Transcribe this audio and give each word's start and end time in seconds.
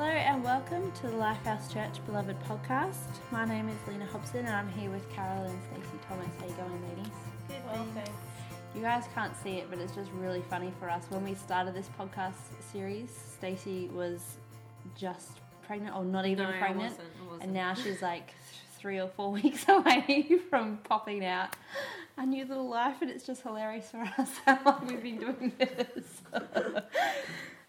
Hello 0.00 0.12
and 0.12 0.42
welcome 0.42 0.90
to 0.92 1.02
the 1.08 1.12
Lifehouse 1.12 1.70
Church 1.70 2.02
Beloved 2.06 2.34
podcast. 2.48 3.18
My 3.30 3.44
name 3.44 3.68
is 3.68 3.76
Lena 3.86 4.06
Hobson 4.06 4.46
and 4.46 4.48
I'm 4.56 4.70
here 4.70 4.88
with 4.88 5.06
Carol 5.12 5.42
and 5.44 5.58
Stacey 5.64 5.98
Thomas. 6.08 6.26
How 6.38 6.46
you 6.46 6.54
going, 6.54 6.88
ladies? 6.88 7.12
Good, 7.48 7.56
well, 7.66 7.86
thanks. 7.92 8.10
You 8.74 8.80
guys 8.80 9.04
can't 9.14 9.36
see 9.42 9.56
it, 9.58 9.66
but 9.68 9.78
it's 9.78 9.94
just 9.94 10.10
really 10.12 10.40
funny 10.48 10.72
for 10.80 10.88
us. 10.88 11.04
When 11.10 11.22
we 11.22 11.34
started 11.34 11.74
this 11.74 11.90
podcast 11.98 12.32
series, 12.72 13.10
Stacey 13.36 13.88
was 13.88 14.38
just 14.96 15.32
pregnant, 15.66 15.94
or 15.94 16.02
not 16.02 16.24
even 16.24 16.44
No, 16.44 16.48
I 16.54 16.58
pregnant, 16.58 16.92
wasn't, 16.92 17.08
I 17.20 17.24
wasn't. 17.24 17.42
and 17.42 17.52
now 17.52 17.74
she's 17.84 18.00
like 18.00 18.32
three 18.78 18.98
or 18.98 19.08
four 19.08 19.30
weeks 19.32 19.66
away 19.68 20.38
from 20.48 20.78
popping 20.78 21.26
out 21.26 21.50
a 22.16 22.24
new 22.24 22.46
little 22.46 22.70
life, 22.70 23.02
and 23.02 23.10
it's 23.10 23.26
just 23.26 23.42
hilarious 23.42 23.90
for 23.90 24.00
us 24.16 24.30
how 24.46 24.60
long 24.64 24.86
we've 24.86 25.02
been 25.02 25.18
doing 25.18 25.52
this. 25.58 26.22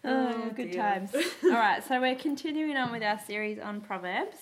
Oh, 0.04 0.32
Oh, 0.34 0.50
good 0.54 0.70
dear. 0.72 0.82
times. 0.82 1.14
All 1.44 1.50
right, 1.50 1.82
so 1.86 2.00
we're 2.00 2.16
continuing 2.16 2.76
on 2.76 2.92
with 2.92 3.02
our 3.02 3.18
series 3.18 3.58
on 3.58 3.80
Proverbs. 3.80 4.36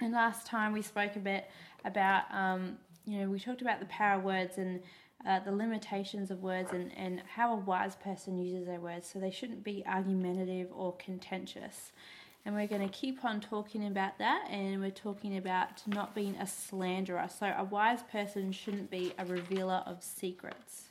And 0.00 0.12
last 0.12 0.46
time 0.46 0.72
we 0.72 0.82
spoke 0.82 1.16
a 1.16 1.20
bit 1.20 1.48
about, 1.84 2.24
um, 2.32 2.78
you 3.04 3.20
know, 3.20 3.28
we 3.28 3.38
talked 3.38 3.62
about 3.62 3.80
the 3.80 3.86
power 3.86 4.18
of 4.18 4.24
words 4.24 4.58
and 4.58 4.80
uh, 5.26 5.38
the 5.40 5.52
limitations 5.52 6.30
of 6.30 6.42
words 6.42 6.72
and, 6.72 6.90
and 6.96 7.22
how 7.36 7.52
a 7.52 7.56
wise 7.56 7.94
person 7.96 8.38
uses 8.38 8.66
their 8.66 8.80
words. 8.80 9.08
So 9.12 9.18
they 9.20 9.30
shouldn't 9.30 9.62
be 9.62 9.84
argumentative 9.86 10.68
or 10.74 10.94
contentious. 10.96 11.92
And 12.44 12.56
we're 12.56 12.66
going 12.66 12.82
to 12.82 12.88
keep 12.92 13.24
on 13.24 13.40
talking 13.40 13.86
about 13.86 14.18
that. 14.18 14.48
And 14.50 14.80
we're 14.80 14.90
talking 14.90 15.36
about 15.36 15.86
not 15.86 16.12
being 16.12 16.34
a 16.36 16.46
slanderer. 16.46 17.28
So 17.28 17.54
a 17.56 17.62
wise 17.62 18.02
person 18.10 18.50
shouldn't 18.50 18.90
be 18.90 19.12
a 19.16 19.24
revealer 19.24 19.84
of 19.86 20.02
secrets. 20.02 20.86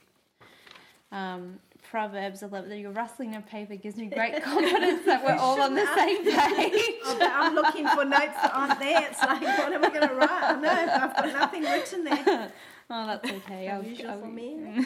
Um, 1.11 1.59
Proverbs 1.89 2.43
11. 2.43 2.77
You're 2.79 2.91
rustling 2.91 3.35
of 3.35 3.45
paper 3.45 3.75
gives 3.75 3.95
me 3.97 4.07
great 4.07 4.41
confidence 4.43 5.05
that 5.05 5.23
we're 5.25 5.35
all 5.35 5.61
on 5.61 5.75
the 5.75 5.85
same 5.95 6.23
page. 6.23 6.81
Oh, 7.03 7.17
I'm 7.21 7.55
looking 7.55 7.87
for 7.87 8.05
notes 8.05 8.35
that 8.41 8.51
aren't 8.53 8.79
there. 8.79 9.07
It's 9.09 9.19
like, 9.21 9.41
what 9.41 9.73
am 9.73 9.83
I 9.83 9.89
going 9.89 10.07
to 10.07 10.13
write? 10.15 10.29
I 10.29 10.55
know, 10.61 10.69
I've 10.69 11.15
got 11.15 11.25
nothing 11.33 11.63
written 11.63 12.03
there. 12.03 12.51
Oh, 12.93 13.07
that's 13.07 13.31
okay. 13.31 13.69
I'll, 13.69 13.79
Unusual 13.79 14.09
I'll- 14.11 14.19
for 14.19 14.27
me. 14.27 14.85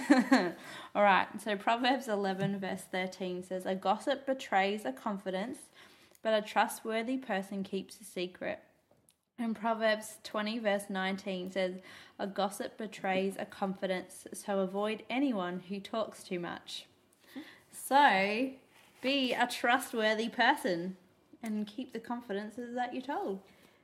All 0.93 1.01
right. 1.01 1.25
So 1.43 1.55
Proverbs 1.55 2.07
11, 2.07 2.59
verse 2.59 2.83
13 2.91 3.41
says, 3.41 3.65
A 3.65 3.73
gossip 3.73 4.27
betrays 4.27 4.85
a 4.85 4.91
confidence, 4.91 5.57
but 6.21 6.31
a 6.35 6.41
trustworthy 6.45 7.17
person 7.17 7.63
keeps 7.63 7.99
a 7.99 8.03
secret. 8.03 8.59
And 9.37 9.55
Proverbs 9.55 10.17
20, 10.23 10.59
verse 10.59 10.83
19 10.89 11.51
says, 11.51 11.73
A 12.17 12.25
gossip 12.25 12.77
betrays 12.77 13.35
a 13.37 13.45
confidence, 13.45 14.27
so 14.33 14.59
avoid 14.59 15.03
anyone 15.09 15.63
who 15.67 15.79
talks 15.79 16.23
too 16.23 16.39
much. 16.39 16.85
So 17.71 18.49
be 19.01 19.33
a 19.33 19.45
trustworthy 19.45 20.29
person 20.29 20.95
and 21.43 21.67
keep 21.67 21.93
the 21.93 21.99
confidences 21.99 22.73
that 22.75 22.93
you're 22.93 23.03
told. 23.03 23.39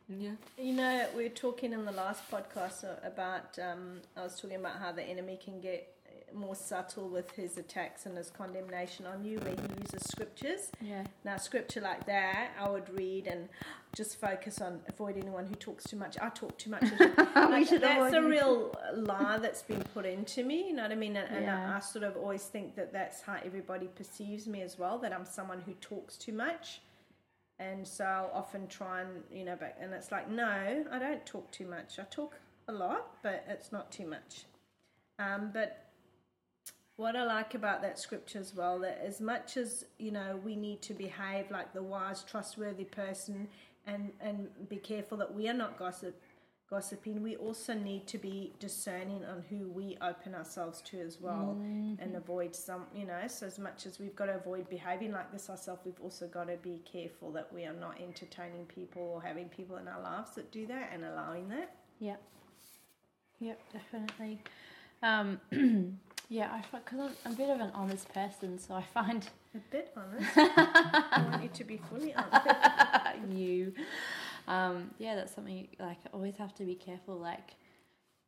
Yeah. 0.09 0.31
You 0.57 0.73
know, 0.73 1.07
we 1.16 1.23
were 1.23 1.29
talking 1.29 1.73
in 1.73 1.85
the 1.85 1.91
last 1.91 2.29
podcast 2.29 2.83
about. 3.05 3.57
Um, 3.59 4.02
I 4.17 4.23
was 4.23 4.39
talking 4.39 4.57
about 4.57 4.79
how 4.79 4.91
the 4.91 5.03
enemy 5.03 5.39
can 5.41 5.61
get 5.61 5.94
more 6.35 6.55
subtle 6.55 7.07
with 7.09 7.31
his 7.31 7.57
attacks 7.57 8.05
and 8.05 8.17
his 8.17 8.29
condemnation 8.29 9.05
on 9.05 9.23
you, 9.23 9.39
where 9.39 9.51
he 9.53 9.81
uses 9.81 10.07
scriptures. 10.09 10.71
Yeah. 10.81 11.03
Now, 11.23 11.38
scripture 11.38 11.81
like 11.81 12.05
that, 12.05 12.51
I 12.59 12.69
would 12.69 12.89
read 12.97 13.27
and 13.27 13.49
just 13.95 14.19
focus 14.19 14.61
on 14.61 14.79
avoid 14.88 15.17
anyone 15.17 15.45
who 15.45 15.55
talks 15.55 15.83
too 15.83 15.97
much. 15.97 16.17
I 16.21 16.29
talk 16.29 16.57
too 16.57 16.69
much. 16.69 16.83
like, 17.35 17.69
that's 17.69 18.13
a 18.13 18.21
real 18.21 18.75
lie 18.95 19.38
that's 19.38 19.61
been 19.61 19.83
put 19.93 20.05
into 20.05 20.43
me. 20.43 20.67
You 20.67 20.73
know 20.73 20.83
what 20.83 20.91
I 20.91 20.95
mean? 20.95 21.17
And, 21.17 21.35
and 21.35 21.45
Yeah. 21.45 21.73
I, 21.73 21.77
I 21.77 21.79
sort 21.79 22.03
of 22.03 22.15
always 22.17 22.43
think 22.43 22.75
that 22.75 22.93
that's 22.93 23.21
how 23.21 23.38
everybody 23.45 23.88
perceives 23.88 24.47
me 24.47 24.61
as 24.61 24.79
well. 24.79 24.97
That 24.99 25.13
I'm 25.13 25.25
someone 25.25 25.61
who 25.61 25.73
talks 25.81 26.17
too 26.17 26.33
much. 26.33 26.81
And 27.59 27.88
so 27.88 28.06
I'll 28.06 28.31
often 28.33 28.67
try 28.67 29.01
and, 29.01 29.23
you 29.31 29.45
know, 29.45 29.56
but, 29.59 29.77
and 29.79 29.94
it's 29.94 30.11
like, 30.11 30.27
no, 30.29 30.83
I 30.91 30.97
don't 30.97 31.23
talk 31.27 31.51
too 31.51 31.67
much. 31.67 32.00
I 32.00 32.03
talk 32.09 32.39
a 32.67 32.72
lot, 32.72 33.17
but 33.22 33.45
it's 33.47 33.72
not 33.72 33.91
too 33.91 34.07
much. 34.07 34.45
Um, 35.19 35.51
but 35.53 35.91
what 37.01 37.16
I 37.16 37.23
like 37.23 37.56
about 37.56 37.81
that 37.81 37.97
scripture 37.97 38.38
as 38.38 38.53
well, 38.53 38.78
that 38.79 39.01
as 39.03 39.19
much 39.19 39.57
as, 39.57 39.85
you 39.97 40.12
know, 40.12 40.39
we 40.45 40.56
need 40.56 40.84
to 40.84 40.94
behave 40.94 41.50
like 41.50 41.73
the 41.73 41.81
wise, 41.81 42.23
trustworthy 42.23 42.84
person 42.84 43.47
and, 43.88 44.12
and 44.22 44.47
be 44.69 44.78
careful 44.78 45.17
that 45.17 45.34
we 45.34 45.50
are 45.50 45.53
not 45.53 45.79
gossip, 45.79 46.22
gossiping, 46.69 47.23
we 47.23 47.35
also 47.38 47.73
need 47.73 48.06
to 48.06 48.19
be 48.19 48.53
discerning 48.59 49.25
on 49.25 49.44
who 49.50 49.67
we 49.69 49.97
open 50.00 50.35
ourselves 50.35 50.79
to 50.81 51.00
as 51.00 51.19
well 51.19 51.57
and 52.00 52.16
avoid 52.16 52.56
some, 52.56 52.85
you 52.95 53.07
know, 53.07 53.28
so 53.28 53.47
as 53.47 53.57
much 53.57 53.88
as 53.88 54.00
we've 54.00 54.16
got 54.16 54.28
to 54.28 54.35
avoid 54.35 54.69
behaving 54.69 55.12
like 55.12 55.31
this 55.31 55.50
ourselves, 55.50 55.81
we've 55.83 56.00
also 56.03 56.28
got 56.28 56.50
to 56.50 56.57
be 56.57 56.83
careful 56.89 57.31
that 57.31 57.51
we 57.51 57.66
are 57.66 57.73
not 57.73 58.00
entertaining 58.00 58.66
people 58.68 59.01
or 59.01 59.22
having 59.23 59.50
people 59.50 59.78
in 59.78 59.88
our 59.88 60.01
lives 60.03 60.35
that 60.35 60.51
do 60.51 60.68
that 60.68 60.91
and 60.94 61.03
allowing 61.03 61.50
that. 61.50 61.75
Yep. 62.00 62.22
Yep, 63.39 63.59
definitely. 63.73 64.39
Um, 65.01 65.39
yeah, 66.31 66.50
I 66.50 66.64
because 66.78 67.00
I'm, 67.00 67.12
I'm 67.25 67.34
a 67.34 67.36
bit 67.36 67.50
of 67.50 67.59
an 67.59 67.72
honest 67.75 68.12
person, 68.14 68.58
so 68.58 68.74
I 68.74 68.81
find 68.81 69.28
A 69.56 69.59
bit 69.69 69.94
honest. 69.97 70.31
I 70.38 71.28
want 71.30 71.44
you 71.44 71.50
to 71.50 71.64
be 71.66 71.75
fully 71.90 72.14
honest. 72.14 72.47
you. 73.36 73.74
Um, 74.47 74.92
yeah, 74.97 75.16
that's 75.16 75.36
something 75.36 75.68
like 75.78 75.97
I 76.06 76.09
always 76.14 76.38
have 76.38 76.56
to 76.56 76.64
be 76.64 76.74
careful, 76.75 77.18
like 77.18 77.56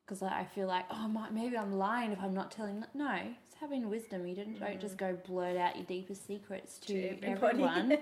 because 0.06 0.22
like, 0.22 0.34
I 0.34 0.44
feel 0.44 0.68
like 0.68 0.84
oh 0.91 1.08
my, 1.08 1.30
maybe 1.30 1.58
I'm 1.58 1.78
lying 1.78 2.12
if 2.12 2.19
I'm 2.22 2.34
not 2.34 2.52
telling. 2.52 2.84
No, 2.94 3.09
it's 3.14 3.56
having 3.58 3.90
wisdom. 3.90 4.28
You 4.28 4.35
don't 4.35 4.59
don't 4.59 4.81
just 4.81 4.97
go 4.97 5.18
blurt 5.25 5.56
out 5.56 5.78
your 5.78 5.85
deepest 5.85 6.28
secrets 6.28 6.80
to, 6.80 7.16
To 7.16 7.24
everyone. 7.25 7.97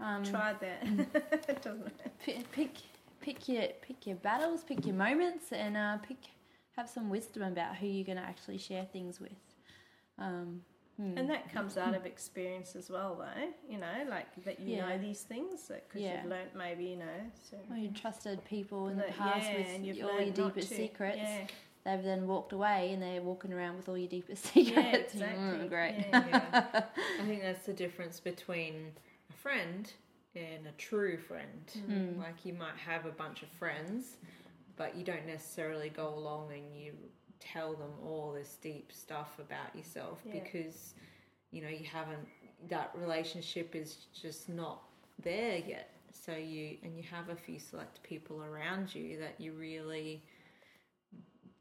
Um, 0.00 0.22
Try 0.22 0.54
that. 0.60 1.62
doesn't 1.62 1.92
P- 2.24 2.44
pick 2.52 2.72
pick 3.22 3.48
your 3.48 3.68
pick 3.80 4.06
your 4.06 4.16
battles, 4.16 4.64
pick 4.64 4.84
your 4.84 4.96
moments, 4.96 5.50
and 5.50 5.78
uh, 5.78 5.96
pick 5.96 6.18
have 6.76 6.88
some 6.88 7.10
wisdom 7.10 7.42
about 7.42 7.76
who 7.76 7.86
you're 7.86 8.04
going 8.06 8.18
to 8.18 8.24
actually 8.24 8.58
share 8.58 8.86
things 8.92 9.20
with. 9.20 9.32
Um, 10.18 10.62
hmm. 10.96 11.16
And 11.16 11.28
that 11.30 11.52
comes 11.52 11.76
out 11.76 11.94
of 11.94 12.06
experience 12.06 12.76
as 12.76 12.90
well, 12.90 13.16
though. 13.16 13.48
You 13.68 13.78
know, 13.78 13.86
like 14.08 14.26
that 14.44 14.60
you 14.60 14.76
Yeah. 14.76 14.88
know 14.88 14.98
these 14.98 15.22
things 15.22 15.68
because 15.68 16.00
Yeah. 16.02 16.22
you've 16.22 16.30
learnt 16.30 16.54
maybe, 16.54 16.84
you 16.84 16.96
know. 16.96 17.30
So 17.50 17.58
Well, 17.68 17.78
you 17.78 17.90
trusted 17.90 18.44
people 18.44 18.88
in 18.88 18.96
the 18.96 19.04
past 19.04 19.50
yeah, 19.50 19.58
with 19.58 19.84
you've 19.84 20.06
all 20.06 20.20
your 20.20 20.32
deepest 20.32 20.68
to. 20.68 20.74
secrets. 20.76 21.18
Yeah. 21.18 21.46
They've 21.84 22.02
then 22.04 22.26
walked 22.26 22.52
away 22.52 22.92
and 22.92 23.02
they're 23.02 23.22
walking 23.22 23.52
around 23.54 23.76
with 23.78 23.88
all 23.88 23.96
your 23.96 24.08
deepest 24.08 24.44
secrets. 24.52 25.14
Yeah, 25.14 25.24
exactly. 25.24 25.66
Mm, 25.66 25.68
great. 25.68 25.94
Yeah. 26.10 26.26
yeah. 26.28 26.84
I 27.20 27.24
think 27.26 27.40
that's 27.42 27.64
the 27.66 27.72
difference 27.72 28.20
between 28.20 28.92
a 29.30 29.32
friend 29.32 29.90
and 30.36 30.66
a 30.66 30.72
true 30.72 31.16
friend. 31.18 31.70
Hmm. 31.86 32.20
Like 32.20 32.44
you 32.44 32.52
might 32.52 32.76
have 32.76 33.06
a 33.06 33.10
bunch 33.10 33.42
of 33.42 33.48
friends, 33.48 34.16
but 34.80 34.96
you 34.96 35.04
don't 35.04 35.26
necessarily 35.26 35.90
go 35.90 36.08
along 36.14 36.50
and 36.54 36.74
you 36.74 36.94
tell 37.38 37.74
them 37.74 37.92
all 38.02 38.32
this 38.32 38.56
deep 38.62 38.90
stuff 38.90 39.38
about 39.38 39.76
yourself 39.76 40.22
Yeah. 40.24 40.32
because 40.40 40.94
you 41.50 41.60
know 41.60 41.68
you 41.68 41.84
haven't 41.84 42.26
that 42.70 42.90
relationship 42.94 43.76
is 43.76 44.06
just 44.18 44.48
not 44.48 44.82
there 45.22 45.58
yet. 45.58 45.90
So 46.12 46.32
you 46.32 46.78
and 46.82 46.96
you 46.96 47.02
have 47.10 47.28
a 47.28 47.36
few 47.36 47.58
select 47.58 48.02
people 48.02 48.42
around 48.42 48.94
you 48.94 49.18
that 49.18 49.34
you 49.38 49.52
really 49.52 50.22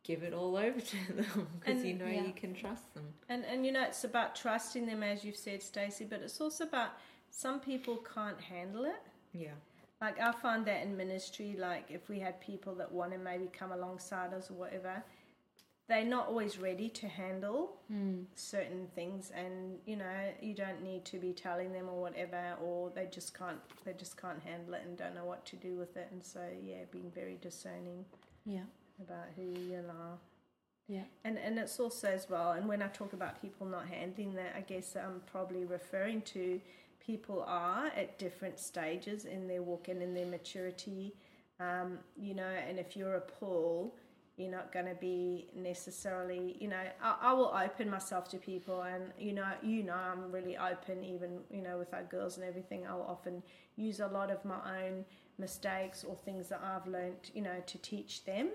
give 0.04 0.24
it 0.24 0.34
all 0.34 0.56
over 0.56 0.80
to 0.94 1.14
them 1.14 1.48
because 1.60 1.84
you 1.84 1.96
know 1.96 2.08
yeah. 2.08 2.26
you 2.26 2.32
can 2.34 2.54
trust 2.54 2.94
them. 2.94 3.08
And 3.28 3.44
and 3.44 3.66
you 3.66 3.74
know 3.74 3.84
it's 3.84 4.06
about 4.06 4.34
trusting 4.34 4.86
them, 4.86 5.04
as 5.04 5.26
you've 5.26 5.36
said, 5.36 5.62
Stacey. 5.62 6.06
But 6.06 6.22
it's 6.22 6.40
also 6.40 6.64
about 6.64 6.92
some 7.32 7.60
people 7.60 7.98
can't 8.16 8.40
handle 8.40 8.86
it. 8.86 9.04
Yeah. 9.34 9.58
Like 10.02 10.20
I 10.20 10.32
find 10.32 10.66
that 10.66 10.84
in 10.84 10.96
ministry, 10.96 11.56
like 11.60 11.86
if 11.90 12.08
we 12.08 12.20
had 12.20 12.40
people 12.40 12.74
that 12.76 12.92
want 12.92 13.12
to 13.12 13.18
maybe 13.18 13.48
come 13.52 13.72
alongside 13.72 14.34
us 14.34 14.50
or 14.50 14.54
whatever, 14.54 15.04
they're 15.90 16.06
not 16.06 16.28
always 16.28 16.60
ready 16.60 16.88
to 16.88 17.08
handle 17.08 17.78
hmm. 17.88 18.22
certain 18.36 18.88
things, 18.96 19.32
and 19.36 19.80
you 19.86 19.96
know 19.98 20.06
you 20.40 20.54
don't 20.54 20.82
need 20.84 21.04
to 21.06 21.18
be 21.18 21.34
telling 21.34 21.74
them 21.74 21.90
or 21.90 22.00
whatever, 22.00 22.56
or 22.64 22.92
they 22.96 23.08
just 23.12 23.38
can't 23.38 23.60
they 23.84 23.94
just 23.94 24.16
can't 24.16 24.40
handle 24.42 24.76
it 24.76 24.84
and 24.86 24.98
don't 24.98 25.16
know 25.16 25.26
what 25.26 25.46
to 25.48 25.56
do 25.56 25.76
with 25.76 25.98
it, 25.98 26.08
and 26.12 26.24
so 26.24 26.42
yeah, 26.64 26.84
being 26.92 27.12
very 27.14 27.38
discerning 27.42 28.06
Yeah. 28.46 28.66
about 29.02 29.28
who 29.36 29.42
you 29.42 29.80
are. 29.90 30.18
Yeah. 30.88 31.04
And 31.24 31.38
and 31.38 31.60
it's 31.60 31.80
also 31.80 32.08
as 32.08 32.30
well, 32.30 32.52
and 32.52 32.68
when 32.68 32.82
I 32.82 32.88
talk 32.88 33.14
about 33.14 33.42
people 33.42 33.68
not 33.68 33.88
handling 33.88 34.36
that, 34.36 34.54
I 34.56 34.62
guess 34.62 34.96
I'm 34.96 35.22
probably 35.26 35.66
referring 35.66 36.22
to 36.34 36.62
people 37.10 37.44
are 37.48 37.88
at 37.96 38.20
different 38.20 38.60
stages 38.60 39.26
in 39.26 39.48
their 39.48 39.64
walk 39.64 39.88
and 39.88 40.02
in 40.04 40.14
their 40.14 40.28
maturity. 40.28 41.16
Um, 41.60 42.00
you 42.16 42.36
know, 42.36 42.54
and 42.68 42.78
if 42.80 42.96
you're 42.96 43.16
a 43.16 43.22
Paul, 43.22 43.96
you're 44.38 44.52
not 44.52 44.72
going 44.72 44.86
to 44.86 44.96
be 44.96 45.48
necessarily, 45.56 46.56
you 46.62 46.68
know, 46.68 46.84
I, 47.04 47.16
I 47.30 47.34
will 47.34 47.54
open 47.66 47.90
myself 47.90 48.30
to 48.30 48.38
people, 48.38 48.84
and 48.84 49.04
you 49.18 49.34
know, 49.34 49.48
you 49.64 49.84
know, 49.84 49.96
I'm 49.96 50.32
really 50.32 50.56
open, 50.58 51.04
even 51.04 51.40
you 51.50 51.62
know, 51.62 51.78
with 51.80 51.94
our 51.94 52.04
girls 52.04 52.38
and 52.38 52.46
everything. 52.46 52.86
I'll 52.88 53.02
often 53.16 53.42
use 53.76 54.00
a 54.00 54.08
lot 54.08 54.30
of 54.32 54.46
my 54.46 54.62
own 54.86 55.06
mistakes 55.40 56.04
or 56.04 56.16
things 56.16 56.50
that 56.50 56.62
I've 56.64 56.88
learnt, 56.88 57.32
you 57.34 57.42
know, 57.42 57.64
to 57.66 57.78
teach 57.80 58.24
them 58.26 58.50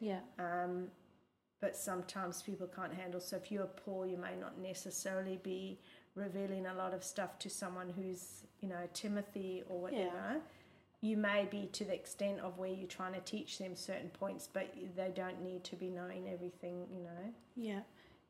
Yeah. 0.00 0.20
um, 0.38 0.88
but 1.60 1.76
sometimes 1.76 2.42
people 2.42 2.66
can't 2.66 2.92
handle. 2.92 3.20
So 3.20 3.36
if 3.36 3.52
you're 3.52 3.66
Paul, 3.66 4.06
you 4.06 4.16
may 4.16 4.34
not 4.40 4.58
necessarily 4.58 5.38
be 5.42 5.78
revealing 6.14 6.66
a 6.66 6.74
lot 6.74 6.94
of 6.94 7.02
stuff 7.02 7.38
to 7.40 7.50
someone 7.50 7.92
who's 7.96 8.44
you 8.60 8.68
know 8.68 8.88
Timothy 8.92 9.62
or 9.68 9.80
whatever. 9.80 10.02
Yeah. 10.02 10.34
you. 10.34 10.40
You 11.04 11.16
may 11.16 11.48
be 11.50 11.68
to 11.72 11.84
the 11.84 11.94
extent 11.94 12.38
of 12.40 12.58
where 12.58 12.70
you're 12.70 12.86
trying 12.86 13.14
to 13.14 13.20
teach 13.20 13.58
them 13.58 13.74
certain 13.74 14.10
points, 14.10 14.48
but 14.52 14.72
they 14.96 15.10
don't 15.12 15.42
need 15.42 15.64
to 15.64 15.74
be 15.74 15.90
knowing 15.90 16.28
everything, 16.32 16.86
you 16.94 17.02
know. 17.02 17.34
Yeah. 17.56 17.80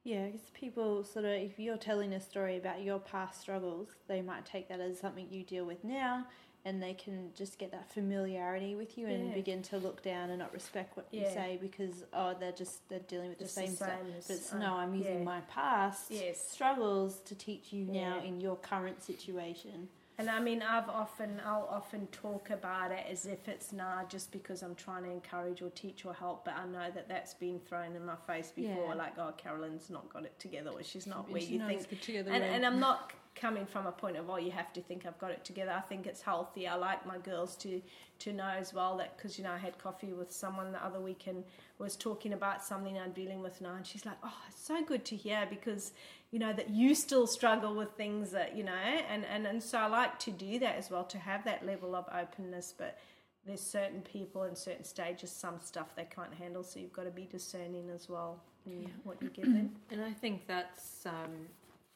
Yeah, 0.05 0.27
because 0.27 0.49
people 0.55 1.05
sort 1.05 1.27
of, 1.27 1.33
if 1.33 1.59
you're 1.59 1.77
telling 1.77 2.15
a 2.15 2.21
story 2.21 2.57
about 2.57 2.83
your 2.83 2.99
past 2.99 3.43
struggles, 3.43 3.91
they 4.09 4.23
might 4.23 4.47
take 4.47 4.69
that 4.71 4.81
as 4.81 4.99
something 4.99 5.29
you 5.31 5.45
deal 5.45 5.67
with 5.67 5.85
now 5.85 6.27
and 6.65 6.83
they 6.83 6.95
can 6.95 7.31
just 7.37 7.59
get 7.59 7.73
that 7.73 7.91
familiarity 7.93 8.77
with 8.77 8.97
you 8.97 9.07
and 9.09 9.29
Yeah. 9.29 9.35
begin 9.35 9.63
to 9.65 9.79
look 9.79 10.03
down 10.03 10.31
and 10.31 10.39
not 10.39 10.53
respect 10.53 10.97
what 10.97 11.07
you 11.11 11.25
say 11.25 11.59
because, 11.61 12.05
oh, 12.13 12.35
they're 12.39 12.53
just, 12.53 12.89
they're 12.89 13.01
dealing 13.01 13.31
with 13.31 13.41
Just 13.41 13.57
the 13.57 13.67
same, 13.67 13.75
stuff. 13.75 13.91
as, 14.17 14.27
But 14.29 14.35
it's, 14.37 14.53
no, 14.53 14.75
I'm 14.75 14.95
using 14.95 15.19
yeah. 15.19 15.25
my 15.25 15.41
past 15.43 16.11
Yes. 16.11 16.41
struggles 16.49 17.19
to 17.21 17.35
teach 17.35 17.73
you 17.73 17.85
now 17.87 18.21
in 18.25 18.41
your 18.41 18.57
current 18.57 19.03
situation. 19.03 19.89
And 20.19 20.29
I 20.31 20.39
mean, 20.41 20.63
I've 20.63 20.89
often, 20.89 21.41
I'll 21.45 21.67
often 21.69 22.07
talk 22.09 22.51
about 22.51 22.93
it 22.93 23.07
as 23.11 23.27
if 23.27 23.49
it's 23.49 23.73
nah, 23.73 24.05
just 24.05 24.31
because 24.31 24.63
I'm 24.63 24.75
trying 24.77 25.03
to 25.05 25.11
encourage 25.11 25.63
or 25.63 25.71
teach 25.71 26.05
or 26.05 26.13
help, 26.15 26.45
but 26.45 26.55
I 26.55 26.67
know 26.67 26.91
that 26.95 27.09
that's 27.09 27.35
been 27.35 27.59
thrown 27.59 27.97
in 27.97 28.05
my 28.05 28.15
face 28.27 28.53
before, 28.55 28.89
Yeah. 28.91 28.95
like, 28.95 29.19
oh, 29.19 29.33
Carolyn's 29.37 29.91
not 29.91 30.13
got 30.13 30.25
it 30.25 30.39
together, 30.39 30.71
or 30.71 30.83
she's 30.85 31.07
not 31.09 31.29
where 31.31 31.41
you 31.43 31.59
think. 31.67 31.89
together 32.03 32.31
And, 32.31 32.45
and 32.45 32.65
I'm 32.65 32.79
not 32.79 33.13
coming 33.35 33.67
from 33.67 33.87
a 33.87 33.93
point 33.93 34.17
of, 34.17 34.29
oh, 34.31 34.37
you 34.37 34.51
have 34.53 34.73
to 34.75 34.81
think 34.81 35.07
I've 35.07 35.19
got 35.19 35.31
it 35.31 35.45
together. 35.45 35.73
I 35.73 35.81
think 35.81 36.07
it's 36.07 36.23
healthy. 36.23 36.67
I 36.69 36.75
like 36.75 37.07
my 37.07 37.19
girls 37.19 37.57
to 37.57 37.81
to 38.21 38.33
know 38.33 38.51
as 38.57 38.73
well 38.73 38.97
that 38.99 39.17
because 39.17 39.37
you 39.37 39.43
know 39.43 39.51
I 39.51 39.59
had 39.59 39.79
coffee 39.79 40.13
with 40.13 40.31
someone 40.33 40.71
the 40.71 40.85
other 40.85 41.01
week 41.01 41.27
and 41.27 41.43
was 41.79 41.97
talking 41.97 42.33
about 42.33 42.63
something 42.65 42.97
I'm 42.97 43.11
dealing 43.13 43.43
with 43.43 43.61
now, 43.61 43.75
and 43.75 43.85
she's 43.87 44.07
like, 44.07 44.19
oh, 44.23 44.39
it's 44.49 44.65
so 44.65 44.85
good 44.85 45.05
to 45.07 45.17
hear 45.17 45.45
because 45.51 45.93
you 46.31 46.39
know 46.39 46.53
that 46.53 46.71
you 46.71 46.95
still 46.95 47.27
struggle 47.27 47.75
with 47.75 47.91
things 47.93 48.31
that 48.31 48.57
you 48.57 48.63
know 48.65 48.73
and 48.73 49.25
and 49.27 49.47
and 49.47 49.63
so 49.63 49.77
i 49.77 49.87
like 49.87 50.19
to 50.19 50.31
do 50.31 50.59
that 50.59 50.77
as 50.77 50.91
well 50.91 51.05
to 51.05 51.19
have 51.19 51.45
that 51.45 51.67
level 51.67 51.95
of 51.95 52.07
openness 52.11 52.73
but 52.79 52.97
there's 53.45 53.61
certain 53.61 54.01
people 54.01 54.45
in 54.45 54.57
certain 54.57 54.83
stages 54.85 55.31
some 55.31 55.61
stuff 55.61 55.95
they 55.95 56.05
can't 56.07 56.33
handle 56.33 56.63
so 56.63 56.81
you've 56.81 56.93
got 56.95 57.05
to 57.05 57.11
be 57.11 57.27
discerning 57.31 57.91
as 57.91 58.09
well 58.09 58.41
in 58.65 58.81
Yeah. 58.83 58.89
what 59.05 59.21
you 59.21 59.29
give 59.29 59.45
them 59.45 59.73
And 59.91 60.03
I 60.03 60.13
think 60.15 60.47
that's 60.47 61.05
um, 61.05 61.49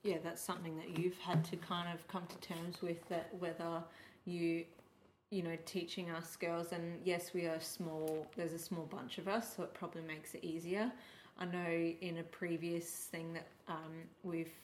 yeah, 0.06 0.18
that's 0.22 0.40
something 0.40 0.76
that 0.76 0.98
you've 0.98 1.18
had 1.18 1.44
to 1.46 1.56
kind 1.56 1.92
of 1.92 2.06
come 2.08 2.22
to 2.26 2.54
terms 2.54 2.80
with. 2.80 3.06
That 3.08 3.28
whether 3.38 3.82
you 4.24 4.64
you 5.30 5.42
know 5.42 5.56
teaching 5.66 6.10
us 6.10 6.36
girls, 6.36 6.72
and 6.72 7.00
yes, 7.04 7.32
we 7.34 7.46
are 7.46 7.60
small. 7.60 8.26
There's 8.36 8.52
a 8.52 8.58
small 8.58 8.84
bunch 8.84 9.18
of 9.18 9.28
us, 9.28 9.56
so 9.56 9.64
it 9.64 9.74
probably 9.74 10.02
makes 10.02 10.34
it 10.34 10.44
easier. 10.44 10.92
I 11.38 11.44
know 11.46 11.92
in 12.00 12.18
a 12.18 12.22
previous 12.22 12.86
thing 12.86 13.34
that 13.34 13.48
um, 13.68 13.92
we've 14.22 14.54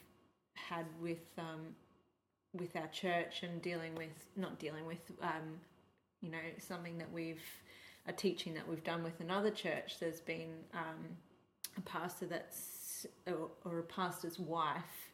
had 0.55 0.87
with 1.01 1.27
um, 1.39 1.75
with 2.55 2.77
our 2.77 2.89
church 2.89 3.43
and 3.43 3.61
dealing 3.61 3.95
with 3.95 4.29
not 4.37 4.59
dealing 4.59 4.87
with 4.87 5.11
um, 5.23 5.59
you 6.21 6.31
know 6.31 6.39
something 6.59 6.99
that 6.99 7.11
we've 7.13 7.43
a 8.07 8.13
teaching 8.13 8.55
that 8.55 8.67
we've 8.69 8.85
done 8.85 9.03
with 9.03 9.21
another 9.21 9.51
church. 9.51 9.99
There's 10.01 10.21
been 10.21 10.51
um, 10.75 11.17
a 11.77 11.81
pastor 11.83 12.27
that's 12.27 13.07
or, 13.27 13.51
or 13.65 13.79
a 13.81 13.83
pastor's 13.83 14.39
wife, 14.39 15.11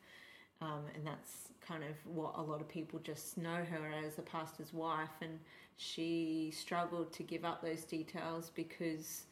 um, 0.61 0.83
and 0.95 1.07
that's 1.07 1.49
kind 1.67 1.85
of 1.85 1.95
what 2.05 2.35
a 2.37 2.43
lot 2.43 2.61
of 2.61 2.69
people 2.69 2.99
just 3.01 3.37
know 3.37 3.65
her 3.71 3.93
as 4.07 4.19
a 4.19 4.23
pastor's 4.23 4.73
wife, 4.73 5.11
and 5.21 5.39
she 5.77 6.53
struggled 6.55 7.13
to 7.13 7.23
give 7.23 7.45
up 7.45 7.63
those 7.63 7.85
details 7.85 8.51
because, 8.55 9.25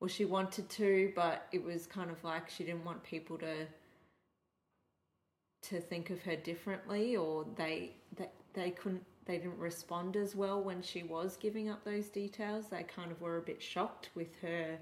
well, 0.00 0.08
she 0.08 0.24
wanted 0.24 0.68
to, 0.70 1.12
but 1.14 1.46
it 1.52 1.62
was 1.62 1.86
kind 1.86 2.10
of 2.10 2.22
like 2.24 2.48
she 2.48 2.64
didn't 2.64 2.84
want 2.84 3.02
people 3.02 3.38
to 3.38 3.66
to 5.62 5.80
think 5.80 6.10
of 6.10 6.20
her 6.22 6.34
differently, 6.34 7.16
or 7.16 7.46
they 7.56 7.92
they 8.16 8.28
they 8.54 8.70
couldn't 8.70 9.04
they 9.24 9.38
didn't 9.38 9.58
respond 9.58 10.16
as 10.16 10.34
well 10.34 10.60
when 10.60 10.82
she 10.82 11.02
was 11.02 11.36
giving 11.36 11.68
up 11.68 11.84
those 11.84 12.08
details. 12.08 12.66
They 12.68 12.82
kind 12.82 13.12
of 13.12 13.20
were 13.20 13.36
a 13.36 13.42
bit 13.42 13.62
shocked 13.62 14.10
with 14.14 14.28
her 14.42 14.78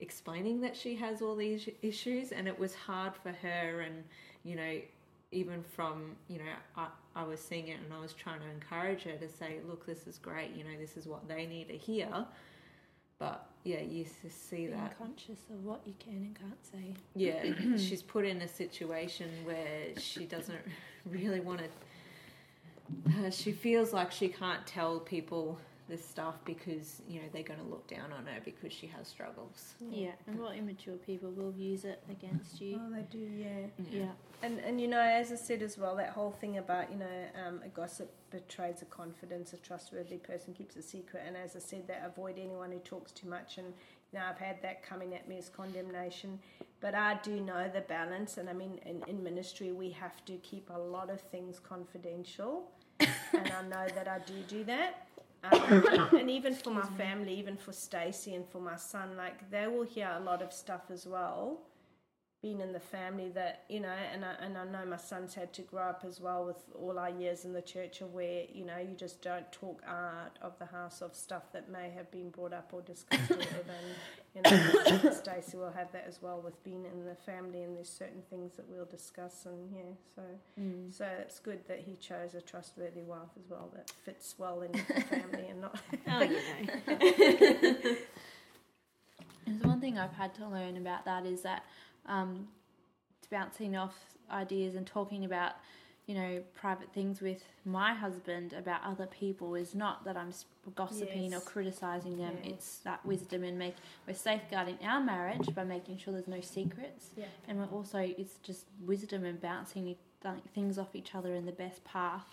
explaining 0.00 0.60
that 0.60 0.76
she 0.76 0.96
has 0.96 1.22
all 1.22 1.36
these 1.36 1.68
issues 1.80 2.32
and 2.32 2.48
it 2.48 2.58
was 2.58 2.74
hard 2.74 3.12
for 3.22 3.30
her 3.30 3.80
and 3.82 4.02
you 4.42 4.56
know 4.56 4.80
even 5.32 5.62
from 5.62 6.14
you 6.28 6.38
know 6.38 6.44
I, 6.76 6.86
I 7.16 7.24
was 7.24 7.40
seeing 7.40 7.68
it 7.68 7.78
and 7.84 7.92
I 7.92 8.00
was 8.00 8.12
trying 8.12 8.40
to 8.40 8.46
encourage 8.50 9.02
her 9.04 9.16
to 9.16 9.28
say 9.28 9.56
look 9.68 9.86
this 9.86 10.06
is 10.06 10.18
great 10.18 10.50
you 10.54 10.62
know 10.64 10.78
this 10.78 10.96
is 10.96 11.06
what 11.06 11.26
they 11.26 11.46
need 11.46 11.68
to 11.68 11.76
hear 11.76 12.08
but 13.18 13.46
yeah 13.64 13.80
you 13.80 14.04
see 14.28 14.66
Being 14.66 14.70
that 14.72 14.98
conscious 14.98 15.38
of 15.50 15.64
what 15.64 15.80
you 15.86 15.94
can 15.98 16.14
and 16.14 16.38
can't 16.38 16.64
say. 16.64 16.94
yeah 17.14 17.76
she's 17.76 18.02
put 18.02 18.24
in 18.24 18.42
a 18.42 18.48
situation 18.48 19.28
where 19.44 19.98
she 19.98 20.26
doesn't 20.26 20.58
really 21.06 21.40
want 21.40 21.60
to 21.60 21.66
uh, 23.26 23.30
she 23.30 23.52
feels 23.52 23.92
like 23.92 24.12
she 24.12 24.28
can't 24.28 24.66
tell 24.66 25.00
people 25.00 25.58
this 25.92 26.08
stuff 26.08 26.36
because 26.46 27.02
you 27.06 27.20
know 27.20 27.26
they're 27.34 27.42
going 27.42 27.60
to 27.60 27.66
look 27.66 27.86
down 27.86 28.10
on 28.18 28.24
her 28.24 28.40
because 28.46 28.72
she 28.72 28.86
has 28.86 29.06
struggles. 29.06 29.74
Yeah, 29.90 30.12
and 30.26 30.40
what 30.40 30.56
immature 30.56 30.94
people 30.94 31.30
will 31.30 31.52
use 31.52 31.84
it 31.84 32.02
against 32.10 32.62
you. 32.62 32.80
oh 32.80 32.90
they 32.94 33.02
do 33.02 33.18
yeah. 33.18 33.66
Yeah. 33.90 34.12
and 34.42 34.58
and 34.60 34.80
you 34.80 34.88
know 34.88 35.00
as 35.00 35.30
i 35.30 35.34
said 35.36 35.60
as 35.60 35.76
well 35.76 35.94
that 35.96 36.10
whole 36.10 36.30
thing 36.30 36.56
about 36.56 36.90
you 36.90 36.96
know 36.96 37.18
um, 37.46 37.60
a 37.62 37.68
gossip 37.68 38.10
betrays 38.30 38.80
a 38.80 38.86
confidence 38.86 39.52
a 39.52 39.58
trustworthy 39.58 40.16
person 40.16 40.54
keeps 40.54 40.76
a 40.76 40.82
secret. 40.82 41.22
And 41.26 41.36
as 41.36 41.54
i 41.56 41.58
said 41.58 41.86
that 41.88 42.02
avoid 42.06 42.38
anyone 42.38 42.72
who 42.72 42.78
talks 42.78 43.12
too 43.12 43.28
much. 43.28 43.58
And 43.58 43.66
you 44.12 44.18
know 44.18 44.24
i've 44.30 44.38
had 44.38 44.62
that 44.62 44.82
coming 44.82 45.14
at 45.14 45.28
me 45.28 45.36
as 45.36 45.50
condemnation. 45.50 46.38
But 46.80 46.94
i 46.94 47.20
do 47.22 47.38
know 47.38 47.70
the 47.72 47.82
balance. 47.82 48.38
And 48.38 48.48
i 48.48 48.54
mean 48.54 48.80
in, 48.86 49.02
in 49.06 49.22
ministry 49.22 49.72
we 49.72 49.90
have 49.90 50.24
to 50.24 50.38
keep 50.38 50.70
a 50.70 50.78
lot 50.78 51.10
of 51.10 51.20
things 51.20 51.60
confidential. 51.60 52.70
And 53.34 53.50
i 53.60 53.62
know 53.62 53.86
that 53.94 54.08
i 54.08 54.18
do 54.30 54.34
do 54.46 54.62
that 54.64 55.08
um, 55.44 56.08
and 56.18 56.30
even 56.30 56.54
for 56.54 56.70
my 56.70 56.86
family 56.96 57.34
even 57.34 57.56
for 57.56 57.72
stacey 57.72 58.34
and 58.34 58.46
for 58.48 58.60
my 58.60 58.76
son 58.76 59.16
like 59.16 59.50
they 59.50 59.66
will 59.66 59.84
hear 59.84 60.10
a 60.16 60.20
lot 60.20 60.42
of 60.42 60.52
stuff 60.52 60.82
as 60.90 61.06
well 61.06 61.60
being 62.42 62.60
in 62.60 62.72
the 62.72 62.80
family 62.80 63.28
that 63.28 63.62
you 63.68 63.78
know 63.78 63.94
and 64.12 64.24
I, 64.24 64.32
and 64.44 64.58
I 64.58 64.64
know 64.64 64.84
my 64.84 64.96
son's 64.96 65.32
had 65.32 65.52
to 65.52 65.62
grow 65.62 65.82
up 65.84 66.04
as 66.04 66.20
well 66.20 66.44
with 66.44 66.56
all 66.74 66.98
our 66.98 67.08
years 67.08 67.44
in 67.44 67.52
the 67.52 67.62
church 67.62 68.00
of 68.00 68.12
where 68.12 68.42
you 68.52 68.64
know 68.66 68.78
you 68.78 68.96
just 68.96 69.22
don't 69.22 69.50
talk 69.52 69.80
out 69.86 70.36
of 70.42 70.58
the 70.58 70.66
house 70.66 71.02
of 71.02 71.14
stuff 71.14 71.52
that 71.52 71.70
may 71.70 71.90
have 71.90 72.10
been 72.10 72.30
brought 72.30 72.52
up 72.52 72.70
or 72.72 72.80
discussed 72.82 73.30
or 73.30 73.34
and 73.34 73.44
you 74.34 74.42
know 74.42 75.10
Stacey 75.12 75.56
will 75.56 75.70
have 75.70 75.92
that 75.92 76.04
as 76.08 76.20
well 76.20 76.40
with 76.44 76.62
being 76.64 76.84
in 76.84 77.04
the 77.04 77.14
family 77.14 77.62
and 77.62 77.76
there's 77.76 77.88
certain 77.88 78.22
things 78.28 78.56
that 78.56 78.68
we'll 78.68 78.86
discuss 78.86 79.46
and 79.46 79.70
yeah 79.72 79.82
so 80.16 80.22
Mm. 80.60 80.92
so 80.92 81.06
it's 81.20 81.38
good 81.38 81.60
that 81.68 81.80
he 81.86 81.94
chose 81.96 82.34
a 82.34 82.40
trustworthy 82.40 83.02
wife 83.02 83.30
as 83.38 83.48
well 83.48 83.70
that 83.74 83.90
fits 84.04 84.34
well 84.36 84.60
in 84.62 84.72
the 84.72 84.78
family 85.02 85.46
and 85.48 85.60
not 85.60 85.80
Oh, 86.08 86.22
you 86.22 86.36
know. 86.88 87.96
There's 89.46 89.62
one 89.62 89.80
thing 89.80 89.98
I've 89.98 90.12
had 90.12 90.34
to 90.36 90.46
learn 90.46 90.76
about 90.76 91.04
that 91.06 91.26
is 91.26 91.42
that 91.42 91.64
um, 92.06 92.48
bouncing 93.30 93.76
off 93.76 93.94
ideas 94.30 94.74
and 94.74 94.86
talking 94.86 95.24
about, 95.24 95.52
you 96.06 96.14
know, 96.14 96.42
private 96.54 96.92
things 96.92 97.20
with 97.20 97.44
my 97.64 97.94
husband 97.94 98.52
about 98.52 98.80
other 98.84 99.06
people 99.06 99.54
is 99.54 99.74
not 99.74 100.04
that 100.04 100.16
I'm 100.16 100.32
gossiping 100.74 101.34
or 101.34 101.40
criticizing 101.40 102.16
them. 102.16 102.36
Yeah. 102.42 102.50
It's 102.50 102.78
that 102.78 103.04
wisdom 103.06 103.44
and 103.44 103.58
make 103.58 103.76
we're 104.06 104.14
safeguarding 104.14 104.78
our 104.84 105.00
marriage 105.00 105.54
by 105.54 105.64
making 105.64 105.98
sure 105.98 106.12
there's 106.12 106.28
no 106.28 106.40
secrets, 106.40 107.10
yeah 107.16 107.26
and 107.48 107.58
we're 107.58 107.66
also 107.66 107.98
it's 107.98 108.36
just 108.42 108.66
wisdom 108.84 109.24
and 109.24 109.40
bouncing 109.40 109.96
things 110.54 110.78
off 110.78 110.94
each 110.94 111.14
other 111.14 111.34
in 111.34 111.46
the 111.46 111.52
best 111.52 111.84
path. 111.84 112.24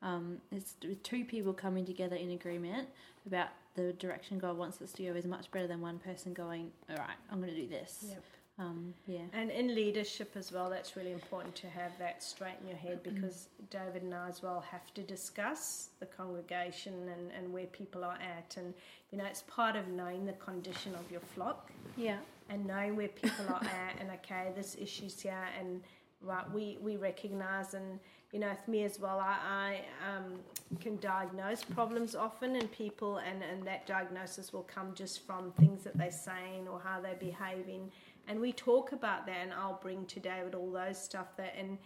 Um, 0.00 0.38
it's 0.52 0.74
two 1.02 1.24
people 1.24 1.52
coming 1.52 1.84
together 1.84 2.16
in 2.16 2.30
agreement 2.30 2.88
about 3.26 3.48
the 3.74 3.92
direction 3.94 4.38
God 4.38 4.56
wants 4.56 4.80
us 4.80 4.92
to 4.92 5.02
go 5.02 5.10
is 5.10 5.26
much 5.26 5.50
better 5.50 5.66
than 5.66 5.80
one 5.80 5.98
person 5.98 6.32
going, 6.32 6.70
all 6.88 6.96
right, 6.96 7.16
I'm 7.30 7.40
going 7.40 7.52
to 7.52 7.60
do 7.60 7.68
this. 7.68 8.06
Yep. 8.08 8.22
Um, 8.58 8.92
yeah. 9.06 9.20
And 9.32 9.50
in 9.50 9.72
leadership 9.74 10.32
as 10.34 10.50
well, 10.50 10.68
that's 10.68 10.96
really 10.96 11.12
important 11.12 11.54
to 11.56 11.68
have 11.68 11.92
that 12.00 12.22
straight 12.24 12.56
in 12.60 12.66
your 12.68 12.76
head 12.76 13.02
because 13.04 13.48
David 13.70 14.02
and 14.02 14.12
I 14.12 14.28
as 14.28 14.42
well 14.42 14.64
have 14.68 14.92
to 14.94 15.02
discuss 15.02 15.90
the 16.00 16.06
congregation 16.06 16.92
and, 17.08 17.30
and 17.36 17.52
where 17.52 17.66
people 17.66 18.02
are 18.02 18.18
at. 18.20 18.56
And, 18.56 18.74
you 19.12 19.18
know, 19.18 19.24
it's 19.26 19.42
part 19.42 19.76
of 19.76 19.86
knowing 19.88 20.26
the 20.26 20.32
condition 20.32 20.92
of 20.96 21.08
your 21.10 21.20
flock 21.20 21.70
Yeah. 21.96 22.18
and 22.50 22.66
knowing 22.66 22.96
where 22.96 23.08
people 23.08 23.46
are 23.48 23.62
at 23.62 24.00
and, 24.00 24.10
okay, 24.24 24.48
this 24.56 24.76
issue's 24.80 25.20
here 25.20 25.46
and, 25.58 25.80
right, 26.20 26.50
we, 26.52 26.78
we 26.82 26.96
recognize 26.96 27.74
and, 27.74 28.00
you 28.32 28.40
know, 28.40 28.50
with 28.50 28.66
me 28.66 28.82
as 28.82 28.98
well, 28.98 29.20
I, 29.20 29.36
I 29.48 30.16
um, 30.16 30.32
can 30.80 30.96
diagnose 30.98 31.62
problems 31.62 32.16
often 32.16 32.56
in 32.56 32.66
people 32.68 33.18
and, 33.18 33.42
and 33.42 33.62
that 33.68 33.86
diagnosis 33.86 34.52
will 34.52 34.64
come 34.64 34.94
just 34.94 35.24
from 35.24 35.52
things 35.52 35.84
that 35.84 35.96
they're 35.96 36.10
saying 36.10 36.66
or 36.68 36.80
how 36.84 37.00
they're 37.00 37.14
behaving 37.14 37.90
and 38.28 38.40
we 38.40 38.52
talk 38.52 38.92
about 38.92 39.26
that 39.26 39.38
and 39.42 39.52
i'll 39.52 39.80
bring 39.82 40.04
to 40.06 40.20
david 40.20 40.54
all 40.54 40.70
those 40.70 40.98
stuff 40.98 41.36
that 41.36 41.54
and 41.58 41.78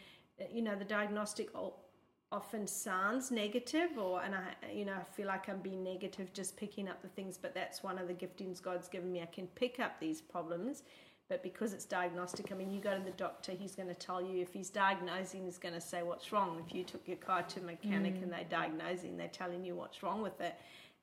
you 0.51 0.63
know 0.63 0.75
the 0.77 0.85
diagnostic 0.85 1.49
often 2.31 2.67
sounds 2.67 3.31
negative 3.31 3.91
or 3.99 4.23
and 4.23 4.35
i 4.35 4.55
you 4.73 4.85
know 4.85 4.95
i 4.95 5.05
feel 5.15 5.27
like 5.27 5.49
i'm 5.49 5.61
being 5.61 5.83
negative 5.83 6.33
just 6.33 6.57
picking 6.57 6.89
up 6.89 7.01
the 7.03 7.09
things 7.09 7.39
but 7.39 7.55
that's 7.55 7.83
one 7.83 7.99
of 7.99 8.09
the 8.09 8.15
giftings 8.15 8.61
god's 8.61 8.89
given 8.89 9.13
me 9.13 9.23
i 9.23 9.27
can 9.27 9.47
pick 9.49 9.81
up 9.81 9.99
these 10.01 10.21
problems 10.21 10.83
But 11.33 11.43
because 11.43 11.73
it's 11.73 11.87
diagnostic, 11.87 12.53
I 12.53 12.55
mean, 12.55 12.71
you 12.71 12.79
go 12.81 12.95
to 12.95 13.03
the 13.03 13.13
doctor, 13.13 13.53
he's 13.53 13.75
going 13.75 13.89
to 13.89 13.95
tell 13.95 14.21
you 14.21 14.43
if 14.43 14.53
he's 14.53 14.69
diagnosing, 14.69 15.47
he's 15.47 15.57
going 15.57 15.73
to 15.75 15.81
say 15.81 16.03
what's 16.03 16.31
wrong. 16.31 16.63
If 16.67 16.75
you 16.75 16.85
took 16.85 17.09
your 17.09 17.17
car 17.17 17.43
to 17.43 17.61
a 17.61 17.63
mechanic 17.63 18.17
and 18.17 18.27
mm. 18.27 18.31
they're 18.31 18.45
diagnosing, 18.51 19.17
they're 19.17 19.29
telling 19.29 19.65
you 19.65 19.75
what's 19.75 20.03
wrong 20.03 20.21
with 20.21 20.39
it. 20.43 20.55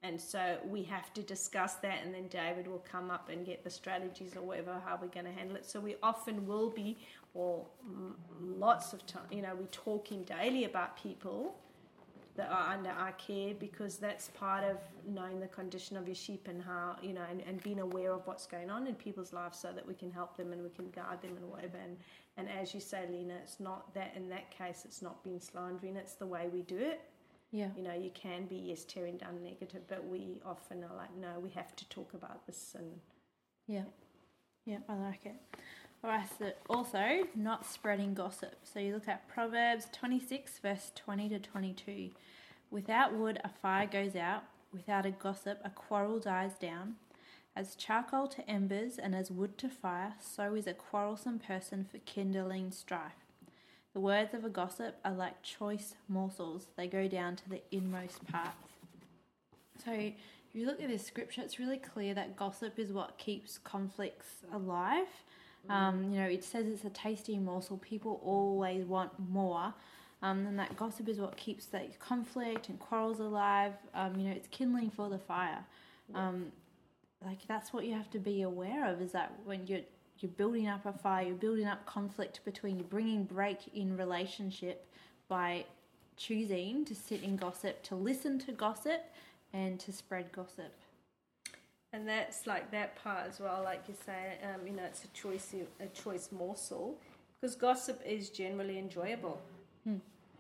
And 0.02 0.20
so 0.20 0.58
we 0.66 0.84
have 0.84 1.14
to 1.14 1.22
discuss 1.22 1.76
that, 1.76 2.00
and 2.06 2.14
then 2.14 2.28
David 2.30 2.68
will 2.68 2.86
come 2.90 3.12
up 3.12 3.28
and 3.28 3.46
get 3.46 3.66
the 3.66 3.70
strategies 3.70 4.36
or 4.36 4.42
whatever, 4.42 4.82
how 4.86 4.98
we're 5.02 5.10
going 5.10 5.26
to 5.26 5.32
handle 5.32 5.58
it. 5.58 5.66
So 5.66 5.82
we 5.82 5.98
often 6.02 6.48
will 6.48 6.70
be, 6.70 6.98
or 7.34 7.66
lots 8.42 8.94
of 8.94 9.06
time, 9.06 9.24
you 9.30 9.42
know, 9.42 9.56
we're 9.60 9.66
talking 9.68 10.24
daily 10.24 10.64
about 10.64 10.96
people 10.96 11.56
that 12.40 12.50
are 12.50 12.74
under 12.74 12.92
our 12.92 13.12
care 13.14 13.54
because 13.54 13.98
that's 13.98 14.30
part 14.30 14.64
of 14.64 14.78
knowing 15.06 15.42
the 15.42 15.48
condition 15.48 15.98
of 15.98 16.08
your 16.08 16.16
sheep 16.16 16.48
and 16.48 16.64
how 16.64 16.96
you 17.02 17.12
know 17.12 17.26
and, 17.30 17.42
and 17.46 17.62
being 17.64 17.80
aware 17.80 18.14
of 18.14 18.26
what's 18.26 18.46
going 18.46 18.70
on 18.70 18.88
in 18.88 18.96
people's 18.96 19.34
lives 19.34 19.60
so 19.60 19.74
that 19.76 19.86
we 19.86 19.94
can 19.94 20.10
help 20.10 20.38
them 20.38 20.54
and 20.54 20.64
we 20.64 20.70
can 20.70 20.90
guide 20.92 21.22
them 21.22 21.32
and 21.36 21.50
whatever 21.50 21.78
and 21.84 21.98
and 22.38 22.48
as 22.50 22.74
you 22.74 22.80
say 22.80 23.06
lena 23.12 23.34
it's 23.44 23.60
not 23.60 23.94
that 23.94 24.14
in 24.16 24.30
that 24.30 24.50
case 24.52 24.84
it's 24.86 25.02
not 25.02 25.22
being 25.22 25.42
slandering 25.42 25.98
it's 25.98 26.14
the 26.14 26.26
way 26.26 26.48
we 26.54 26.62
do 26.62 26.78
it 26.78 27.02
Yeah. 27.52 27.70
you 27.76 27.82
know 27.84 27.94
you 27.94 28.12
can 28.14 28.46
be 28.46 28.56
yes 28.56 28.86
tearing 28.86 29.18
down 29.18 29.44
negative 29.44 29.82
but 29.88 30.08
we 30.08 30.40
often 30.46 30.84
are 30.84 30.96
like 30.96 31.16
no 31.20 31.40
we 31.40 31.50
have 31.52 31.76
to 31.78 31.90
talk 31.90 32.14
about 32.14 32.46
this 32.46 32.76
and 32.78 33.00
Yeah. 33.68 33.86
Yeah, 34.66 34.80
I 34.88 34.94
like 34.96 35.26
it. 35.26 35.36
All 36.04 36.12
right, 36.12 36.28
so 36.38 36.52
also 36.70 37.24
not 37.36 37.66
spreading 37.66 38.14
gossip. 38.14 38.56
So 38.64 38.80
you 38.80 38.94
look 38.94 39.08
at 39.08 39.28
Proverbs 39.28 39.88
26, 39.92 40.60
verse 40.60 40.92
20 40.96 41.30
to 41.30 41.40
22. 41.40 42.10
Without 42.70 43.14
wood, 43.14 43.40
a 43.44 43.50
fire 43.50 43.88
goes 43.88 44.16
out. 44.16 44.44
Without 44.72 45.06
a 45.06 45.12
gossip, 45.12 45.60
a 45.66 45.72
quarrel 45.72 46.20
dies 46.20 46.54
down. 46.60 46.96
As 47.56 47.76
charcoal 47.76 48.28
to 48.28 48.48
embers 48.50 49.00
and 49.00 49.16
as 49.16 49.32
wood 49.32 49.58
to 49.58 49.70
fire, 49.70 50.14
so 50.22 50.54
is 50.54 50.68
a 50.68 50.74
quarrelsome 50.74 51.40
person 51.40 51.86
for 51.92 51.98
kindling 52.00 52.72
strife. 52.72 53.29
The 53.94 54.00
words 54.00 54.34
of 54.34 54.46
a 54.46 54.50
gossip 54.50 54.98
are 55.04 55.14
like 55.14 55.42
choice 55.42 55.96
morsels, 56.08 56.68
they 56.78 56.88
go 56.88 57.08
down 57.08 57.36
to 57.38 57.50
the 57.50 57.62
inmost 57.72 58.26
parts. 58.28 58.52
So, 59.84 59.92
if 59.92 60.56
you 60.56 60.66
look 60.66 60.82
at 60.82 60.90
this 60.90 61.06
scripture, 61.06 61.42
it's 61.42 61.60
really 61.60 61.78
clear 61.78 62.14
that 62.14 62.36
gossip 62.36 62.80
is 62.80 62.92
what 62.92 63.18
keeps 63.18 63.58
conflicts 63.58 64.28
alive. 64.54 65.08
Um, 65.70 66.12
you 66.12 66.20
know, 66.20 66.26
it 66.26 66.44
says 66.44 66.68
it's 66.68 66.86
a 66.86 66.90
tasty 66.90 67.38
morsel. 67.38 67.78
People 67.78 68.20
always 68.24 68.86
want 68.86 69.12
more. 69.30 69.74
Um, 70.22 70.46
and 70.48 70.60
that 70.60 70.76
gossip 70.76 71.08
is 71.08 71.20
what 71.20 71.38
keeps 71.38 71.66
that 71.68 72.00
conflict 72.00 72.70
and 72.70 72.80
quarrels 72.80 73.20
alive. 73.20 73.74
Um, 73.94 74.16
you 74.18 74.28
know, 74.28 74.32
it's 74.36 74.48
kindling 74.48 74.90
for 74.90 75.10
the 75.10 75.20
fire. 75.20 75.64
Um, 76.16 76.52
like 77.24 77.40
that's 77.48 77.72
what 77.72 77.86
you 77.86 77.94
have 77.94 78.10
to 78.12 78.20
be 78.20 78.42
aware 78.42 78.92
of 78.92 79.02
is 79.02 79.12
that 79.12 79.34
when 79.46 79.68
you're 79.68 79.82
you're 80.22 80.32
building 80.32 80.68
up 80.68 80.86
a 80.86 80.94
fire, 80.94 81.28
you're 81.28 81.36
building 81.36 81.66
up 81.66 81.86
conflict 81.86 82.42
between 82.46 82.78
you're 82.78 82.88
bringing 82.88 83.24
break 83.24 83.60
in 83.74 83.98
relationship 83.98 84.86
by 85.28 85.66
choosing 86.18 86.86
to 86.86 86.96
sit 86.96 87.24
in 87.24 87.38
gossip, 87.38 87.82
to 87.84 87.96
listen 87.96 88.40
to 88.40 88.52
gossip, 88.52 89.04
and 89.54 89.80
to 89.80 89.92
spread 89.92 90.32
gossip. 90.32 90.74
And 91.94 92.08
that's 92.08 92.46
like 92.46 92.70
that 92.72 93.02
part 93.02 93.28
as 93.28 93.40
well, 93.40 93.62
like 93.64 93.84
you 93.88 93.96
say, 94.06 94.38
um, 94.44 94.68
you 94.68 94.74
know, 94.74 94.84
it's 94.84 95.06
a 95.06 95.08
choice, 95.10 95.56
a 95.80 95.88
choice 95.88 96.30
morsel, 96.32 96.98
because 97.40 97.56
gossip 97.56 98.02
is 98.06 98.30
generally 98.30 98.78
enjoyable. 98.78 99.42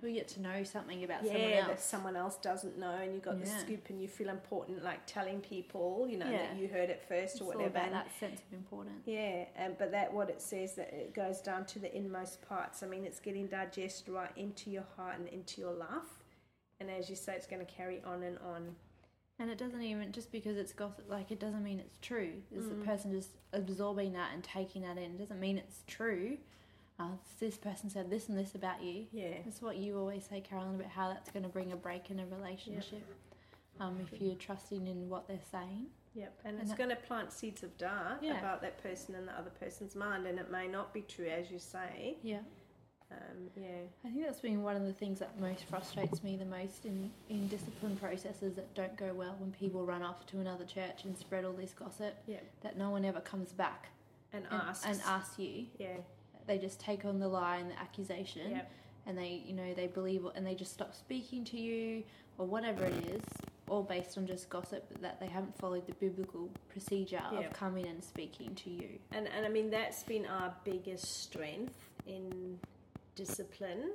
We 0.02 0.14
get 0.14 0.28
to 0.30 0.42
know 0.42 0.64
something 0.64 1.04
about 1.04 1.26
someone 1.26 1.42
Yeah, 1.42 1.62
that 1.62 1.70
else. 1.72 1.84
someone 1.84 2.16
else 2.16 2.38
doesn't 2.38 2.78
know, 2.78 2.92
and 2.96 3.14
you've 3.14 3.24
got 3.24 3.40
the 3.40 3.46
scoop, 3.46 3.90
and 3.90 4.02
you 4.02 4.08
feel 4.08 4.30
important, 4.30 4.82
like 4.84 5.06
telling 5.06 5.42
people, 5.42 6.08
you 6.10 6.18
know, 6.18 6.30
Yeah. 6.30 6.38
that 6.54 6.56
you 6.58 6.70
heard 6.70 6.90
it 6.90 7.02
first 7.02 7.34
It's 7.36 7.42
or 7.42 7.46
all 7.46 7.50
whatever. 7.60 7.68
about 7.72 7.86
and- 7.88 7.94
that 7.96 8.12
sense 8.20 8.42
of 8.42 8.54
importance. 8.54 9.06
Yeah, 9.06 9.46
um, 9.58 9.76
but 9.78 9.92
that 9.92 10.14
what 10.14 10.30
it 10.30 10.42
says 10.42 10.76
that 10.76 10.94
it 10.94 11.14
goes 11.14 11.42
down 11.42 11.66
to 11.68 11.80
the 11.80 11.94
inmost 11.96 12.42
parts. 12.42 12.82
I 12.82 12.88
mean, 12.88 13.04
it's 13.04 13.20
getting 13.20 13.48
digested 13.48 14.08
right 14.08 14.32
into 14.38 14.70
your 14.72 14.86
heart 14.96 15.20
and 15.20 15.28
into 15.28 15.60
your 15.60 15.74
life, 15.74 16.24
and 16.80 16.90
as 16.90 17.10
you 17.10 17.16
say, 17.18 17.36
it's 17.36 17.48
going 17.48 17.66
to 17.66 17.72
carry 17.72 18.02
on 18.04 18.24
and 18.24 18.38
on. 18.40 18.76
And 19.38 19.50
it 19.50 19.58
doesn't 19.58 19.82
even 19.82 20.12
just 20.12 20.32
because 20.32 20.58
it's 20.58 20.74
gossip, 20.74 21.10
like 21.10 21.32
it 21.32 21.40
doesn't 21.40 21.64
mean 21.64 21.80
it's 21.80 21.98
true. 22.02 22.42
It's 22.52 22.66
Mm. 22.68 22.80
the 22.80 22.86
person 22.86 23.12
just 23.12 23.32
absorbing 23.54 24.14
that 24.14 24.34
and 24.34 24.44
taking 24.44 24.82
that 24.84 24.98
in. 24.98 25.16
It 25.16 25.18
doesn't 25.18 25.40
mean 25.40 25.58
it's 25.58 25.84
true. 25.88 26.38
Uh, 27.00 27.04
this 27.40 27.58
person 27.58 27.90
said 27.90 28.10
this 28.10 28.28
and 28.28 28.38
this 28.38 28.56
about 28.56 28.84
you. 28.84 29.06
Yeah, 29.14 29.30
That's 29.46 29.62
what 29.62 29.78
you 29.78 29.98
always 29.98 30.26
say, 30.30 30.42
Carolyn, 30.42 30.76
about 30.76 30.92
how 30.92 31.08
that's 31.08 31.32
going 31.32 31.44
to 31.44 31.50
bring 31.50 31.72
a 31.72 31.76
break 31.78 32.12
in 32.12 32.20
a 32.20 32.26
relationship. 32.26 33.04
Um, 33.80 33.98
if 34.12 34.22
you're 34.22 34.36
trusting 34.36 34.86
in 34.86 35.08
what 35.08 35.26
they're 35.26 35.40
saying. 35.50 35.86
Yep, 36.14 36.40
and, 36.44 36.54
And 36.56 36.62
it's 36.62 36.72
that- 36.72 36.78
going 36.78 36.90
to 36.90 36.98
plant 36.98 37.32
seeds 37.32 37.64
of 37.64 37.78
doubt 37.78 38.22
Yeah. 38.22 38.38
about 38.40 38.62
that 38.62 38.84
person 38.84 39.16
in 39.16 39.26
the 39.26 39.32
other 39.32 39.52
person's 39.52 39.96
mind, 39.96 40.28
and 40.28 40.38
it 40.38 40.52
may 40.52 40.68
not 40.68 40.94
be 40.94 41.02
true, 41.04 41.28
as 41.28 41.50
you 41.50 41.60
say. 41.60 42.18
Yeah. 42.22 42.40
Um, 43.12 43.50
yeah, 43.56 43.70
I 44.06 44.10
think 44.10 44.26
that's 44.26 44.42
been 44.42 44.62
one 44.62 44.76
of 44.76 44.84
the 44.84 44.94
things 44.94 45.18
that 45.20 45.40
most 45.40 45.64
frustrates 45.64 46.22
me 46.24 46.36
the 46.36 46.46
most 46.46 46.86
in, 46.86 47.10
in 47.30 47.48
discipline 47.48 47.96
processes 47.96 48.54
that 48.56 48.72
don't 48.76 48.96
go 48.98 49.14
well 49.14 49.36
when 49.40 49.52
people 49.54 49.84
run 49.86 50.04
off 50.04 50.28
to 50.28 50.40
another 50.40 50.66
church 50.66 51.06
and 51.06 51.18
spread 51.18 51.44
all 51.46 51.54
this 51.54 51.74
gossip 51.74 52.16
yeah, 52.28 52.38
that 52.62 52.78
no 52.78 52.92
one 52.92 53.06
ever 53.06 53.20
comes 53.22 53.52
back 53.52 53.88
and, 54.32 54.44
and, 54.52 54.62
asks. 54.62 54.86
and 54.86 55.02
asks 55.08 55.40
you. 55.40 55.66
Yeah, 55.80 55.98
They 56.50 56.58
just 56.58 56.80
take 56.80 57.06
on 57.06 57.20
the 57.20 57.28
lie 57.28 57.58
and 57.58 57.70
the 57.70 57.80
accusation 57.80 58.50
yeah, 58.50 58.62
and 59.06 59.16
they, 59.16 59.44
you 59.46 59.54
know, 59.54 59.72
they 59.76 59.86
believe 59.86 60.26
and 60.36 60.44
they 60.46 60.56
just 60.56 60.74
stop 60.74 60.96
speaking 60.96 61.46
to 61.46 61.60
you 61.60 62.04
or 62.40 62.48
whatever 62.48 62.86
it 62.86 63.06
is, 63.06 63.22
all 63.70 63.84
based 63.84 64.18
on 64.18 64.26
just 64.26 64.50
gossip 64.50 64.84
that 65.00 65.20
they 65.20 65.28
haven't 65.28 65.56
followed 65.60 65.86
the 65.86 65.94
biblical 65.94 66.50
procedure 66.70 67.22
Yeah. 67.32 67.42
of 67.42 67.54
coming 67.54 67.86
and 67.86 68.04
speaking 68.04 68.56
to 68.56 68.70
you. 68.72 68.90
and 69.12 69.28
and 69.28 69.46
I 69.46 69.50
mean 69.50 69.70
that's 69.70 70.02
been 70.04 70.26
our 70.26 70.52
biggest 70.64 71.22
strength 71.22 71.78
in 72.08 72.60
discipline, 73.16 73.92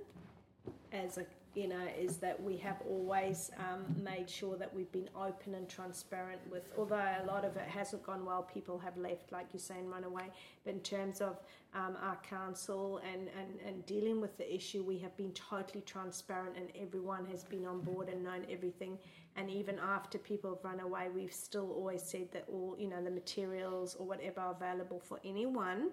as 0.93 1.19
a 1.19 1.27
you 1.55 1.69
know, 1.69 1.87
is 1.99 2.17
that 2.19 2.43
we 2.43 2.57
have 2.59 2.83
always 2.89 3.51
um, 3.59 3.85
made 4.03 4.29
sure 4.29 4.57
that 4.57 4.75
we've 4.75 4.91
been 4.93 5.09
open 5.17 5.55
and 5.55 5.69
transparent 5.69 6.41
with. 6.51 6.63
Although 6.77 6.97
a 6.97 7.25
lot 7.27 7.45
of 7.45 7.57
it 7.57 7.69
hasn't 7.69 8.03
gone 8.03 8.25
well, 8.25 8.43
people 8.43 8.79
have 8.79 8.97
left, 8.97 9.33
like 9.33 9.47
you 9.53 9.59
say, 9.59 9.79
and 9.79 9.91
run 9.91 10.05
away. 10.05 10.31
But 10.65 10.75
in 10.75 10.81
terms 10.81 11.21
of 11.21 11.41
um, 11.75 11.97
our 12.03 12.17
council 12.29 13.01
and, 13.13 13.29
and, 13.39 13.61
and 13.67 13.87
dealing 13.87 14.21
with 14.21 14.37
the 14.37 14.55
issue, 14.55 14.83
we 14.83 14.99
have 14.99 15.17
been 15.17 15.33
totally 15.33 15.83
transparent, 15.83 16.57
and 16.57 16.69
everyone 16.81 17.25
has 17.27 17.45
been 17.45 17.67
on 17.67 17.81
board 17.81 18.09
and 18.09 18.25
known 18.25 18.47
everything. 18.51 18.99
And 19.37 19.51
even 19.51 19.79
after 19.79 20.19
people 20.19 20.55
have 20.55 20.65
run 20.65 20.81
away, 20.81 21.09
we've 21.15 21.33
still 21.33 21.71
always 21.73 22.03
said 22.03 22.29
that 22.33 22.45
all 22.49 22.77
you 22.79 22.89
know 22.89 23.03
the 23.03 23.11
materials 23.11 23.97
or 23.97 24.07
whatever 24.07 24.41
are 24.41 24.53
available 24.53 25.01
for 25.01 25.21
anyone 25.25 25.91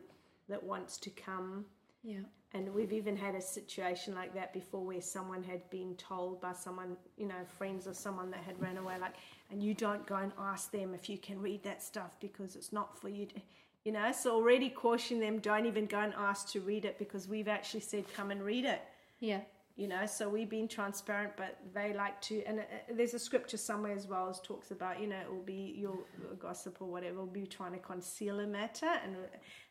that 0.50 0.64
wants 0.64 0.98
to 0.98 1.10
come 1.12 1.66
Yeah. 2.04 2.22
And 2.54 2.74
we've 2.74 2.92
even 2.92 3.16
had 3.16 3.36
a 3.36 3.42
situation 3.42 4.14
like 4.14 4.34
that 4.34 4.54
before 4.54 4.86
where 4.86 5.02
someone 5.02 5.42
had 5.42 5.68
been 5.70 5.96
told 5.96 6.42
by 6.42 6.52
someone, 6.54 6.98
you 7.18 7.26
know, 7.26 7.36
friends 7.58 7.88
of 7.88 7.96
someone 7.96 8.30
that 8.32 8.42
had 8.42 8.60
ran 8.62 8.78
away, 8.78 8.96
like, 9.00 9.16
and 9.52 9.64
you 9.64 9.74
don't 9.74 10.06
go 10.06 10.16
and 10.16 10.34
ask 10.38 10.72
them 10.72 10.94
if 10.94 11.10
you 11.10 11.18
can 11.18 11.42
read 11.42 11.64
that 11.64 11.82
stuff 11.82 12.18
because 12.20 12.56
it's 12.56 12.74
not 12.74 13.00
for 13.00 13.08
you 13.08 13.26
to, 13.28 13.36
you 13.86 13.92
know, 13.94 14.12
so 14.12 14.36
already 14.36 14.70
caution 14.70 15.20
them, 15.20 15.40
don't 15.40 15.66
even 15.66 15.86
go 15.86 16.00
and 16.00 16.14
ask 16.18 16.50
to 16.50 16.60
read 16.60 16.84
it 16.84 17.00
because 17.00 17.28
we've 17.28 17.48
actually 17.48 17.80
said, 17.80 18.04
come 18.14 18.32
and 18.32 18.44
read 18.44 18.66
it 18.66 18.82
Yeah. 19.20 19.42
You 19.76 19.88
know 19.88 20.06
so 20.06 20.28
we've 20.28 20.50
been 20.50 20.68
transparent 20.68 21.32
but 21.38 21.58
they 21.74 21.94
like 21.94 22.20
to 22.22 22.44
and 22.46 22.60
uh, 22.60 22.64
there's 22.94 23.14
a 23.14 23.20
scripture 23.20 23.58
somewhere 23.58 23.94
as 23.94 24.08
well 24.08 24.30
as 24.30 24.40
talks 24.42 24.72
about 24.72 25.00
you 25.00 25.08
know 25.08 25.20
it 25.20 25.32
will 25.32 25.42
be 25.44 25.74
your 25.78 25.98
gossip 26.40 26.78
or 26.82 26.88
whatever 26.88 27.20
will 27.20 27.26
be 27.26 27.46
trying 27.46 27.72
to 27.72 27.80
conceal 27.80 28.40
a 28.40 28.48
matter 28.48 28.90
and 29.04 29.16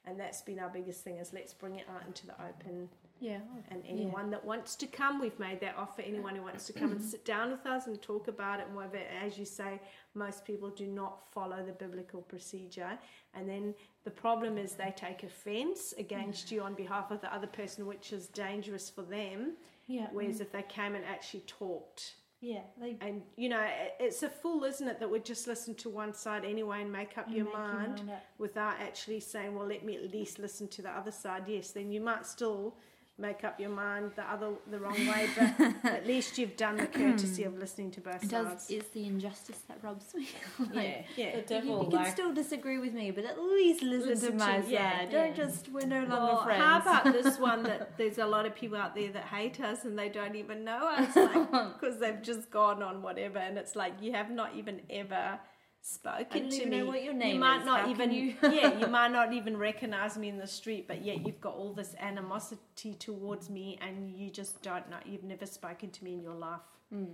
and 0.06 0.18
that's 0.18 0.40
been 0.42 0.58
our 0.58 0.70
biggest 0.70 1.04
thing 1.04 1.18
is 1.18 1.32
let's 1.32 1.52
bring 1.52 1.76
it 1.76 1.86
out 1.94 2.06
into 2.06 2.26
the 2.26 2.32
open. 2.34 2.88
Yeah. 3.20 3.40
and 3.70 3.82
anyone 3.86 4.30
that 4.30 4.42
wants 4.42 4.74
to 4.76 4.86
come 4.86 5.20
we've 5.20 5.38
made 5.38 5.60
that 5.60 5.74
offer. 5.76 6.00
Anyone 6.00 6.36
who 6.36 6.42
wants 6.42 6.66
to 6.68 6.72
come 6.72 6.90
and 6.90 7.02
sit 7.02 7.22
down 7.26 7.50
with 7.50 7.66
us 7.66 7.86
and 7.86 8.00
talk 8.00 8.28
about 8.28 8.60
it 8.60 8.66
and 8.66 8.74
whatever 8.74 8.96
as 9.22 9.36
you 9.36 9.44
say 9.44 9.78
most 10.14 10.46
people 10.46 10.70
do 10.70 10.86
not 10.86 11.30
follow 11.30 11.62
the 11.62 11.72
biblical 11.72 12.22
procedure. 12.22 12.98
And 13.34 13.46
then 13.46 13.74
the 14.04 14.10
problem 14.10 14.56
is 14.56 14.72
they 14.72 14.94
take 14.96 15.22
offense 15.22 15.92
against 15.98 16.50
you 16.50 16.62
on 16.62 16.72
behalf 16.72 17.10
of 17.10 17.20
the 17.20 17.32
other 17.32 17.46
person 17.46 17.86
which 17.86 18.14
is 18.14 18.26
dangerous 18.28 18.88
for 18.88 19.02
them 19.02 19.52
Yeah. 19.90 20.06
Whereas 20.12 20.40
if 20.40 20.52
they 20.52 20.62
came 20.62 20.94
and 20.94 21.04
actually 21.04 21.40
talked, 21.40 22.14
yeah. 22.40 22.60
They 22.80 22.96
and 23.00 23.22
you 23.36 23.48
know, 23.48 23.66
it's 23.98 24.22
a 24.22 24.28
fool, 24.28 24.64
isn't 24.64 24.86
it, 24.86 25.00
that 25.00 25.10
would 25.10 25.24
just 25.24 25.46
listen 25.46 25.74
to 25.76 25.90
one 25.90 26.14
side 26.14 26.44
anyway 26.44 26.82
and 26.82 26.92
make 26.92 27.18
up 27.18 27.26
your 27.28 27.46
make 27.46 27.54
mind 27.54 28.00
up. 28.08 28.24
without 28.38 28.80
actually 28.80 29.20
saying, 29.20 29.54
well, 29.54 29.66
let 29.66 29.84
me 29.84 29.96
at 29.96 30.10
least 30.12 30.38
listen 30.38 30.68
to 30.68 30.82
the 30.82 30.90
other 30.90 31.10
side. 31.10 31.42
Yes, 31.46 31.72
then 31.72 31.90
you 31.90 32.00
might 32.00 32.24
still 32.24 32.76
make 33.20 33.44
up 33.44 33.60
your 33.60 33.70
mind 33.70 34.12
the 34.16 34.22
other 34.30 34.48
the 34.70 34.78
wrong 34.78 34.94
way, 35.06 35.28
but 35.36 35.84
at 35.84 36.06
least 36.06 36.38
you've 36.38 36.56
done 36.56 36.76
the 36.76 36.86
courtesy 36.86 37.44
of 37.44 37.58
listening 37.58 37.90
to 37.92 38.00
both 38.00 38.22
It 38.24 38.30
does. 38.30 38.46
sides. 38.48 38.70
It's 38.70 38.88
the 38.90 39.06
injustice 39.06 39.58
that 39.68 39.78
robs 39.82 40.14
me. 40.14 40.28
yeah, 40.58 40.66
Like, 40.74 41.06
yeah. 41.16 41.30
The 41.32 41.36
You, 41.38 41.44
devil, 41.46 41.84
you 41.84 41.90
can 41.90 41.98
like, 42.04 42.12
still 42.12 42.32
disagree 42.32 42.78
with 42.78 42.94
me, 42.94 43.10
but 43.10 43.24
at 43.24 43.38
least 43.40 43.82
listen, 43.82 44.08
Listen 44.10 44.32
to 44.32 44.38
my 44.38 44.60
to- 44.60 44.68
yeah, 44.70 44.98
side. 45.00 45.10
Don't 45.10 45.36
yeah. 45.36 45.44
just 45.44 45.68
we're 45.70 45.86
no 45.86 46.00
longer 46.00 46.14
Well, 46.14 46.44
friends. 46.44 46.62
how 46.64 46.80
about 46.80 47.04
this 47.12 47.38
one 47.38 47.62
that 47.64 47.96
there's 47.98 48.18
a 48.18 48.26
lot 48.26 48.46
of 48.46 48.54
people 48.54 48.78
out 48.78 48.94
there 48.94 49.12
that 49.12 49.24
hate 49.24 49.60
us 49.60 49.84
and 49.84 49.98
they 49.98 50.08
don't 50.08 50.36
even 50.36 50.64
know 50.64 50.86
us, 50.88 51.14
like 51.16 51.50
because 51.80 51.98
they've 51.98 52.22
just 52.22 52.50
gone 52.50 52.82
on 52.82 53.02
whatever, 53.02 53.38
and 53.38 53.58
it's 53.58 53.76
like 53.76 53.94
you 54.00 54.12
have 54.12 54.30
not 54.30 54.54
even 54.56 54.80
ever 54.90 55.38
spoken 55.82 56.48
to 56.48 56.66
me. 56.66 56.78
know 56.78 56.86
what 56.86 57.02
your 57.02 57.14
name 57.14 57.34
you 57.34 57.40
might 57.40 57.60
is. 57.60 57.66
not 57.66 57.80
How 57.82 57.90
even 57.90 58.10
you- 58.10 58.34
yeah, 58.42 58.78
you 58.78 58.86
might 58.98 59.08
not 59.12 59.32
even 59.32 59.56
recognize 59.56 60.16
me 60.18 60.28
in 60.28 60.38
the 60.38 60.46
street, 60.46 60.86
but 60.86 61.04
yet 61.04 61.26
you've 61.26 61.40
got 61.40 61.54
all 61.54 61.72
this 61.72 61.94
animosity 61.98 62.94
towards 62.94 63.48
me, 63.50 63.78
and 63.80 64.10
you 64.10 64.30
just 64.30 64.62
don't 64.62 64.88
know. 64.90 64.98
You've 65.04 65.24
never 65.24 65.46
spoken 65.46 65.90
to 65.90 66.04
me 66.04 66.14
in 66.14 66.22
your 66.22 66.34
life. 66.34 66.60
Hmm. 66.92 67.04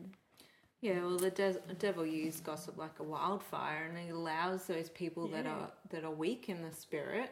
Yeah, 0.82 1.00
well, 1.00 1.16
the 1.16 1.30
de- 1.30 1.60
devil 1.78 2.04
uses 2.04 2.40
gossip 2.40 2.76
like 2.76 2.98
a 3.00 3.02
wildfire, 3.02 3.86
and 3.88 3.98
he 3.98 4.10
allows 4.10 4.66
those 4.66 4.90
people 4.90 5.26
that 5.28 5.46
are 5.46 5.70
that 5.90 6.04
are 6.04 6.10
weak 6.10 6.48
in 6.48 6.62
the 6.62 6.72
spirit 6.72 7.30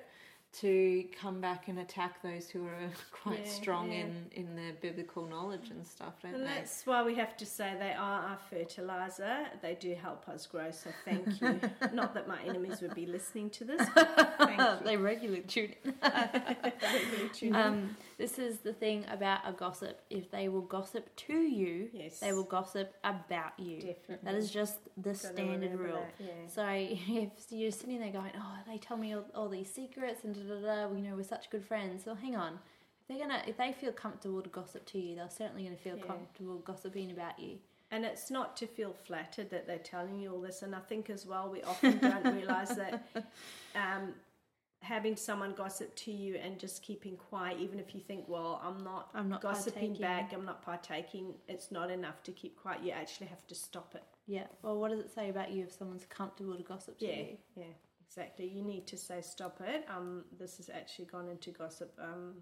to 0.61 1.05
come 1.21 1.41
back 1.41 1.69
and 1.69 1.79
attack 1.81 2.23
those 2.23 2.49
who 2.49 2.65
are 2.67 2.91
quite 3.23 3.45
Yeah, 3.45 3.51
strong 3.51 3.91
yeah. 3.93 4.01
in 4.01 4.27
in 4.33 4.57
their 4.57 4.73
biblical 4.81 5.27
knowledge 5.27 5.71
and 5.71 5.85
stuff, 5.87 6.15
don't 6.23 6.35
And 6.35 6.43
they? 6.43 6.47
that's 6.47 6.87
why 6.87 7.03
we 7.03 7.15
have 7.17 7.37
to 7.39 7.47
say 7.47 7.75
they 7.79 7.93
are 7.93 8.21
our 8.31 8.39
fertilizer. 8.51 9.47
They 9.63 9.75
do 9.75 9.95
help 9.95 10.29
us 10.29 10.47
grow. 10.47 10.71
So 10.71 10.91
thank 11.05 11.41
you. 11.41 11.61
not 11.93 12.15
that 12.15 12.29
my 12.29 12.41
enemies 12.47 12.81
would 12.83 12.95
be 12.95 13.07
listening 13.07 13.51
to 13.51 13.65
this. 13.65 13.87
But 13.95 14.35
thank 14.39 14.61
you. 14.61 14.85
they 14.85 14.97
regularly 14.97 15.43
tune 15.43 15.75
in. 15.85 15.95
Really 16.03 17.29
tune 17.33 17.49
in. 17.49 17.55
Um, 17.57 17.97
this 18.19 18.39
is 18.39 18.59
the 18.59 18.73
thing 18.73 19.05
about 19.11 19.41
a 19.47 19.53
gossip. 19.53 20.01
If 20.11 20.31
they 20.31 20.49
will 20.49 20.63
gossip 20.63 21.15
to 21.17 21.35
you, 21.35 21.89
Yes. 21.93 22.21
they 22.21 22.33
will 22.33 22.45
gossip 22.45 22.95
about 23.05 23.59
you. 23.59 23.81
Definitely. 23.81 24.19
That 24.23 24.35
is 24.35 24.51
just 24.51 24.79
the 24.97 25.11
Gotta 25.11 25.17
standard 25.19 25.79
rule. 25.79 25.95
that, 26.01 26.15
yeah. 26.25 26.47
So 26.49 26.65
if 26.69 27.31
you're 27.51 27.71
sitting 27.71 28.01
there 28.01 28.11
going, 28.13 28.33
"Oh, 28.39 28.59
they 28.67 28.79
tell 28.79 28.97
me 28.97 29.15
all, 29.15 29.25
all 29.35 29.49
these 29.49 29.71
secrets 29.73 30.25
and 30.25 30.35
da 30.35 30.55
da 30.55 30.87
da," 30.89 30.95
you 30.95 31.03
know, 31.03 31.17
we're 31.17 31.23
such 31.25 31.51
good 31.51 31.65
friends. 31.65 32.07
Well, 32.07 32.15
hang 32.15 32.37
on. 32.37 32.59
If 33.03 33.09
they're 33.09 33.19
gonna, 33.27 33.43
if 33.47 33.57
they 33.57 33.73
feel 33.73 33.93
comfortable 33.93 34.41
to 34.43 34.49
gossip 34.49 34.87
to 34.87 34.99
you, 34.99 35.17
they're 35.17 35.29
certainly 35.29 35.65
gonna 35.65 35.77
feel 35.77 35.97
Yeah. 35.99 36.05
comfortable 36.07 36.59
gossiping 36.59 37.11
about 37.11 37.39
you. 37.39 37.59
And 37.91 38.05
it's 38.05 38.31
not 38.31 38.57
to 38.57 38.67
feel 38.67 38.93
flattered 38.93 39.51
that 39.51 39.67
they're 39.69 39.79
telling 39.79 40.19
you 40.19 40.33
all 40.33 40.41
this. 40.41 40.63
And 40.63 40.75
I 40.75 40.81
think 40.81 41.11
as 41.11 41.27
well, 41.27 41.49
we 41.51 41.63
often 41.63 41.99
don't 41.99 42.25
realize 42.35 42.71
that 42.77 43.07
um, 43.77 44.15
having 44.85 45.17
someone 45.17 45.53
gossip 45.55 45.95
to 45.97 46.13
you 46.13 46.37
and 46.37 46.59
just 46.59 46.83
keeping 46.83 47.17
quiet, 47.17 47.59
even 47.59 47.79
if 47.81 47.95
you 47.95 48.01
think, 48.01 48.29
well, 48.29 48.61
I'm 48.65 48.83
not, 48.85 49.11
I'm 49.15 49.29
not 49.29 49.41
gossiping 49.41 49.95
back, 49.95 50.33
I'm 50.33 50.45
not 50.45 50.63
partaking, 50.63 51.35
it's 51.49 51.71
not 51.73 51.91
enough 51.91 52.23
to 52.25 52.33
keep 52.33 52.57
quiet. 52.57 52.83
You 52.85 52.93
actually 52.93 53.27
have 53.29 53.47
to 53.49 53.55
stop 53.55 53.95
it. 53.95 54.05
Yeah. 54.27 54.45
Well, 54.63 54.77
what 54.79 54.91
does 54.91 55.01
it 55.01 55.11
say 55.15 55.31
about 55.31 55.51
you 55.53 55.65
if 55.65 55.73
someone's 55.73 56.05
comfortable 56.09 56.57
to 56.57 56.63
gossip 56.63 56.99
to 56.99 57.07
Yeah, 57.07 57.17
you? 57.17 57.37
yeah, 57.57 57.65
exactly. 58.07 58.47
You 58.47 58.63
need 58.63 58.87
to 58.89 58.97
say, 58.97 59.21
stop 59.23 59.61
it. 59.67 59.85
Um, 59.95 60.25
this 60.39 60.59
has 60.59 60.69
actually 60.71 61.07
gone 61.07 61.29
into 61.29 61.51
gossip. 61.51 61.93
Um, 61.99 62.35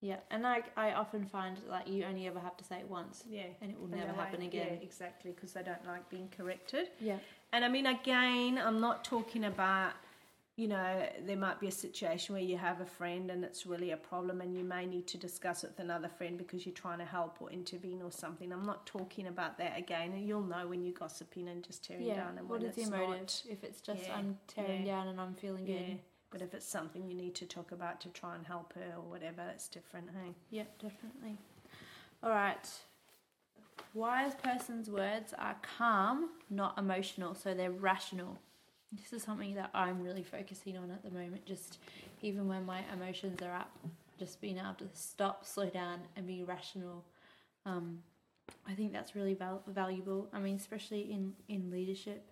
Yeah. 0.00 0.18
And 0.30 0.46
I, 0.46 0.62
I 0.76 0.92
often 0.92 1.24
find 1.24 1.56
like 1.68 1.88
you 1.88 2.04
only 2.04 2.26
ever 2.26 2.40
have 2.40 2.56
to 2.58 2.64
say 2.64 2.78
it 2.80 2.88
once, 2.88 3.24
yeah. 3.28 3.46
and 3.62 3.70
it 3.72 3.78
will 3.78 3.86
And 3.92 3.96
never 4.00 4.12
happen 4.12 4.42
again. 4.42 4.68
Yeah, 4.74 4.82
exactly, 4.88 5.30
because 5.32 5.52
they 5.54 5.62
don't 5.62 5.84
like 5.86 6.08
being 6.08 6.28
corrected. 6.36 6.88
Yeah. 7.00 7.18
And 7.52 7.64
I 7.64 7.68
mean, 7.68 7.86
again, 7.86 8.58
I'm 8.58 8.80
not 8.80 9.04
talking 9.04 9.44
about, 9.44 9.92
you 10.56 10.68
know, 10.68 11.04
there 11.26 11.36
might 11.36 11.58
be 11.58 11.66
a 11.66 11.72
situation 11.72 12.32
where 12.34 12.42
you 12.42 12.56
have 12.56 12.80
a 12.80 12.86
friend 12.86 13.30
and 13.30 13.42
it's 13.44 13.66
really 13.66 13.90
a 13.90 13.96
problem 13.96 14.40
and 14.40 14.56
you 14.56 14.62
may 14.62 14.86
need 14.86 15.06
to 15.08 15.18
discuss 15.18 15.64
it 15.64 15.70
with 15.70 15.80
another 15.80 16.08
friend 16.08 16.38
because 16.38 16.64
you're 16.64 16.74
trying 16.74 16.98
to 17.00 17.04
help 17.04 17.38
or 17.42 17.50
intervene 17.50 18.00
or 18.02 18.12
something. 18.12 18.52
I'm 18.52 18.64
not 18.64 18.86
talking 18.86 19.26
about 19.26 19.58
that 19.58 19.76
again. 19.76 20.12
And 20.12 20.26
you'll 20.28 20.42
know 20.42 20.68
when 20.68 20.84
you're 20.84 20.94
gossiping 20.94 21.48
and 21.48 21.64
just 21.64 21.82
tearing 21.84 22.06
Yeah. 22.06 22.14
down 22.16 22.38
and 22.38 22.48
What 22.48 22.60
when 22.60 22.70
is 22.70 22.78
it's 22.78 22.88
motive? 22.88 23.08
not. 23.20 23.42
If 23.48 23.64
it's 23.64 23.80
just 23.80 24.08
Yeah, 24.08 24.16
I'm 24.16 24.38
tearing 24.46 24.84
yeah. 24.84 24.94
down 24.96 25.08
and 25.08 25.20
I'm 25.20 25.34
feeling 25.34 25.66
Yeah. 25.66 25.76
good. 25.78 25.98
But 26.30 26.40
if 26.42 26.54
it's 26.54 26.66
something 26.66 27.08
you 27.08 27.14
need 27.14 27.34
to 27.36 27.46
talk 27.46 27.72
about 27.72 28.00
to 28.02 28.08
try 28.10 28.36
and 28.36 28.46
help 28.46 28.74
her 28.74 28.94
or 28.96 29.02
whatever, 29.02 29.42
it's 29.52 29.68
different, 29.68 30.10
hey? 30.10 30.34
Yeah, 30.50 30.64
definitely. 30.78 31.36
All 32.22 32.30
right. 32.30 32.68
Wise 33.92 34.34
person's 34.36 34.88
words 34.88 35.32
are 35.36 35.56
calm, 35.78 36.30
not 36.48 36.78
emotional, 36.78 37.34
so 37.34 37.54
they're 37.54 37.70
rational. 37.70 38.38
This 39.00 39.12
is 39.12 39.22
something 39.22 39.54
that 39.54 39.70
I'm 39.74 40.02
really 40.02 40.22
focusing 40.22 40.76
on 40.76 40.90
at 40.90 41.02
the 41.02 41.10
moment. 41.10 41.44
Just 41.46 41.78
even 42.22 42.46
when 42.46 42.64
my 42.64 42.82
emotions 42.92 43.42
are 43.42 43.54
up, 43.54 43.76
just 44.18 44.40
being 44.40 44.58
able 44.58 44.74
to 44.78 44.88
stop, 44.92 45.44
slow 45.44 45.68
down, 45.68 46.00
and 46.16 46.26
be 46.26 46.42
rational. 46.44 47.04
Um, 47.66 48.00
I 48.68 48.74
think 48.74 48.92
that's 48.92 49.16
really 49.16 49.34
val- 49.34 49.62
valuable. 49.66 50.28
I 50.32 50.38
mean, 50.38 50.56
especially 50.56 51.12
in 51.12 51.32
in 51.48 51.70
leadership, 51.70 52.30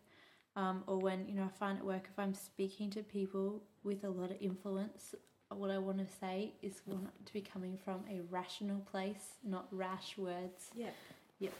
um, 0.57 0.85
or 0.87 0.99
when 0.99 1.27
you 1.29 1.35
know 1.35 1.45
I 1.45 1.59
find 1.59 1.79
at 1.79 1.85
work 1.85 2.09
if 2.11 2.19
I'm 2.19 2.35
speaking 2.35 2.91
to 2.91 3.03
people 3.03 3.63
with 3.83 4.05
a 4.05 4.11
lot 4.11 4.31
of 4.31 4.37
influence, 4.41 5.15
what 5.49 5.71
I 5.71 5.79
want 5.79 5.99
to 5.99 6.07
say 6.21 6.53
is 6.63 6.81
want 6.87 7.09
to 7.27 7.33
be 7.33 7.41
coming 7.41 7.79
from 7.85 8.05
a 8.11 8.21
rational 8.31 8.81
place, 8.81 9.37
not 9.45 9.67
rash 9.71 10.17
words. 10.17 10.71
Yeah. 10.75 10.91
Yeah. 11.39 11.51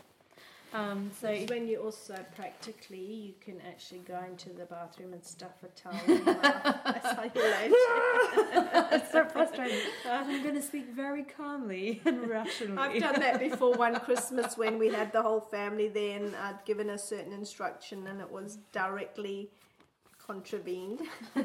Um, 0.75 1.11
so 1.21 1.35
when 1.49 1.69
you 1.69 1.83
also 1.83 2.17
practically, 2.35 3.05
you 3.05 3.35
can 3.41 3.61
actually 3.69 4.01
go 4.01 4.19
into 4.27 4.51
the 4.51 4.65
bathroom 4.65 5.13
and 5.13 5.23
stuff 5.23 5.51
a 5.63 5.69
towel 5.69 6.01
in 6.07 6.25
your 6.25 6.35
mouth. 6.35 6.43
That's 6.85 7.13
how 7.13 7.25
you 7.25 7.31
it's 8.95 9.13
so 9.13 9.25
frustrating. 9.27 9.79
I'm 10.09 10.43
going 10.43 10.55
to 10.55 10.63
speak 10.63 10.89
very 10.89 11.25
calmly 11.25 12.01
and 12.07 12.27
rationally. 12.27 12.79
I've 12.79 13.01
done 13.01 13.21
that 13.21 13.39
before 13.39 13.75
one 13.75 14.01
Christmas 14.01 14.57
when 14.57 14.79
we 14.79 14.89
had 14.89 15.13
the 15.13 15.21
whole 15.21 15.41
family 15.41 15.89
there 15.89 16.17
and 16.17 16.35
I'd 16.35 16.65
given 16.65 16.89
a 16.89 16.99
certain 16.99 17.33
instruction 17.33 18.07
and 18.07 18.21
it 18.21 18.31
was 18.31 18.57
directly 18.73 19.51
contravened. 20.27 21.03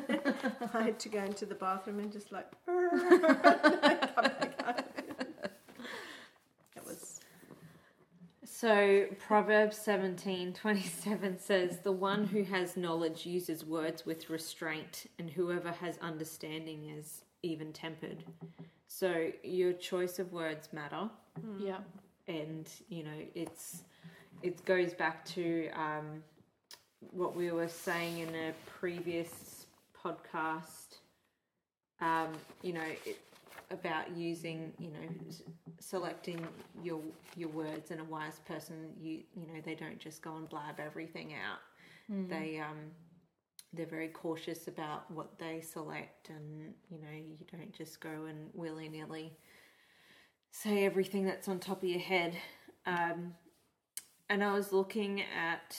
I 0.73 0.83
had 0.83 0.99
to 0.99 1.09
go 1.09 1.19
into 1.23 1.45
the 1.45 1.55
bathroom 1.55 1.99
and 1.99 2.11
just 2.11 2.31
like 2.31 2.47
come 2.65 2.99
back 4.23 4.63
out. 4.65 4.79
It 6.75 6.85
was 6.85 7.19
So 8.59 9.05
Proverbs 9.19 9.77
seventeen 9.77 10.51
twenty 10.51 10.81
seven 10.81 11.37
says, 11.37 11.77
The 11.83 11.91
one 11.91 12.25
who 12.25 12.41
has 12.43 12.75
knowledge 12.75 13.23
uses 13.23 13.63
words 13.63 14.03
with 14.03 14.31
restraint, 14.31 15.05
and 15.19 15.29
whoever 15.29 15.69
has 15.69 15.99
understanding 15.99 16.89
is 16.89 17.23
even 17.43 17.71
tempered. 17.71 18.23
So 18.87 19.29
your 19.43 19.73
choice 19.73 20.17
of 20.17 20.33
words 20.33 20.69
matter. 20.73 21.07
Yeah. 21.59 21.77
and 22.27 22.67
you 22.89 23.03
know 23.03 23.19
it's 23.35 23.83
it 24.41 24.65
goes 24.65 24.91
back 24.91 25.23
to 25.25 25.69
um, 25.75 26.23
what 27.11 27.35
we 27.35 27.51
were 27.51 27.67
saying 27.67 28.17
in 28.17 28.29
a 28.33 28.53
previous 28.65 29.67
podcast 30.03 30.97
um, 32.01 32.29
you 32.63 32.73
know 32.73 32.89
it, 33.05 33.19
about 33.69 34.15
using 34.15 34.71
you 34.79 34.89
know 34.89 35.07
selecting 35.79 36.45
your 36.83 37.01
your 37.35 37.49
words 37.49 37.91
and 37.91 37.99
a 37.99 38.03
wise 38.05 38.39
person 38.47 38.75
you 38.99 39.23
you 39.35 39.45
know 39.47 39.59
they 39.65 39.75
don't 39.75 39.99
just 39.99 40.21
go 40.21 40.35
and 40.37 40.47
blab 40.49 40.79
everything 40.79 41.33
out. 41.33 41.59
They 42.29 42.59
um 42.59 42.91
they're 43.73 43.85
very 43.85 44.07
cautious 44.07 44.67
about 44.67 45.11
what 45.11 45.37
they 45.37 45.61
select 45.61 46.29
and 46.29 46.73
you 46.89 46.99
know 46.99 47.11
you 47.11 47.37
don't 47.51 47.73
just 47.73 47.99
go 47.99 48.25
and 48.29 48.49
willy-nilly 48.53 49.33
say 50.51 50.85
everything 50.85 51.25
that's 51.25 51.47
on 51.47 51.59
top 51.59 51.83
of 51.83 51.89
your 51.89 51.99
head. 51.99 52.35
Um, 52.85 53.35
and 54.29 54.43
I 54.43 54.53
was 54.53 54.73
looking 54.73 55.21
at 55.21 55.77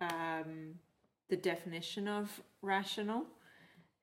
um, 0.00 0.74
the 1.28 1.36
definition 1.36 2.06
of 2.06 2.40
rational, 2.62 3.24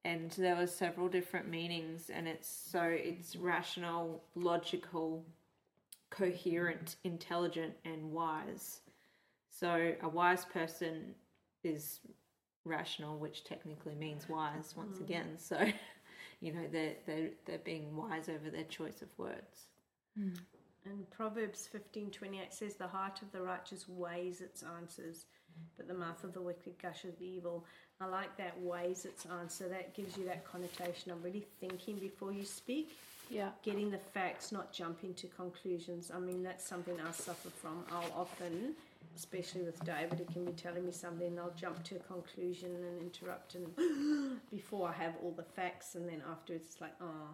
and 0.06 0.32
there 0.32 0.56
were 0.56 0.68
several 0.68 1.08
different 1.08 1.50
meanings. 1.50 2.10
And 2.13 2.28
it's 2.28 2.48
so 2.48 2.82
it's 2.84 3.36
rational, 3.36 4.24
logical, 4.36 5.26
coherent, 6.10 6.98
intelligent, 7.04 7.74
and 7.86 8.12
wise. 8.12 8.82
So 9.50 9.94
a 10.02 10.10
wise 10.10 10.46
person 10.46 11.16
is 11.63 12.00
rational, 12.66 13.18
which 13.18 13.44
technically 13.44 13.96
means 13.96 14.28
wise 14.28 14.74
once 14.76 15.00
mm. 15.00 15.04
again. 15.04 15.38
So, 15.38 15.58
you 16.42 16.54
know, 16.54 16.68
they're, 16.72 16.96
they're, 17.06 17.30
they're 17.46 17.58
being 17.60 17.96
wise 17.96 18.30
over 18.30 18.50
their 18.50 18.63
choice 18.63 19.02
of 19.02 19.10
words. 19.18 19.68
Mm. 20.20 20.38
And 20.86 21.10
Proverbs 21.12 21.66
fifteen 21.66 22.12
twenty 22.12 22.42
eight 22.42 22.54
says, 22.54 22.76
The 22.76 22.88
heart 22.88 23.22
of 23.22 23.32
the 23.32 23.42
righteous 23.42 23.88
weighs 23.88 24.42
its 24.42 24.63
answers, 24.63 25.26
but 25.78 25.88
the 25.88 25.94
mouth 25.94 26.24
of 26.26 26.34
the 26.34 26.42
wicked 26.42 26.78
gushes 26.82 27.22
evil. 27.22 27.66
I 28.02 28.06
like 28.06 28.36
that 28.38 28.60
weighs 28.62 29.06
its 29.06 29.26
answer. 29.26 29.68
That 29.70 29.94
gives 29.94 30.18
you 30.18 30.26
that 30.26 30.44
connotation 30.46 31.12
of 31.12 31.24
really 31.24 31.46
thinking 31.60 31.98
before 31.98 32.32
you 32.34 32.44
speak, 32.46 32.98
Yeah. 33.30 33.52
getting 33.64 33.90
the 33.92 33.98
facts, 33.98 34.52
not 34.52 34.74
jumping 34.74 35.14
to 35.16 35.28
conclusions. 35.28 36.12
I 36.12 36.20
mean, 36.20 36.44
that's 36.44 36.66
something 36.66 37.00
I 37.00 37.12
suffer 37.12 37.50
from. 37.50 37.86
I'll 37.92 38.12
often, 38.14 38.76
especially 39.16 39.62
with 39.64 39.84
David, 39.86 40.20
he 40.20 40.26
can 40.26 40.46
be 40.46 40.52
telling 40.52 40.86
me 40.86 40.92
something, 40.92 41.28
and 41.28 41.40
I'll 41.40 41.52
jump 41.56 41.84
to 41.86 41.96
a 41.96 42.00
conclusion 42.00 42.76
and 42.76 43.02
interrupt, 43.02 43.56
and 43.56 43.74
before 44.52 44.90
I 44.90 44.94
have 44.94 45.16
all 45.24 45.32
the 45.32 45.44
facts, 45.44 45.96
and 45.96 46.08
then 46.10 46.22
afterwards 46.30 46.66
it's 46.66 46.82
like, 46.82 46.96
oh, 47.02 47.30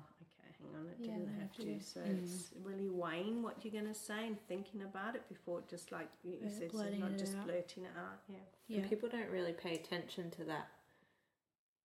okay, 0.69 0.77
on, 0.79 0.87
it 0.87 0.95
Yeah, 0.99 1.13
didn't 1.17 1.39
have 1.39 1.51
to. 1.57 1.63
yeah. 1.63 1.79
So 1.81 1.99
Mm. 2.01 2.23
it's 2.23 2.53
really 2.63 2.89
weighing 2.89 3.41
what 3.43 3.63
you're 3.63 3.71
going 3.73 3.91
to 3.93 3.99
say 3.99 4.27
and 4.27 4.39
thinking 4.47 4.81
about 4.83 5.15
it 5.15 5.27
before 5.29 5.61
just 5.69 5.91
like 5.91 6.09
you 6.23 6.37
Yeah, 6.41 6.49
said, 6.49 6.71
so 6.71 6.89
not 6.97 7.17
just 7.17 7.35
out. 7.37 7.45
blurting 7.45 7.85
it 7.85 7.91
out. 7.97 8.19
Yeah. 8.27 8.37
Yeah. 8.67 8.79
And 8.81 8.89
people 8.89 9.09
don't 9.09 9.29
really 9.29 9.53
pay 9.53 9.75
attention 9.75 10.29
to 10.31 10.43
that 10.45 10.69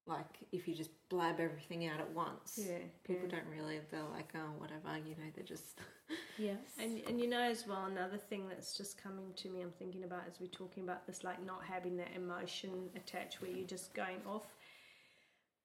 like 0.06 0.26
if 0.52 0.68
you 0.68 0.74
just 0.74 0.90
blab 1.08 1.40
everything 1.40 1.86
out 1.86 1.98
at 1.98 2.10
once. 2.12 2.58
Yeah, 2.62 2.76
People 3.04 3.26
yeah. 3.26 3.36
don't 3.36 3.46
really. 3.50 3.80
They're 3.90 4.02
like, 4.12 4.32
oh, 4.34 4.50
whatever. 4.58 4.98
You 4.98 5.14
know, 5.16 5.30
they're 5.34 5.44
just. 5.44 5.78
Yes. 6.36 6.58
And 6.78 7.00
and 7.08 7.18
you 7.20 7.28
know 7.28 7.40
as 7.40 7.64
well 7.66 7.86
another 7.86 8.18
thing 8.18 8.46
that's 8.48 8.76
just 8.76 9.00
coming 9.02 9.32
to 9.36 9.48
me 9.48 9.62
I'm 9.62 9.70
thinking 9.70 10.02
about 10.04 10.22
as 10.28 10.38
we're 10.40 10.48
talking 10.48 10.82
about 10.82 11.06
this 11.06 11.22
like 11.24 11.42
not 11.46 11.62
having 11.64 11.96
that 11.98 12.08
emotion 12.14 12.90
attached 12.96 13.40
where 13.40 13.50
you're 13.50 13.66
just 13.66 13.94
going 13.94 14.20
off. 14.26 14.42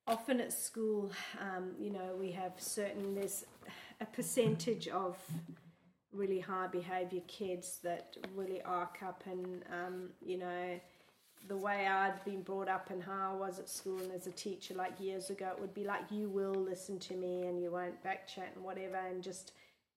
Often 0.09 0.41
at 0.41 0.51
school, 0.51 1.11
um, 1.39 1.73
you 1.79 1.91
know, 1.91 2.15
we 2.19 2.31
have 2.31 2.53
certain 2.57 3.13
there's 3.13 3.45
a 4.01 4.05
percentage 4.07 4.87
of 4.87 5.15
really 6.11 6.39
high 6.39 6.65
behaviour 6.65 7.21
kids 7.27 7.77
that 7.83 8.17
really 8.35 8.59
arc 8.63 9.03
up 9.05 9.21
and 9.27 9.63
um, 9.71 10.09
you 10.25 10.39
know 10.39 10.79
the 11.47 11.55
way 11.55 11.85
I'd 11.85 12.25
been 12.25 12.41
brought 12.41 12.67
up 12.67 12.89
and 12.89 13.03
how 13.03 13.33
I 13.33 13.35
was 13.35 13.59
at 13.59 13.69
school 13.69 13.99
and 13.99 14.11
as 14.11 14.25
a 14.25 14.31
teacher 14.31 14.73
like 14.73 14.99
years 14.99 15.29
ago 15.29 15.51
it 15.55 15.61
would 15.61 15.75
be 15.75 15.85
like 15.85 16.01
you 16.09 16.27
will 16.27 16.55
listen 16.55 16.97
to 16.99 17.13
me 17.13 17.43
and 17.43 17.61
you 17.61 17.71
won't 17.71 18.03
backchat 18.03 18.55
and 18.55 18.63
whatever 18.63 18.97
and 18.97 19.23
just 19.23 19.51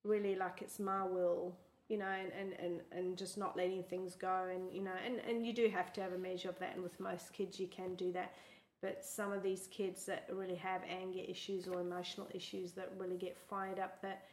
really 0.04 0.34
like 0.36 0.60
it's 0.60 0.78
my 0.78 1.04
will 1.04 1.56
you 1.88 1.96
know 1.96 2.04
and, 2.04 2.32
and, 2.38 2.52
and, 2.62 2.80
and 2.92 3.16
just 3.16 3.38
not 3.38 3.56
letting 3.56 3.82
things 3.82 4.14
go 4.14 4.48
and 4.54 4.70
you 4.72 4.82
know 4.82 4.92
and, 5.06 5.20
and 5.26 5.46
you 5.46 5.54
do 5.54 5.68
have 5.68 5.90
to 5.94 6.02
have 6.02 6.12
a 6.12 6.18
measure 6.18 6.50
of 6.50 6.58
that 6.58 6.74
and 6.74 6.82
with 6.82 7.00
most 7.00 7.32
kids 7.32 7.58
you 7.58 7.66
can 7.66 7.94
do 7.94 8.12
that 8.12 8.34
but 8.82 9.04
some 9.04 9.32
of 9.32 9.42
these 9.42 9.68
kids 9.70 10.04
that 10.06 10.28
really 10.30 10.56
have 10.56 10.82
anger 10.88 11.20
issues 11.26 11.66
or 11.66 11.80
emotional 11.80 12.28
issues 12.34 12.72
that 12.72 12.92
really 12.98 13.16
get 13.16 13.38
fired 13.48 13.78
up 13.78 14.02
that 14.02 14.24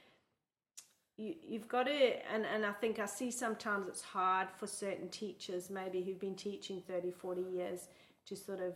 you, 1.16 1.36
you've 1.42 1.68
got 1.68 1.84
to 1.84 2.34
and, 2.34 2.46
and 2.46 2.66
i 2.66 2.72
think 2.72 3.00
i 3.00 3.06
see 3.06 3.32
sometimes 3.32 3.88
it's 3.88 4.02
hard 4.02 4.48
for 4.58 4.68
certain 4.68 5.08
teachers 5.10 5.70
maybe 5.70 6.02
who've 6.02 6.20
been 6.20 6.36
teaching 6.36 6.82
30 6.88 7.12
40 7.12 7.42
years 7.42 7.88
to 8.26 8.36
sort 8.36 8.60
of 8.60 8.76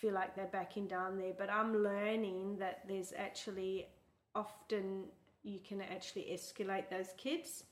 feel 0.00 0.14
like 0.14 0.34
they're 0.34 0.46
backing 0.46 0.86
down 0.86 1.18
there. 1.18 1.32
But 1.36 1.50
i'm 1.50 1.82
learning 1.82 2.56
that 2.58 2.82
there's 2.88 3.12
actually 3.16 3.86
often 4.34 5.04
you 5.42 5.60
can 5.66 5.80
actually 5.80 6.26
escalate 6.32 6.90
those 6.90 7.12
kids. 7.16 7.64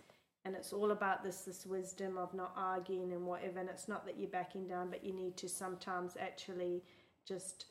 And 0.44 0.54
it's 0.54 0.72
all 0.72 0.92
about 0.92 1.24
this 1.24 1.42
this 1.42 1.66
wisdom 1.66 2.16
of 2.16 2.32
not 2.32 2.52
arguing 2.56 3.12
and 3.12 3.26
whatever. 3.26 3.58
And 3.58 3.68
it's 3.68 3.88
not 3.88 4.06
that 4.06 4.18
you're 4.18 4.30
backing 4.30 4.66
down 4.66 4.90
but 4.90 5.04
you 5.04 5.12
need 5.12 5.36
to 5.38 5.48
sometimes 5.48 6.16
actually 6.20 6.82
just 7.26 7.66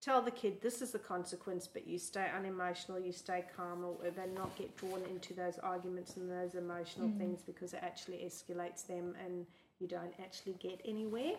tell 0.00 0.20
the 0.20 0.30
kid 0.30 0.60
this 0.60 0.82
is 0.82 0.90
the 0.90 0.98
consequence 0.98 1.68
but 1.72 1.86
you 1.86 1.96
stay 1.96 2.26
unemotional 2.36 2.98
you 2.98 3.12
stay 3.12 3.44
calm 3.56 3.84
or 3.84 3.96
and 4.04 4.34
not 4.34 4.54
get 4.56 4.76
drawn 4.76 5.00
into 5.08 5.32
those 5.32 5.58
arguments 5.60 6.16
and 6.16 6.30
those 6.30 6.54
emotional 6.54 7.10
things 7.18 7.40
because 7.42 7.72
it 7.72 7.80
actually 7.82 8.18
escalates 8.18 8.86
them 8.86 9.14
and 9.24 9.46
you 9.78 9.88
don't 9.88 10.14
actually 10.22 10.54
get 10.54 10.80
anywhere. 10.84 11.32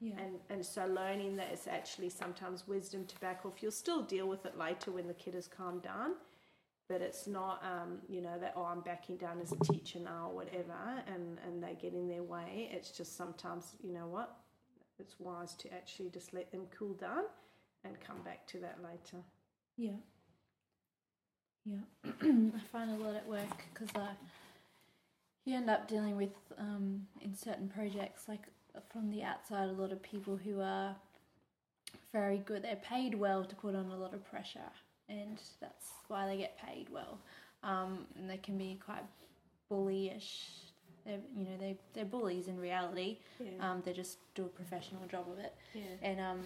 Yeah. 0.00 0.14
and 0.18 0.34
and 0.50 0.66
so 0.66 0.86
learning 0.86 1.36
that 1.36 1.48
it's 1.52 1.68
actually 1.68 2.10
sometimes 2.10 2.66
wisdom 2.66 3.06
to 3.06 3.18
back 3.20 3.46
off. 3.46 3.62
You'll 3.62 3.70
still 3.70 4.02
deal 4.02 4.28
with 4.28 4.44
it 4.44 4.58
later 4.58 4.90
when 4.90 5.06
the 5.06 5.14
kid 5.14 5.34
has 5.34 5.46
calmed 5.46 5.82
down 5.82 6.14
but 6.88 7.00
it's 7.00 7.26
not 7.26 7.62
um, 7.64 7.98
you 8.08 8.20
know 8.20 8.38
that 8.38 8.52
oh 8.56 8.64
I'm 8.64 8.80
backing 8.80 9.16
down 9.16 9.40
as 9.40 9.52
a 9.52 9.56
teacher 9.72 10.00
now 10.00 10.28
or 10.30 10.34
whatever 10.34 10.74
and 11.06 11.38
and 11.46 11.62
they 11.62 11.76
get 11.80 11.94
in 11.94 12.08
their 12.08 12.22
way. 12.22 12.68
It's 12.72 12.90
just 12.90 13.16
sometimes 13.16 13.76
you 13.82 13.94
know 13.94 14.06
what 14.06 14.36
it's 14.98 15.14
wise 15.18 15.54
to 15.54 15.72
actually 15.74 16.08
just 16.10 16.32
let 16.32 16.50
them 16.52 16.66
cool 16.76 16.94
down 16.94 17.24
and 17.84 18.00
come 18.00 18.20
back 18.24 18.46
to 18.46 18.58
that 18.58 18.78
later 18.82 19.22
Yeah. 19.76 19.98
Yeah. 21.64 21.78
I 22.04 22.60
find 22.72 22.90
a 22.90 23.04
lot 23.04 23.14
at 23.16 23.26
work 23.26 23.64
because 23.72 23.88
uh, 23.94 24.12
you 25.44 25.56
end 25.56 25.70
up 25.70 25.88
dealing 25.88 26.16
with, 26.16 26.32
um, 26.58 27.06
in 27.22 27.34
certain 27.34 27.68
projects, 27.68 28.28
like 28.28 28.42
from 28.92 29.10
the 29.10 29.22
outside, 29.22 29.68
a 29.68 29.72
lot 29.72 29.92
of 29.92 30.02
people 30.02 30.36
who 30.36 30.60
are 30.60 30.94
very 32.12 32.38
good. 32.38 32.62
They're 32.62 32.76
paid 32.76 33.14
well 33.14 33.44
to 33.44 33.54
put 33.54 33.74
on 33.74 33.86
a 33.86 33.96
lot 33.96 34.14
of 34.14 34.24
pressure, 34.30 34.70
and 35.08 35.38
that's 35.60 35.86
why 36.08 36.26
they 36.26 36.36
get 36.36 36.58
paid 36.58 36.88
well. 36.90 37.18
Um, 37.62 38.06
and 38.18 38.28
they 38.28 38.36
can 38.36 38.58
be 38.58 38.78
quite 38.84 39.04
bullyish. 39.70 40.48
They're, 41.04 41.18
you 41.36 41.44
know, 41.44 41.56
they, 41.58 41.76
they're 41.92 42.04
bullies 42.04 42.48
in 42.48 42.58
reality. 42.58 43.18
yeah 43.38 43.50
Um, 43.60 43.82
they 43.84 43.92
just 43.92 44.18
do 44.34 44.44
a 44.44 44.48
professional 44.48 45.06
job 45.06 45.26
of 45.30 45.38
it. 45.38 45.54
yeah 45.74 45.82
And 46.02 46.20
um, 46.20 46.40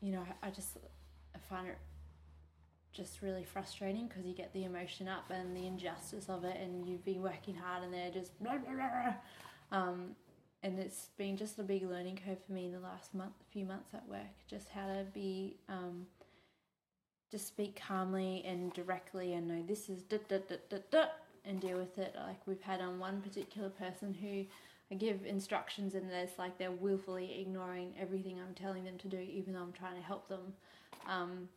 you 0.00 0.12
know, 0.12 0.24
I 0.42 0.50
just 0.50 0.76
I 1.34 1.38
find 1.38 1.68
it 1.68 1.78
just 2.92 3.22
really 3.22 3.44
frustrating 3.44 4.06
because 4.06 4.26
you 4.26 4.34
get 4.34 4.52
the 4.52 4.64
emotion 4.64 5.08
up 5.08 5.30
and 5.30 5.56
the 5.56 5.66
injustice 5.66 6.28
of 6.28 6.44
it, 6.44 6.58
and 6.60 6.86
you've 6.86 7.04
been 7.04 7.22
working 7.22 7.54
hard, 7.54 7.84
and 7.84 7.92
they're 7.94 8.10
just 8.10 8.38
blah, 8.42 8.58
blah, 8.58 8.74
blah. 8.74 9.14
Um, 9.70 10.14
and 10.62 10.78
it's 10.78 11.08
been 11.16 11.36
just 11.36 11.58
a 11.58 11.62
big 11.62 11.88
learning 11.88 12.18
curve 12.24 12.38
for 12.44 12.52
me 12.52 12.66
in 12.66 12.72
the 12.72 12.80
last 12.80 13.14
month, 13.14 13.32
few 13.50 13.64
months 13.64 13.94
at 13.94 14.06
work, 14.08 14.34
just 14.46 14.68
how 14.68 14.86
to 14.86 15.04
be 15.14 15.56
um, 15.68 16.06
just 17.30 17.46
speak 17.48 17.80
calmly 17.88 18.42
and 18.44 18.72
directly, 18.74 19.32
and 19.32 19.48
know 19.48 19.62
this 19.66 19.88
is 19.88 20.02
da 20.02 20.18
da 20.28 20.36
da 20.48 20.56
da 20.68 20.76
da, 20.90 21.04
and 21.44 21.60
deal 21.60 21.78
with 21.78 21.98
it. 21.98 22.14
Like 22.16 22.46
we've 22.46 22.60
had 22.62 22.80
on 22.80 22.98
one 22.98 23.20
particular 23.20 23.68
person 23.68 24.14
who. 24.14 24.44
I 24.90 24.94
give 24.94 25.24
instructions 25.24 25.94
and 25.94 26.10
there's 26.10 26.36
like 26.36 26.58
they're 26.58 26.70
willfully 26.70 27.40
ignoring 27.40 27.94
everything 27.98 28.38
I'm 28.38 28.52
telling 28.52 28.84
them 28.84 28.98
to 28.98 29.08
do, 29.08 29.16
even 29.16 29.54
though 29.54 29.62
I'm 29.62 29.72
trying 29.72 29.96
to 29.96 30.02
help 30.02 30.28
them. 30.28 30.52
Um, 31.08 31.48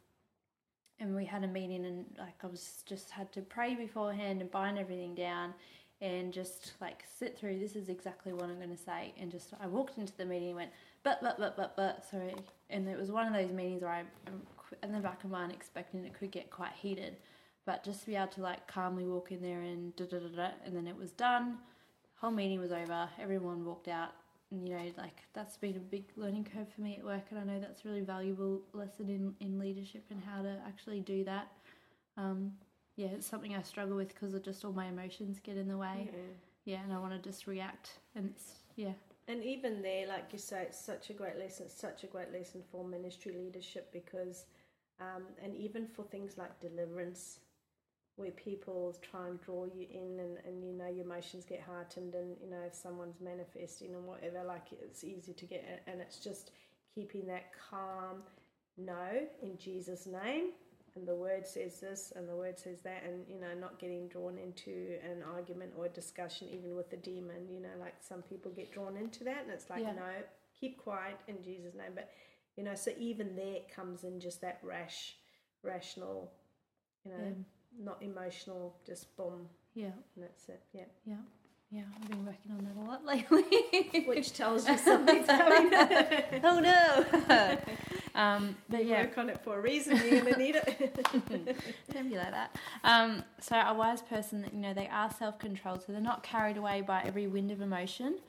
and 1.00 1.16
we 1.16 1.26
had 1.26 1.44
a 1.44 1.48
meeting 1.48 1.86
and 1.86 2.06
like 2.18 2.36
I 2.44 2.48
was 2.48 2.84
just 2.86 3.10
had 3.10 3.32
to 3.34 3.42
pray 3.42 3.76
beforehand 3.76 4.42
and 4.42 4.50
bind 4.50 4.78
everything 4.78 5.16
down 5.16 5.54
and 6.02 6.32
just 6.34 6.74
like 6.82 7.04
sit 7.20 7.38
through 7.38 7.60
this 7.60 7.76
is 7.76 7.90
exactly 7.90 8.34
what 8.34 8.46
I'm 8.46 8.58
going 8.58 8.76
to 8.76 8.82
say 8.82 9.14
and 9.20 9.32
just 9.32 9.54
I 9.62 9.68
walked 9.68 9.98
into 9.98 10.16
the 10.18 10.26
meeting 10.26 10.50
and 10.50 10.58
went 10.58 10.72
but 11.04 11.20
but 11.22 11.38
but 11.38 11.58
but 11.58 11.76
but 11.76 12.06
sorry 12.10 12.36
and 12.70 12.88
it 12.88 12.98
was 12.98 13.12
one 13.12 13.28
of 13.28 13.34
those 13.34 13.52
meetings 13.52 13.82
where 13.82 13.92
I 13.92 14.00
am 14.00 14.42
in 14.84 14.92
the 14.94 15.00
back 15.00 15.24
of 15.24 15.30
my 15.30 15.40
mind 15.40 15.52
expecting 15.52 16.06
it 16.06 16.18
could 16.18 16.32
get 16.32 16.50
quite 16.50 16.74
heated 16.74 17.18
but 17.66 17.84
just 17.84 18.02
to 18.02 18.08
be 18.08 18.16
able 18.16 18.28
to 18.28 18.42
like 18.42 18.68
calmly 18.68 19.06
walk 19.06 19.32
in 19.32 19.42
there 19.42 19.62
and 19.62 19.96
da 19.96 20.06
da 20.06 20.20
da 20.20 20.28
da 20.36 20.50
and 20.66 20.76
then 20.76 20.88
it 20.88 20.96
was 20.96 21.12
done. 21.12 21.58
Whole 22.16 22.32
meeting 22.32 22.60
was 22.60 22.72
over. 22.72 23.10
Everyone 23.20 23.66
walked 23.66 23.88
out. 23.88 24.12
And 24.52 24.68
you 24.68 24.76
know 24.76 24.84
like 24.98 25.24
that's 25.34 25.58
been 25.58 25.76
a 25.76 25.80
big 25.80 26.06
learning 26.16 26.48
curve 26.54 26.68
for 26.74 26.82
me 26.82 26.98
at 27.00 27.04
work 27.04 27.24
and 27.32 27.40
i 27.40 27.44
know 27.44 27.60
that's 27.60 27.84
a 27.84 27.88
really 27.88 28.02
valuable 28.02 28.62
lesson 28.74 29.10
in, 29.10 29.34
in 29.40 29.58
leadership 29.58 30.04
and 30.12 30.22
how 30.24 30.44
to 30.44 30.58
actually 30.68 31.02
do 31.02 31.24
that. 31.24 31.52
Um, 32.16 32.54
yeah 32.96 33.08
it's 33.08 33.26
something 33.26 33.56
i 33.56 33.62
struggle 33.64 33.98
with 33.98 34.10
because 34.10 34.34
of 34.36 34.44
just 34.44 34.64
all 34.64 34.72
my 34.72 34.86
emotions 34.86 35.40
get 35.44 35.58
in 35.58 35.68
the 35.68 35.78
way. 35.78 36.10
Yeah. 36.12 36.20
Yeah 36.66 36.84
and 36.84 36.94
i 36.94 37.00
want 37.00 37.14
to 37.14 37.30
just 37.30 37.48
react 37.48 38.00
and 38.16 38.28
it's 38.28 38.60
yeah. 38.76 38.94
And 39.28 39.44
even 39.44 39.82
there, 39.82 40.08
like 40.08 40.26
you 40.32 40.38
say, 40.38 40.64
it's 40.64 40.80
such 40.80 41.10
a 41.10 41.14
great 41.14 41.38
lesson. 41.40 41.66
It's 41.66 41.80
such 41.80 42.04
a 42.04 42.08
great 42.08 42.32
lesson 42.32 42.62
for 42.72 42.86
ministry 42.86 43.34
leadership 43.36 43.92
because, 43.92 44.46
um, 45.00 45.24
and 45.44 45.56
even 45.56 45.88
for 45.88 46.04
things 46.04 46.38
like 46.38 46.60
deliverance, 46.60 47.40
where 48.18 48.32
people 48.32 48.96
try 49.02 49.28
and 49.28 49.42
draw 49.42 49.66
you 49.66 49.86
in 49.92 50.20
and, 50.20 50.38
and 50.46 50.64
you 50.64 50.74
know 50.74 50.88
your 50.88 51.06
emotions 51.06 51.46
get 51.46 51.62
heightened 51.62 52.16
and 52.16 52.36
you 52.42 52.50
know 52.50 52.62
if 52.66 52.74
someone's 52.74 53.20
manifesting 53.22 53.94
and 53.94 54.06
whatever 54.06 54.44
like 54.46 54.68
it's 54.72 55.04
easy 55.04 55.34
to 55.34 55.46
get 55.46 55.84
and 55.88 56.00
it's 56.02 56.20
just 56.20 56.52
keeping 56.94 57.26
that 57.28 57.52
calm 57.70 58.24
no 58.78 59.10
in 59.42 59.58
jesus 59.58 60.06
name 60.06 60.52
and 60.96 61.06
the 61.06 61.16
word 61.16 61.46
says 61.46 61.82
this 61.82 62.14
and 62.16 62.28
the 62.30 62.36
word 62.36 62.58
says 62.58 62.82
that 62.82 63.04
and 63.06 63.26
you 63.30 63.40
know 63.40 63.54
not 63.60 63.80
getting 63.80 64.08
drawn 64.08 64.38
into 64.38 64.98
an 65.04 65.22
argument 65.36 65.72
or 65.78 65.86
a 65.86 65.90
discussion 65.90 66.48
even 66.50 66.76
with 66.76 66.92
a 66.94 66.98
demon 66.98 67.48
you 67.52 67.60
know 67.62 67.70
like 67.80 67.96
some 68.00 68.22
people 68.22 68.52
get 68.52 68.72
drawn 68.72 68.96
into 68.96 69.24
that 69.26 69.44
and 69.44 69.52
it's 69.52 69.70
like 69.70 69.82
Yeah. 69.82 69.94
no 69.94 70.12
keep 70.58 70.78
quiet 70.78 71.20
in 71.28 71.42
jesus 71.44 71.74
name 71.76 71.92
but 71.96 72.10
you 72.56 72.64
know 72.64 72.76
so 72.76 72.92
even 72.98 73.36
there 73.36 73.60
comes 73.76 74.06
in 74.06 74.22
just 74.22 74.40
that 74.42 74.60
rash 74.64 75.16
rational 75.64 76.32
you 77.04 77.12
know 77.12 77.18
Yeah. 77.18 77.44
Not 77.84 78.02
emotional 78.02 78.76
just 78.86 79.16
boom 79.18 79.48
yeah. 79.74 79.86
and 80.16 80.24
that's 80.24 80.48
it 80.50 80.62
yeah. 80.74 80.84
Yeah 81.06 81.16
yeah 81.72 81.82
i've 81.96 82.10
been 82.10 82.26
working 82.26 82.52
on 82.52 82.64
that 82.64 82.76
a 82.78 82.86
lot 82.90 83.06
lately. 83.06 84.04
Which 84.08 84.34
tells 84.34 84.68
you 84.68 84.78
something's 84.78 85.28
coming 85.28 85.72
oh 86.44 86.60
no. 86.60 87.58
Um 88.16 88.56
but 88.70 88.86
yeah. 88.86 89.02
work 89.02 89.18
on 89.18 89.30
it 89.30 89.42
for 89.44 89.58
a 89.58 89.62
reason 89.62 89.98
you're 89.98 90.22
gonna 90.22 90.38
need 90.38 90.56
it. 90.56 90.96
Don't 91.94 92.10
be 92.10 92.16
like 92.16 92.32
that. 92.32 92.56
Um, 92.86 93.24
so 93.42 93.58
a 93.58 93.74
wise 93.74 94.02
person, 94.02 94.50
you 94.54 94.60
know, 94.62 94.74
they 94.74 94.88
are 94.88 95.12
self-controlled, 95.12 95.84
so 95.86 95.92
they're 95.92 96.00
not 96.00 96.24
carried 96.24 96.56
away 96.56 96.80
by 96.80 97.02
every 97.04 97.28
wind 97.28 97.52
of 97.52 97.60
emotion, 97.60 98.20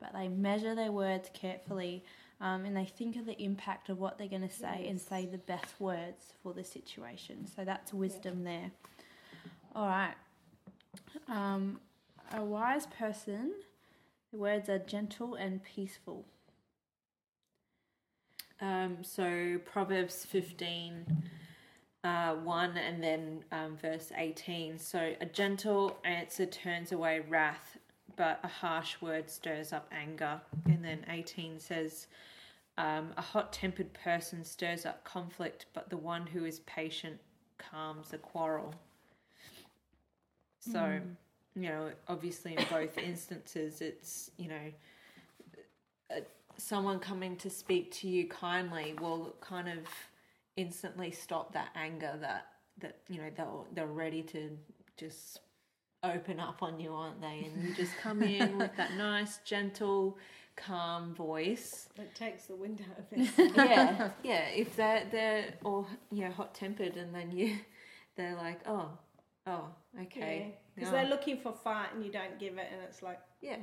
but 0.00 0.12
they 0.12 0.28
measure 0.28 0.76
their 0.76 0.92
words 0.92 1.28
carefully, 1.34 2.04
um, 2.40 2.64
and 2.64 2.76
they 2.76 2.84
think 2.84 3.16
of 3.16 3.26
the 3.26 3.40
impact 3.42 3.88
of 3.88 3.98
what 3.98 4.16
they're 4.16 4.28
going 4.28 4.48
to 4.48 4.54
say 4.54 4.86
and 4.88 5.00
say 5.00 5.26
the 5.26 5.38
best 5.38 5.80
words 5.80 6.34
for 6.40 6.52
the 6.52 6.62
situation. 6.62 7.48
So 7.48 7.64
that's 7.64 7.92
wisdom 7.92 8.44
there. 8.44 8.70
All 9.74 9.86
right. 9.86 10.14
Um, 11.28 11.80
a 12.34 12.44
wise 12.44 12.86
person, 12.86 13.52
the 14.30 14.38
words 14.38 14.68
are 14.68 14.78
gentle 14.78 15.34
and 15.34 15.62
peaceful. 15.64 16.26
Um, 18.60 18.98
so 19.02 19.58
Proverbs 19.64 20.26
15, 20.26 21.24
uh, 22.04 22.34
1, 22.34 22.76
and 22.76 23.02
then 23.02 23.44
um, 23.50 23.76
verse 23.76 24.12
18. 24.14 24.78
So 24.78 25.14
a 25.20 25.26
gentle 25.26 25.98
answer 26.04 26.44
turns 26.44 26.92
away 26.92 27.20
wrath, 27.26 27.78
but 28.16 28.40
a 28.44 28.48
harsh 28.48 29.00
word 29.00 29.30
stirs 29.30 29.72
up 29.72 29.90
anger. 29.90 30.40
And 30.66 30.84
then 30.84 31.06
18 31.08 31.58
says, 31.58 32.08
Um, 32.76 33.14
a 33.16 33.22
hot 33.22 33.54
tempered 33.54 33.94
person 33.94 34.44
stirs 34.44 34.84
up 34.84 35.02
conflict, 35.02 35.64
but 35.72 35.88
the 35.88 35.96
one 35.96 36.26
who 36.26 36.44
is 36.44 36.60
patient 36.60 37.18
calms 37.56 38.12
a 38.12 38.18
quarrel. 38.18 38.74
So, 40.70 41.00
you 41.54 41.62
know, 41.68 41.90
obviously 42.08 42.56
in 42.56 42.64
both 42.70 42.96
instances, 42.98 43.80
it's, 43.80 44.30
you 44.36 44.48
know, 44.48 44.72
uh, 46.10 46.20
someone 46.56 46.98
coming 46.98 47.36
to 47.36 47.50
speak 47.50 47.90
to 47.92 48.08
you 48.08 48.28
kindly 48.28 48.94
will 49.00 49.34
kind 49.40 49.68
of 49.68 49.78
instantly 50.56 51.10
stop 51.10 51.52
that 51.52 51.70
anger 51.74 52.12
that, 52.20 52.46
that 52.78 52.98
you 53.08 53.18
know, 53.18 53.30
they're, 53.36 53.46
they're 53.74 53.86
ready 53.86 54.22
to 54.22 54.56
just 54.96 55.40
open 56.04 56.40
up 56.40 56.62
on 56.62 56.78
you, 56.80 56.92
aren't 56.92 57.20
they? 57.20 57.50
And 57.52 57.64
you 57.68 57.74
just 57.74 57.96
come 57.96 58.22
in 58.22 58.58
with 58.58 58.74
that 58.76 58.94
nice, 58.96 59.38
gentle, 59.44 60.18
calm 60.56 61.14
voice. 61.14 61.88
It 61.96 62.14
takes 62.14 62.44
the 62.46 62.56
wind 62.56 62.82
out 62.90 62.98
of 62.98 63.06
it. 63.10 63.52
Yeah, 63.56 64.10
yeah. 64.22 64.48
If 64.48 64.76
they're 64.76 65.04
they're 65.10 65.54
all 65.64 65.86
you 66.10 66.24
know 66.24 66.30
hot 66.30 66.54
tempered, 66.54 66.96
and 66.96 67.14
then 67.14 67.30
you 67.30 67.56
they're 68.16 68.36
like, 68.36 68.60
oh, 68.66 68.90
oh, 69.46 69.66
okay, 70.02 70.54
Because 70.74 70.90
no. 70.90 70.96
they're 70.98 71.06
oh. 71.06 71.10
looking 71.10 71.38
for 71.38 71.52
fight 71.52 71.88
and 71.94 72.04
you 72.04 72.10
don't 72.12 72.38
give 72.38 72.58
it, 72.58 72.68
and 72.72 72.80
it's 72.82 73.02
like, 73.02 73.20
yeah. 73.40 73.56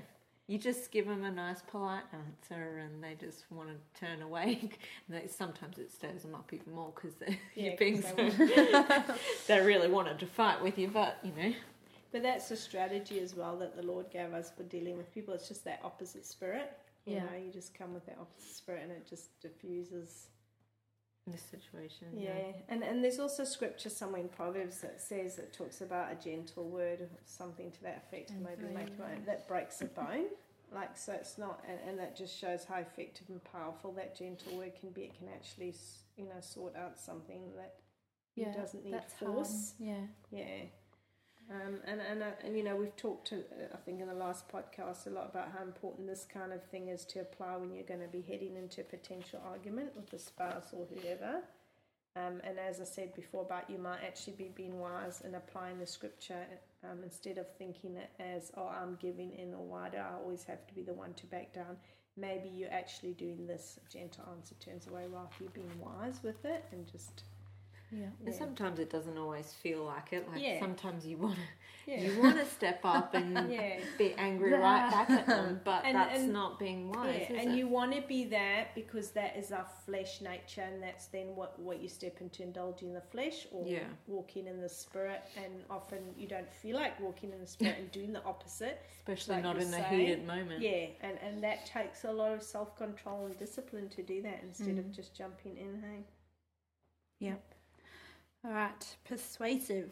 You 0.48 0.58
just 0.58 0.90
give 0.92 1.06
them 1.06 1.24
a 1.26 1.30
nice, 1.32 1.62
polite 1.62 2.06
answer, 2.12 2.80
and 2.80 3.04
they 3.04 3.14
just 3.20 3.46
want 3.52 3.70
to 3.70 4.00
turn 4.04 4.24
away. 4.24 4.58
And 4.62 4.72
they, 5.22 5.28
sometimes 5.28 5.78
it 5.78 5.92
stirs 5.92 6.24
them 6.24 6.34
up 6.34 6.52
even 6.52 6.74
more 6.74 6.92
because 6.96 7.14
they're 7.18 7.38
Yeah, 7.54 7.76
being 7.78 8.02
so. 8.02 8.16
they 8.16 9.04
they 9.48 9.60
really 9.62 9.88
wanted 9.90 10.18
to 10.20 10.26
fight 10.26 10.60
with 10.64 10.80
you, 10.80 10.88
but 10.88 11.20
you 11.24 11.32
know, 11.40 11.54
But 12.12 12.24
that's 12.24 12.50
a 12.50 12.56
strategy 12.58 13.20
as 13.20 13.36
well 13.36 13.58
that 13.60 13.76
the 13.76 13.84
Lord 13.84 14.10
gave 14.10 14.34
us 14.34 14.52
for 14.58 14.64
dealing 14.64 14.98
with 14.98 15.14
people. 15.14 15.36
It's 15.36 15.48
just 15.48 15.64
that 15.66 15.82
opposite 15.84 16.26
spirit. 16.26 16.76
You 17.06 17.18
Yeah. 17.18 17.26
know, 17.26 17.38
you 17.46 17.52
just 17.52 17.76
come 17.78 17.94
with 17.94 18.08
that 18.08 18.18
opposite 18.20 18.56
spirit 18.56 18.82
and 18.82 18.92
it 18.92 19.06
just 19.08 19.40
diffuses. 19.42 20.30
This 21.32 21.42
situation, 21.44 22.08
Yeah. 22.18 22.54
And 22.68 22.84
and 22.84 23.04
there's 23.04 23.20
also 23.20 23.44
scripture 23.44 23.90
somewhere 23.90 24.22
in 24.22 24.30
Proverbs 24.30 24.82
that 24.82 25.02
says 25.02 25.38
it 25.40 25.54
talks 25.54 25.82
about 25.82 26.12
a 26.12 26.16
gentle 26.16 26.68
word 26.70 27.02
or 27.02 27.10
something 27.26 27.72
to 27.72 27.82
that 27.84 28.04
effect. 28.08 28.32
And 28.32 28.42
maybe 28.44 28.64
make 28.74 28.98
that 29.26 29.48
breaks 29.48 29.82
a 29.82 29.86
bone. 29.86 30.28
Like 30.72 30.96
so, 30.98 31.14
it's 31.14 31.38
not, 31.40 31.64
and, 31.68 31.80
and 31.88 32.00
that 32.00 32.16
just 32.16 32.38
shows 32.38 32.64
how 32.64 32.76
effective 32.76 33.28
and 33.30 33.44
powerful 33.44 33.92
that 33.94 34.16
gentle 34.16 34.56
word 34.58 34.74
can 34.80 34.92
be. 34.92 35.02
It 35.02 35.18
can 35.18 35.28
actually, 35.30 35.74
you 36.16 36.26
know, 36.26 36.40
sort 36.42 36.76
out 36.76 37.00
something 37.00 37.42
that 37.56 37.74
Yeah, 38.36 38.54
doesn't 38.54 38.86
need 38.86 39.02
force. 39.20 39.74
harm. 39.80 39.90
Yeah. 39.90 40.06
Yeah. 40.40 40.66
Um, 41.52 41.80
and, 41.86 42.00
and, 42.00 42.22
uh, 42.22 42.56
you 42.56 42.64
know, 42.64 42.76
we've 42.76 42.96
talked, 42.96 43.28
to, 43.30 43.38
uh, 43.38 43.74
I 43.74 43.78
think, 43.78 44.02
in 44.02 44.08
the 44.08 44.14
last 44.14 44.48
podcast 44.48 45.08
a 45.08 45.10
lot 45.10 45.30
about 45.32 45.52
how 45.58 45.64
important 45.64 46.08
this 46.08 46.26
kind 46.32 46.54
of 46.54 46.64
thing 46.66 46.90
is 46.90 47.06
to 47.06 47.22
apply 47.22 47.58
when 47.58 47.74
you're 47.74 47.86
going 47.86 48.02
to 48.02 48.08
be 48.08 48.22
heading 48.22 48.56
into 48.56 48.82
a 48.82 48.84
potential 48.84 49.42
argument 49.44 49.96
with 49.96 50.14
a 50.14 50.20
spouse 50.20 50.68
or 50.74 50.86
whoever. 50.94 51.42
Um, 52.16 52.42
and 52.44 52.60
as 52.60 52.80
I 52.80 52.84
said 52.84 53.16
before, 53.16 53.42
about 53.42 53.70
you 53.70 53.80
might 53.80 54.02
actually 54.06 54.34
be 54.34 54.52
being 54.54 54.80
wise 54.80 55.22
and 55.24 55.36
applying 55.36 55.80
the 55.80 55.88
scripture 55.88 56.46
um, 56.84 57.00
instead 57.04 57.38
of 57.38 57.48
thinking 57.58 57.96
it 57.96 58.12
as, 58.20 58.52
oh, 58.56 58.68
I'm 58.68 58.98
giving 59.02 59.32
in 59.32 59.54
or 59.54 59.66
why 59.66 59.90
do 59.90 59.98
I 59.98 60.14
always 60.22 60.44
have 60.44 60.68
to 60.68 60.74
be 60.74 60.82
the 60.84 60.94
one 60.94 61.14
to 61.16 61.26
back 61.28 61.54
down? 61.54 61.78
Maybe 62.18 62.50
you're 62.50 62.72
actually 62.72 63.14
doing 63.14 63.48
this 63.48 63.80
gentle 63.92 64.26
answer 64.36 64.56
turns 64.60 64.88
away 64.88 65.06
rather 65.12 65.30
you're 65.40 65.50
being 65.50 65.72
wise 65.80 66.20
with 66.22 66.44
it 66.46 66.66
and 66.72 66.86
just 66.92 67.24
Yeah. 67.92 68.04
And 68.24 68.28
Yeah. 68.28 68.32
sometimes 68.38 68.78
it 68.80 68.90
doesn't 68.90 69.18
always 69.18 69.52
feel 69.54 69.84
like 69.84 70.14
it. 70.14 70.30
Like 70.32 70.42
Yeah. 70.42 70.60
sometimes 70.60 71.06
you 71.08 71.18
want 71.18 71.36
to 71.36 71.42
yeah 71.92 72.02
you 72.02 72.22
want 72.22 72.38
to 72.38 72.46
step 72.46 72.82
up 72.84 73.14
and 73.20 73.52
yeah 73.52 73.80
be 73.98 74.14
angry 74.14 74.52
right 74.54 74.92
back 74.92 75.10
at 75.10 75.26
them, 75.26 75.60
but 75.66 75.84
And- 75.86 75.96
that's 75.96 76.20
and- 76.20 76.32
not 76.34 76.60
being 76.60 76.90
wise. 76.92 77.16
Yeah, 77.30 77.36
is 77.38 77.42
and 77.46 77.52
it? 77.54 77.58
you 77.58 77.68
want 77.68 77.94
to 77.96 78.02
be 78.02 78.26
that 78.26 78.76
because 78.76 79.10
that 79.12 79.36
is 79.38 79.52
our 79.52 79.66
flesh 79.86 80.22
nature, 80.22 80.62
and 80.62 80.84
that's 80.84 81.08
then 81.08 81.36
what, 81.36 81.58
what 81.58 81.82
you 81.82 81.90
step 81.90 82.22
into 82.22 82.44
indulging 82.44 82.94
the 82.94 83.02
flesh 83.02 83.48
or 83.52 83.66
Yeah. 83.66 83.88
walking 84.06 84.46
in 84.46 84.62
the 84.62 84.70
spirit. 84.70 85.24
And 85.36 85.64
often 85.72 86.14
you 86.16 86.28
don't 86.28 86.52
feel 86.54 86.76
like 86.76 87.00
walking 87.00 87.32
in 87.34 87.40
the 87.42 87.48
spirit 87.48 87.78
and 87.80 87.92
doing 87.92 88.14
the 88.14 88.24
opposite. 88.24 88.82
especially 89.00 89.36
like 89.36 89.44
not 89.44 89.60
in 89.60 89.74
a 89.74 89.84
heated 89.90 90.28
moment. 90.28 90.62
Yeah, 90.62 90.88
and, 91.02 91.18
and 91.24 91.44
that 91.44 91.66
takes 91.66 92.04
a 92.04 92.12
lot 92.12 92.34
of 92.34 92.44
self 92.44 92.76
control 92.78 93.26
and 93.26 93.36
discipline 93.40 93.90
to 93.90 94.04
do 94.04 94.22
that 94.22 94.42
instead 94.44 94.76
Mm. 94.76 94.80
of 94.80 94.92
just 94.92 95.16
jumping 95.16 95.58
in. 95.58 95.82
Hey, 95.82 96.04
All 98.46 98.52
right, 98.52 98.96
persuasive. 99.06 99.90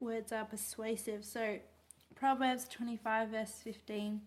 Words 0.00 0.32
are 0.32 0.44
persuasive. 0.44 1.24
So, 1.24 1.58
Proverbs 2.14 2.66
25, 2.68 3.28
verse 3.30 3.52
15. 3.62 4.20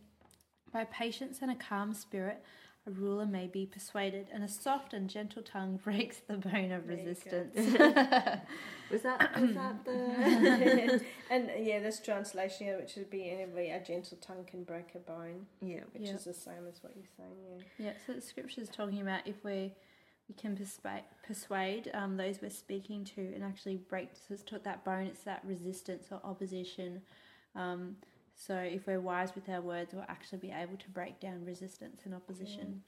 By 0.72 0.86
patience 0.86 1.40
and 1.42 1.52
a 1.52 1.56
calm 1.56 1.94
spirit, 1.94 2.42
a 2.88 2.92
ruler 2.92 3.26
may 3.26 3.48
be 3.48 3.66
persuaded, 3.66 4.28
and 4.34 4.44
a 4.44 4.48
soft 4.48 4.94
and 4.94 5.10
gentle 5.10 5.42
tongue 5.44 5.78
breaks 5.84 6.18
the 6.28 6.38
bone 6.38 6.72
of 6.72 6.88
There 6.88 6.98
you 6.98 7.04
go. 7.04 7.10
resistance. 7.10 7.56
Was 8.92 9.04
that 9.04 9.40
was 9.40 9.54
that 9.54 9.86
the 9.86 11.02
and 11.30 11.50
yeah, 11.62 11.80
this 11.80 12.02
translation, 12.02 12.66
here, 12.68 12.78
which 12.78 12.96
would 12.98 13.10
be 13.10 13.30
anyway, 13.30 13.70
a 13.70 13.82
gentle 13.82 14.18
tongue 14.20 14.44
can 14.46 14.64
break 14.66 14.88
a 14.96 15.00
bone, 15.00 15.46
yeah? 15.62 15.80
which 15.94 16.04
Yeah. 16.10 16.16
is 16.16 16.26
the 16.26 16.34
same 16.34 16.68
as 16.70 16.84
what 16.84 16.92
you're 16.98 17.06
saying. 17.16 17.64
Yeah. 17.80 17.86
yeah, 17.86 17.94
so 18.06 18.12
the 18.12 18.20
scripture 18.20 18.60
is 18.60 18.68
talking 18.68 19.00
about 19.00 19.26
if 19.26 19.46
we 19.46 19.72
we 20.32 20.42
can 20.42 20.56
persuade, 20.56 21.04
persuade 21.28 21.92
um, 21.94 22.16
those 22.16 22.42
we're 22.42 22.50
speaking 22.50 23.04
to 23.04 23.22
and 23.36 23.44
actually 23.44 23.76
break 23.76 24.10
so 24.14 24.34
it's 24.34 24.44
that 24.64 24.86
bone, 24.86 25.06
it's 25.08 25.24
that 25.24 25.42
resistance 25.44 26.08
or 26.10 26.22
opposition. 26.24 27.02
Um, 27.56 27.98
so 28.36 28.56
if 28.56 28.88
we're 28.88 29.02
wise 29.02 29.36
with 29.36 29.50
our 29.50 29.60
words, 29.62 29.94
we'll 29.94 30.06
actually 30.08 30.38
be 30.40 30.52
able 30.52 30.78
to 30.78 30.90
break 30.90 31.20
down 31.20 31.44
resistance 31.46 32.02
and 32.06 32.14
opposition. 32.14 32.82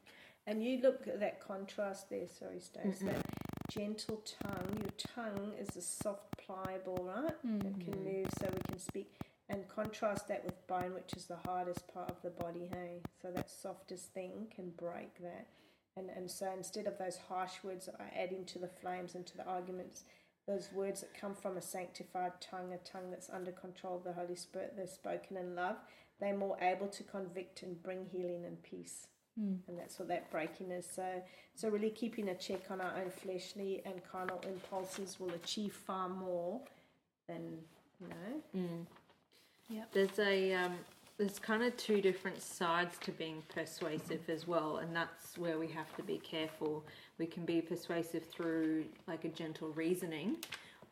And 0.48 0.64
you 0.64 0.80
look 0.82 1.08
at 1.08 1.20
that 1.20 1.46
contrast 1.46 2.10
there, 2.10 2.28
sorry, 2.28 2.60
Stace, 2.60 3.02
Mhm. 3.02 3.08
that 3.08 3.26
gentle 3.70 4.22
tongue. 4.26 4.78
Your 4.80 4.92
tongue 4.98 5.54
is 5.60 5.76
a 5.76 5.82
soft, 5.82 6.38
pliable, 6.38 6.98
right? 7.04 7.36
Mm. 7.46 7.66
It 7.66 7.86
can 7.86 8.04
move 8.04 8.28
so 8.40 8.48
we 8.54 8.62
can 8.70 8.80
speak. 8.80 9.12
And 9.50 9.68
contrast 9.68 10.28
that 10.30 10.44
with 10.46 10.66
bone, 10.68 10.94
which 10.94 11.14
is 11.16 11.26
the 11.26 11.38
hardest 11.46 11.88
part 11.94 12.10
of 12.10 12.22
the 12.22 12.30
body, 12.30 12.70
hey? 12.72 13.02
So 13.22 13.32
that 13.32 13.50
softest 13.50 14.14
thing 14.14 14.48
can 14.54 14.72
break 14.72 15.20
that. 15.20 15.48
And, 15.96 16.10
and 16.10 16.30
so 16.30 16.52
instead 16.56 16.88
of 16.88 16.98
those 16.98 17.18
harsh 17.30 17.64
words 17.64 17.86
that 17.86 17.96
are 18.00 18.12
adding 18.18 18.46
to 18.46 18.60
the 18.60 18.68
flames 18.68 19.16
and 19.16 19.26
to 19.28 19.38
the 19.38 19.46
arguments, 19.46 20.04
those 20.48 20.70
words 20.74 21.02
that 21.02 21.14
come 21.14 21.36
from 21.36 21.58
a 21.58 21.62
sanctified 21.62 22.34
tongue, 22.42 22.74
a 22.74 22.78
tongue 22.78 23.12
that's 23.12 23.30
under 23.30 23.52
control 23.52 23.98
of 23.98 24.04
the 24.04 24.14
Holy 24.14 24.36
Spirit, 24.36 24.74
they're 24.76 24.88
spoken 24.88 25.38
in 25.38 25.56
love, 25.56 25.78
they're 26.20 26.36
more 26.38 26.58
able 26.62 26.88
to 26.88 27.04
convict 27.04 27.64
and 27.64 27.82
bring 27.82 28.06
healing 28.06 28.46
and 28.46 28.62
peace 28.64 29.08
Mm. 29.40 29.58
and 29.68 29.80
that's 29.80 29.98
what 29.98 30.08
that 30.10 30.30
breaking 30.30 30.72
is. 30.72 30.86
So, 30.86 31.04
so 31.56 31.70
really 31.70 31.90
keeping 31.90 32.30
a 32.30 32.36
check 32.36 32.70
on 32.70 32.80
our 32.82 32.94
own 32.98 33.10
fleshly 33.10 33.82
and 33.86 33.96
carnal 34.12 34.40
impulses 34.48 35.20
will 35.20 35.32
achieve 35.32 35.74
far 35.74 36.08
more 36.08 36.62
than 37.28 37.58
you 38.00 38.08
know. 38.08 38.62
Mm. 38.62 38.86
Yep. 39.70 39.88
There's 39.92 40.20
a 40.20 40.54
um, 40.54 40.74
there's 41.18 41.38
kind 41.40 41.64
of 41.64 41.76
two 41.78 42.02
different 42.02 42.42
sides 42.42 42.98
to 43.02 43.12
being 43.12 43.44
persuasive 43.54 44.22
as 44.30 44.48
well, 44.48 44.78
and 44.78 44.96
that's 44.96 45.38
where 45.38 45.60
we 45.60 45.68
have 45.68 45.96
to 45.96 46.04
be 46.04 46.18
careful. 46.20 46.84
We 47.20 47.28
can 47.28 47.46
be 47.46 47.62
persuasive 47.62 48.26
through 48.26 48.86
like 49.08 49.24
a 49.24 49.30
gentle 49.30 49.70
reasoning, 49.70 50.38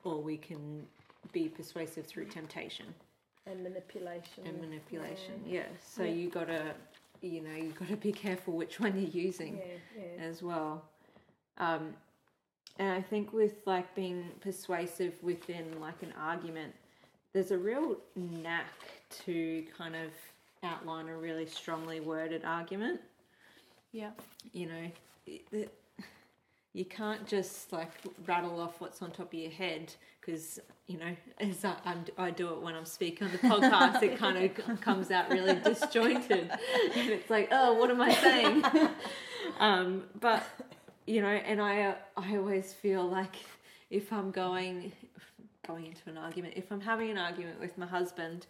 or 0.03 0.21
we 0.21 0.37
can 0.37 0.85
be 1.31 1.47
persuasive 1.49 2.05
through 2.05 2.25
temptation 2.25 2.85
And 3.47 3.63
manipulation. 3.63 4.45
and 4.45 4.59
manipulation. 4.61 5.41
Yeah. 5.45 5.65
So 5.83 6.03
Yeah. 6.03 6.11
you 6.13 6.29
gotta, 6.29 6.75
you 7.21 7.41
know, 7.41 7.55
you 7.55 7.71
gotta 7.79 7.97
be 7.97 8.11
careful 8.11 8.53
which 8.55 8.79
one 8.79 8.99
you're 8.99 9.09
using 9.09 9.57
Yeah, 9.57 10.03
yeah. 10.17 10.23
as 10.23 10.41
well. 10.43 10.83
Um, 11.57 11.95
and 12.79 12.91
I 12.91 13.01
think 13.01 13.33
with 13.33 13.65
like 13.65 13.93
being 13.95 14.29
persuasive 14.39 15.13
within 15.21 15.79
like 15.79 16.01
an 16.03 16.13
argument, 16.17 16.73
there's 17.33 17.51
a 17.51 17.57
real 17.57 17.97
knack 18.15 18.67
to 19.25 19.63
kind 19.77 19.95
of 19.95 20.11
outline 20.63 21.09
a 21.09 21.17
really 21.17 21.45
strongly 21.45 21.99
worded 21.99 22.43
argument. 22.45 23.01
Yeah. 23.91 24.11
You 24.53 24.67
know, 24.67 24.91
it, 25.25 25.41
it- 25.51 25.73
you 26.73 26.85
can't 26.85 27.27
just 27.27 27.73
like 27.73 27.89
rattle 28.25 28.59
off 28.61 28.79
what's 28.79 29.01
on 29.01 29.11
top 29.11 29.33
of 29.33 29.39
your 29.39 29.51
head 29.51 29.93
because 30.19 30.57
you 30.87 30.97
know, 30.97 31.15
as 31.39 31.65
I, 31.65 31.75
I'm, 31.85 32.05
I 32.17 32.31
do 32.31 32.49
it 32.53 32.61
when 32.61 32.75
I'm 32.75 32.85
speaking 32.85 33.27
on 33.27 33.33
the 33.33 33.39
podcast, 33.39 34.01
it 34.03 34.17
kind 34.17 34.37
of 34.37 34.81
comes 34.81 35.11
out 35.11 35.29
really 35.29 35.55
disjointed, 35.55 36.49
and 36.95 37.09
it's 37.09 37.29
like, 37.29 37.49
oh, 37.51 37.73
what 37.73 37.89
am 37.89 38.01
I 38.01 38.13
saying? 38.13 38.63
um, 39.59 40.03
but 40.19 40.43
you 41.05 41.21
know, 41.21 41.27
and 41.27 41.61
I 41.61 41.81
uh, 41.81 41.95
I 42.15 42.37
always 42.37 42.71
feel 42.73 43.05
like 43.05 43.35
if 43.89 44.13
I'm 44.13 44.31
going 44.31 44.91
going 45.67 45.87
into 45.87 46.09
an 46.09 46.17
argument, 46.17 46.53
if 46.55 46.71
I'm 46.71 46.81
having 46.81 47.09
an 47.09 47.17
argument 47.17 47.59
with 47.59 47.77
my 47.77 47.85
husband, 47.85 48.47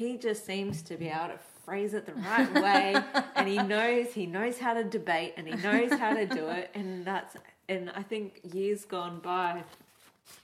he 0.00 0.16
just 0.16 0.46
seems 0.46 0.80
to 0.80 0.96
be 0.96 1.08
able 1.08 1.28
to 1.28 1.38
phrase 1.62 1.92
it 1.92 2.06
the 2.06 2.14
right 2.14 2.54
way, 2.54 2.96
and 3.34 3.46
he 3.46 3.58
knows 3.74 4.14
he 4.14 4.24
knows 4.24 4.58
how 4.58 4.72
to 4.72 4.82
debate, 4.82 5.34
and 5.36 5.46
he 5.46 5.54
knows 5.56 5.92
how 5.92 6.14
to 6.14 6.24
do 6.24 6.48
it, 6.48 6.70
and 6.74 7.04
that's 7.04 7.36
and 7.68 7.90
I 7.90 8.02
think 8.02 8.40
years 8.54 8.84
gone 8.86 9.20
by, 9.20 9.62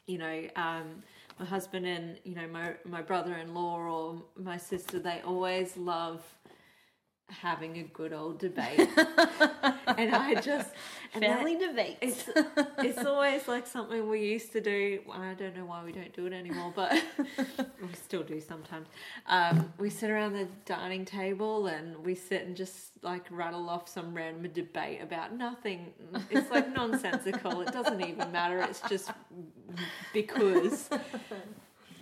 you 0.07 0.19
know. 0.19 0.43
Um, 0.57 1.03
my 1.39 1.45
husband 1.45 1.87
and 1.87 2.19
you 2.25 2.35
know 2.35 2.47
my 2.49 2.75
my 2.87 3.03
brother-in-law 3.03 3.77
or 3.79 4.23
my 4.43 4.57
sister 4.57 4.99
they 4.99 5.21
always 5.23 5.77
love 5.77 6.23
having 7.29 7.79
a 7.79 7.83
good 7.83 8.13
old 8.13 8.39
debate. 8.39 8.79
and 9.99 10.15
I 10.15 10.41
just 10.41 10.71
Family 11.13 11.57
debates. 11.57 11.99
it's 12.01 12.29
it's 12.79 13.05
always 13.05 13.49
like 13.49 13.67
something 13.67 14.09
we 14.09 14.21
used 14.25 14.53
to 14.53 14.61
do. 14.61 15.01
I 15.13 15.35
don't 15.35 15.57
know 15.57 15.65
why 15.65 15.85
we 15.85 15.93
don't 15.93 16.15
do 16.15 16.27
it 16.27 16.33
anymore, 16.33 16.73
but 16.75 16.93
we 17.59 17.93
still 17.95 18.23
do 18.23 18.41
sometimes. 18.41 18.89
Um, 19.27 19.73
we 19.79 19.91
sit 19.91 20.11
around 20.11 20.35
the 20.35 20.49
dining 20.65 21.05
table 21.05 21.67
and 21.67 21.97
we 22.05 22.15
sit 22.15 22.47
and 22.47 22.57
just 22.57 22.93
like 23.03 23.27
rattle 23.31 23.69
off 23.69 23.89
some 23.89 24.15
random 24.15 24.51
debate 24.53 25.03
about 25.03 25.35
nothing. 25.35 25.93
It's 26.31 26.51
like 26.51 26.73
nonsensical. 26.75 27.61
It 27.63 27.73
doesn't 27.73 28.01
even 28.01 28.33
matter. 28.33 28.61
It's 28.61 28.81
just 28.83 29.11
because. 30.13 30.89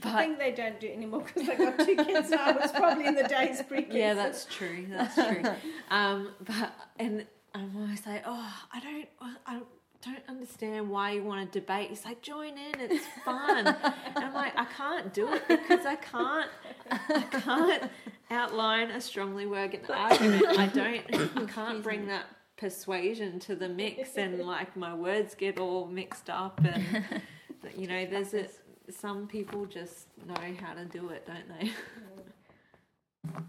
I 0.07 0.25
think 0.25 0.39
they 0.39 0.53
don't 0.53 0.79
do 0.81 0.87
it 0.87 0.97
anymore 0.97 1.23
because 1.23 1.47
they've 1.47 1.59
got 1.59 1.79
two 1.79 1.97
kids 1.97 2.31
now. 2.31 2.57
It's 2.59 2.73
probably 2.73 3.07
in 3.07 3.15
the 3.15 3.25
days 3.25 3.63
pre 3.63 3.83
kids. 3.83 3.95
yeah, 3.95 4.15
that's 4.15 4.47
true. 4.47 4.87
That's 4.91 5.15
true. 5.15 5.43
Um, 5.91 6.31
but 6.47 6.73
and 6.99 7.27
I'm 7.55 7.77
always 7.77 8.05
like, 8.07 8.23
oh, 8.27 8.55
I 8.73 8.81
don't, 8.81 9.09
I 9.47 9.61
don't 10.05 10.23
understand 10.29 10.91
why 10.91 11.13
you 11.13 11.23
want 11.23 11.53
to 11.53 11.61
debate. 11.61 11.89
He's 11.91 12.05
like, 12.05 12.21
join 12.21 12.59
in, 12.59 12.81
it's 12.81 13.07
fun. 13.25 13.67
and 13.69 13.95
I'm 14.17 14.35
like, 14.35 14.53
I 14.57 14.65
can't 14.65 15.15
do 15.15 15.33
it 15.33 15.43
because 15.49 15.87
I 15.87 15.97
can't, 15.97 16.51
I 16.91 17.23
can't 17.31 17.91
outline 18.31 18.91
a 18.91 19.01
strongly 19.01 19.47
worded 19.47 19.89
argument. 19.89 20.47
I 20.59 20.67
don't, 20.67 21.05
I 21.37 21.45
can't 21.47 21.83
bring 21.83 22.07
that 22.09 22.27
persuasion 22.57 23.39
to 23.41 23.55
the 23.55 23.69
mix, 23.69 24.17
and 24.17 24.41
like 24.41 24.77
my 24.77 24.95
words 24.95 25.35
get 25.35 25.59
all 25.59 25.87
mixed 25.87 26.29
up, 26.31 26.61
and 26.65 27.05
you 27.77 27.87
know, 27.87 28.07
there's 28.07 28.35
a. 28.35 28.47
Some 28.91 29.27
people 29.27 29.65
just 29.67 30.07
know 30.27 30.35
how 30.61 30.75
to 30.75 30.85
do 30.85 31.09
it, 31.11 31.27
don't 31.27 31.49
they? 31.61 31.71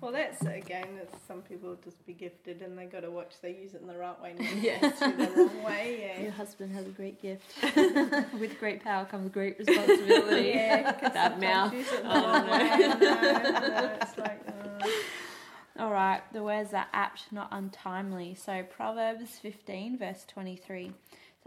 Well, 0.02 0.12
that's 0.14 0.42
again, 0.44 0.88
it's 1.02 1.26
some 1.28 1.42
people 1.42 1.76
just 1.84 2.06
be 2.06 2.14
gifted 2.14 2.62
and 2.62 2.78
they 2.78 2.86
got 2.86 3.02
to 3.02 3.12
watch 3.12 3.34
they 3.42 3.52
use 3.56 3.74
it 3.74 3.82
in 3.82 3.88
the 3.88 3.98
right 3.98 4.20
way, 4.22 4.34
not 4.38 4.62
Yeah. 4.62 4.86
use 4.88 5.02
it 5.02 5.18
the 5.18 5.42
wrong 5.42 5.64
way. 5.64 6.18
Your 6.22 6.32
husband 6.32 6.74
has 6.74 6.86
a 6.86 6.90
great 6.92 7.22
gift. 7.22 7.44
With 8.40 8.58
great 8.60 8.84
power 8.84 9.04
comes 9.06 9.30
great 9.32 9.58
responsibility. 9.60 10.50
Yeah, 10.50 10.92
'cause 10.94 11.14
That 11.14 11.40
mouth. 11.40 11.74
use 11.74 11.92
it 11.92 12.02
in 12.02 12.08
the 12.08 12.14
Oh, 12.14 12.22
wrong 12.22 12.46
no. 12.46 12.52
way. 12.54 12.78
No, 12.88 13.70
no, 13.70 13.98
it's 14.02 14.18
like, 14.18 14.42
uh, 14.48 15.82
All 15.84 15.92
right, 15.92 16.22
the 16.34 16.44
words 16.44 16.74
are 16.74 16.88
apt, 16.94 17.32
not 17.32 17.50
untimely. 17.52 18.36
So 18.36 18.64
Proverbs 18.64 19.40
15, 19.40 19.98
verse 19.98 20.24
23. 20.28 20.94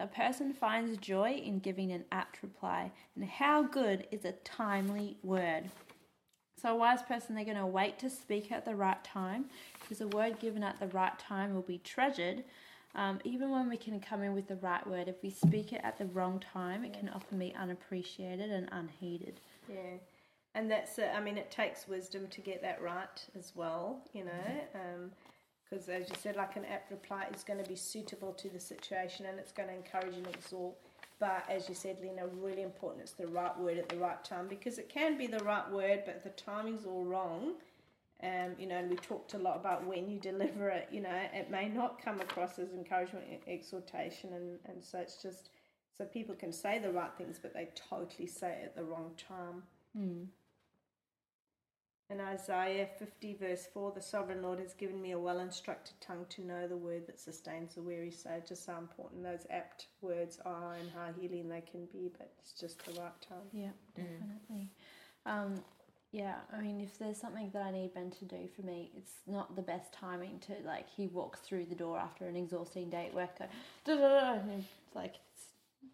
A 0.01 0.07
person 0.07 0.53
finds 0.53 0.97
joy 0.99 1.33
in 1.33 1.59
giving 1.59 1.91
an 1.91 2.05
apt 2.13 2.43
reply, 2.43 2.93
and 3.17 3.25
how 3.25 3.63
good 3.63 4.07
is 4.13 4.25
a 4.25 4.33
timely 4.33 5.17
word? 5.25 5.71
So 6.61 6.73
a 6.73 6.77
wise 6.77 7.03
person, 7.03 7.35
they're 7.35 7.45
going 7.45 7.57
to 7.57 7.67
wait 7.67 7.99
to 8.01 8.11
speak 8.11 8.53
at 8.53 8.65
the 8.65 8.77
right 8.77 9.03
time, 9.03 9.47
because 9.81 10.01
a 10.01 10.09
word 10.09 10.39
given 10.39 10.63
at 10.63 10.79
the 10.79 10.89
right 10.89 11.19
time 11.19 11.55
will 11.55 11.63
be 11.63 11.79
treasured. 11.79 12.45
Um, 12.95 13.19
even 13.25 13.51
when 13.51 13.69
we 13.69 13.77
can 13.77 14.01
come 14.01 14.23
in 14.23 14.35
with 14.35 14.49
the 14.49 14.57
right 14.57 14.85
word, 14.87 15.09
if 15.09 15.23
we 15.23 15.31
speak 15.31 15.73
it 15.73 15.81
at 15.83 15.99
the 15.99 16.07
wrong 16.07 16.41
time, 16.41 16.85
it 16.85 16.93
can 16.93 17.09
often 17.09 17.39
be 17.39 17.55
unappreciated 17.55 18.51
and 18.51 18.69
unheeded. 18.73 19.41
yeah. 19.69 19.99
And 20.55 20.71
that's 20.71 20.99
it. 20.99 21.11
I 21.15 21.21
mean, 21.21 21.37
it 21.37 21.51
takes 21.51 21.87
wisdom 21.87 22.27
to 22.29 22.41
get 22.41 22.63
that 22.63 22.83
right 22.83 23.29
as 23.39 23.53
well, 23.55 24.01
you 24.13 24.25
know. 24.25 24.31
Because 25.69 25.89
as 25.89 26.09
you 26.09 26.17
said, 26.19 26.37
like 26.37 26.57
an 26.57 26.65
apt 26.65 26.91
reply 26.91 27.27
is 27.35 27.45
going 27.45 27.63
to 27.63 27.69
be 27.69 27.77
suitable 27.77 28.33
to 28.33 28.49
the 28.49 28.61
situation 28.61 29.27
and 29.27 29.39
it's 29.39 29.53
going 29.53 29.69
to 29.69 29.75
encourage 29.75 30.15
and 30.15 30.27
exhort. 30.27 30.75
But 31.21 31.45
as 31.49 31.69
you 31.69 31.75
said, 31.75 31.99
Lena, 32.01 32.27
really 32.27 32.63
important 32.63 33.03
it's 33.03 33.13
the 33.13 33.27
right 33.27 33.57
word 33.59 33.77
at 33.77 33.89
the 33.89 33.97
right 33.97 34.23
time 34.25 34.47
because 34.49 34.79
it 34.79 34.89
can 34.89 35.19
be 35.19 35.27
the 35.27 35.41
right 35.41 35.69
word, 35.71 36.03
but 36.07 36.23
the 36.23 36.31
timing's 36.31 36.87
all 36.87 37.05
wrong. 37.05 37.55
Um, 38.23 38.57
you 38.59 38.67
know, 38.67 38.77
and 38.77 38.91
we 38.91 38.97
talked 38.97 39.35
a 39.35 39.39
lot 39.39 39.57
about 39.57 39.87
when 39.87 40.11
you 40.11 40.19
deliver 40.19 40.69
it, 40.71 40.89
you 40.91 41.01
know, 41.01 41.21
it 41.33 41.51
may 41.51 41.69
not 41.69 42.03
come 42.03 42.21
across 42.21 42.59
as 42.59 42.73
encouragement, 42.73 43.25
exhortation, 43.47 44.33
and, 44.33 44.59
and 44.65 44.83
so 44.83 44.99
it's 44.99 45.23
just 45.23 45.51
so 45.97 46.05
people 46.05 46.35
can 46.35 46.53
say 46.53 46.81
the 46.81 46.91
right 46.91 47.11
things, 47.17 47.39
but 47.41 47.55
they 47.55 47.69
totally 47.77 48.27
say 48.27 48.59
it 48.63 48.65
at 48.67 48.77
the 48.77 48.83
wrong 48.83 49.13
time. 49.17 49.63
Hmm. 49.97 50.25
In 52.11 52.21
Isaiah 52.23 52.89
50, 52.99 53.35
verse 53.35 53.67
4, 53.75 53.93
the 53.93 54.01
sovereign 54.01 54.43
Lord 54.43 54.61
has 54.61 54.73
given 54.73 55.01
me 55.01 55.13
a 55.13 55.19
well 55.19 55.41
instructed 55.41 55.95
tongue 56.01 56.25
to 56.31 56.43
know 56.43 56.67
the 56.67 56.77
word 56.77 57.07
that 57.07 57.21
sustains 57.21 57.75
the 57.75 57.83
weary. 57.83 58.11
So, 58.11 58.31
just 58.47 58.67
how 58.67 58.79
important 58.79 59.23
those 59.23 59.47
apt 59.51 59.89
words 60.01 60.39
are 60.47 60.75
and 60.75 60.89
how 60.95 61.13
healing 61.21 61.51
they 61.51 61.61
can 61.61 61.85
be, 61.93 62.11
but 62.17 62.33
it's 62.41 62.53
just 62.59 62.83
the 62.87 62.99
right 62.99 63.21
time. 63.21 63.47
Yeah, 63.53 63.71
definitely. 63.95 64.71
Um, 65.27 65.63
yeah, 66.11 66.37
I 66.51 66.63
mean, 66.63 66.81
if 66.81 66.99
there's 66.99 67.19
something 67.19 67.51
that 67.53 67.61
I 67.61 67.71
need 67.71 67.93
Ben 67.93 68.11
to 68.13 68.25
do 68.25 68.49
for 68.57 68.63
me, 68.63 68.91
it's 68.97 69.13
not 69.27 69.55
the 69.55 69.63
best 69.63 69.93
timing 69.93 70.39
to 70.47 70.55
like 70.65 70.89
he 70.89 71.09
walks 71.09 71.41
through 71.41 71.67
the 71.67 71.75
door 71.75 71.99
after 71.99 72.27
an 72.27 72.37
exhausting 72.37 72.89
day 72.89 73.09
at 73.09 73.15
work, 73.15 73.39
go, 73.39 73.45
da, 73.85 73.97
da, 73.97 74.09
da, 74.09 74.33
and 74.41 74.51
it's 74.53 74.97
like 74.97 75.17
it's, 75.35 75.45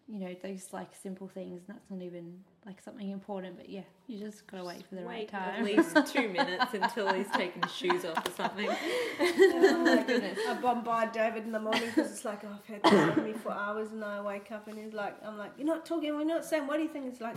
you 0.07 0.19
know 0.19 0.33
those 0.41 0.69
like 0.71 0.95
simple 0.95 1.27
things. 1.27 1.63
And 1.67 1.75
that's 1.75 1.91
not 1.91 2.01
even 2.01 2.39
like 2.65 2.81
something 2.81 3.09
important, 3.11 3.57
but 3.57 3.69
yeah, 3.69 3.81
you 4.07 4.17
just 4.17 4.47
gotta 4.47 4.63
wait 4.63 4.83
for 4.87 4.95
the 4.95 5.03
right 5.05 5.27
time. 5.29 5.59
at 5.59 5.63
least 5.63 5.95
two 6.07 6.29
minutes 6.39 6.73
until 6.73 7.13
he's 7.13 7.29
taking 7.31 7.61
his 7.61 7.71
shoes 7.71 8.03
off 8.05 8.27
or 8.27 8.31
something. 8.31 8.67
oh 8.69 9.83
my 9.85 10.03
goodness. 10.07 10.39
I 10.47 10.55
bombard 10.55 11.11
David 11.11 11.43
in 11.43 11.51
the 11.51 11.59
morning 11.59 11.83
because 11.93 12.11
it's 12.11 12.25
like, 12.25 12.43
oh, 12.43 12.49
I've 12.57 12.65
had 12.65 12.83
this 12.83 13.17
on 13.17 13.23
me 13.23 13.33
for 13.33 13.51
hours 13.51 13.91
and 13.91 14.03
I 14.03 14.19
wake 14.21 14.51
up 14.51 14.67
and 14.67 14.77
he's 14.77 14.93
like, 14.93 15.15
I'm 15.23 15.37
like, 15.37 15.51
you're 15.57 15.67
not 15.67 15.85
talking, 15.85 16.15
we're 16.15 16.23
not 16.23 16.43
saying, 16.43 16.65
what 16.65 16.77
do 16.77 16.83
you 16.83 16.89
think? 16.89 17.05
It's 17.05 17.21
like, 17.21 17.35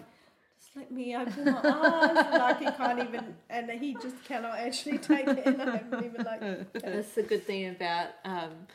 just 0.61 0.75
let 0.77 0.91
me 0.91 1.15
open 1.15 1.45
my 1.45 1.61
eyes. 1.63 2.27
And 2.27 2.39
like, 2.39 2.59
he 2.61 2.71
can't 2.71 2.99
even, 3.01 3.35
and 3.51 3.71
he 3.71 3.95
just 3.95 4.25
cannot 4.25 4.59
actually 4.59 4.99
take 4.99 5.29
it. 5.29 5.45
And 5.47 5.61
I 5.61 5.77
haven't 5.77 6.05
even 6.05 6.25
like, 6.25 6.73
That's 6.73 7.13
the 7.13 7.23
good 7.23 7.45
thing 7.47 7.69
about 7.69 8.09
um, 8.25 8.33
m- 8.35 8.67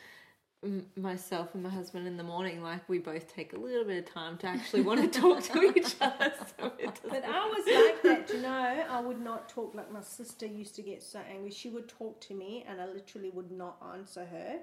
myself 0.96 1.54
and 1.54 1.62
my 1.62 1.70
husband 1.70 2.06
in 2.06 2.16
the 2.16 2.22
morning. 2.22 2.62
Like 2.62 2.88
we 2.88 2.98
both 2.98 3.32
take 3.34 3.52
a 3.52 3.58
little 3.58 3.84
bit 3.84 4.06
of 4.06 4.12
time 4.12 4.36
to 4.38 4.46
actually 4.46 4.82
want 4.82 5.00
to 5.00 5.20
talk 5.20 5.42
to 5.44 5.72
each 5.76 5.96
other. 6.00 6.32
So 6.58 6.72
it 6.78 6.94
doesn't. 7.02 7.10
But 7.10 7.24
I 7.24 7.46
was 7.46 7.64
like 8.02 8.02
that, 8.02 8.34
you 8.34 8.42
know. 8.42 8.84
I 8.88 9.00
would 9.00 9.20
not 9.20 9.48
talk 9.48 9.74
like 9.74 9.90
my 9.92 10.00
sister 10.00 10.46
used 10.46 10.74
to 10.76 10.82
get 10.82 11.02
so 11.02 11.20
angry. 11.30 11.50
She 11.50 11.70
would 11.70 11.88
talk 11.88 12.20
to 12.22 12.34
me, 12.34 12.64
and 12.68 12.80
I 12.80 12.86
literally 12.86 13.30
would 13.30 13.50
not 13.50 13.76
answer 13.92 14.24
her. 14.24 14.58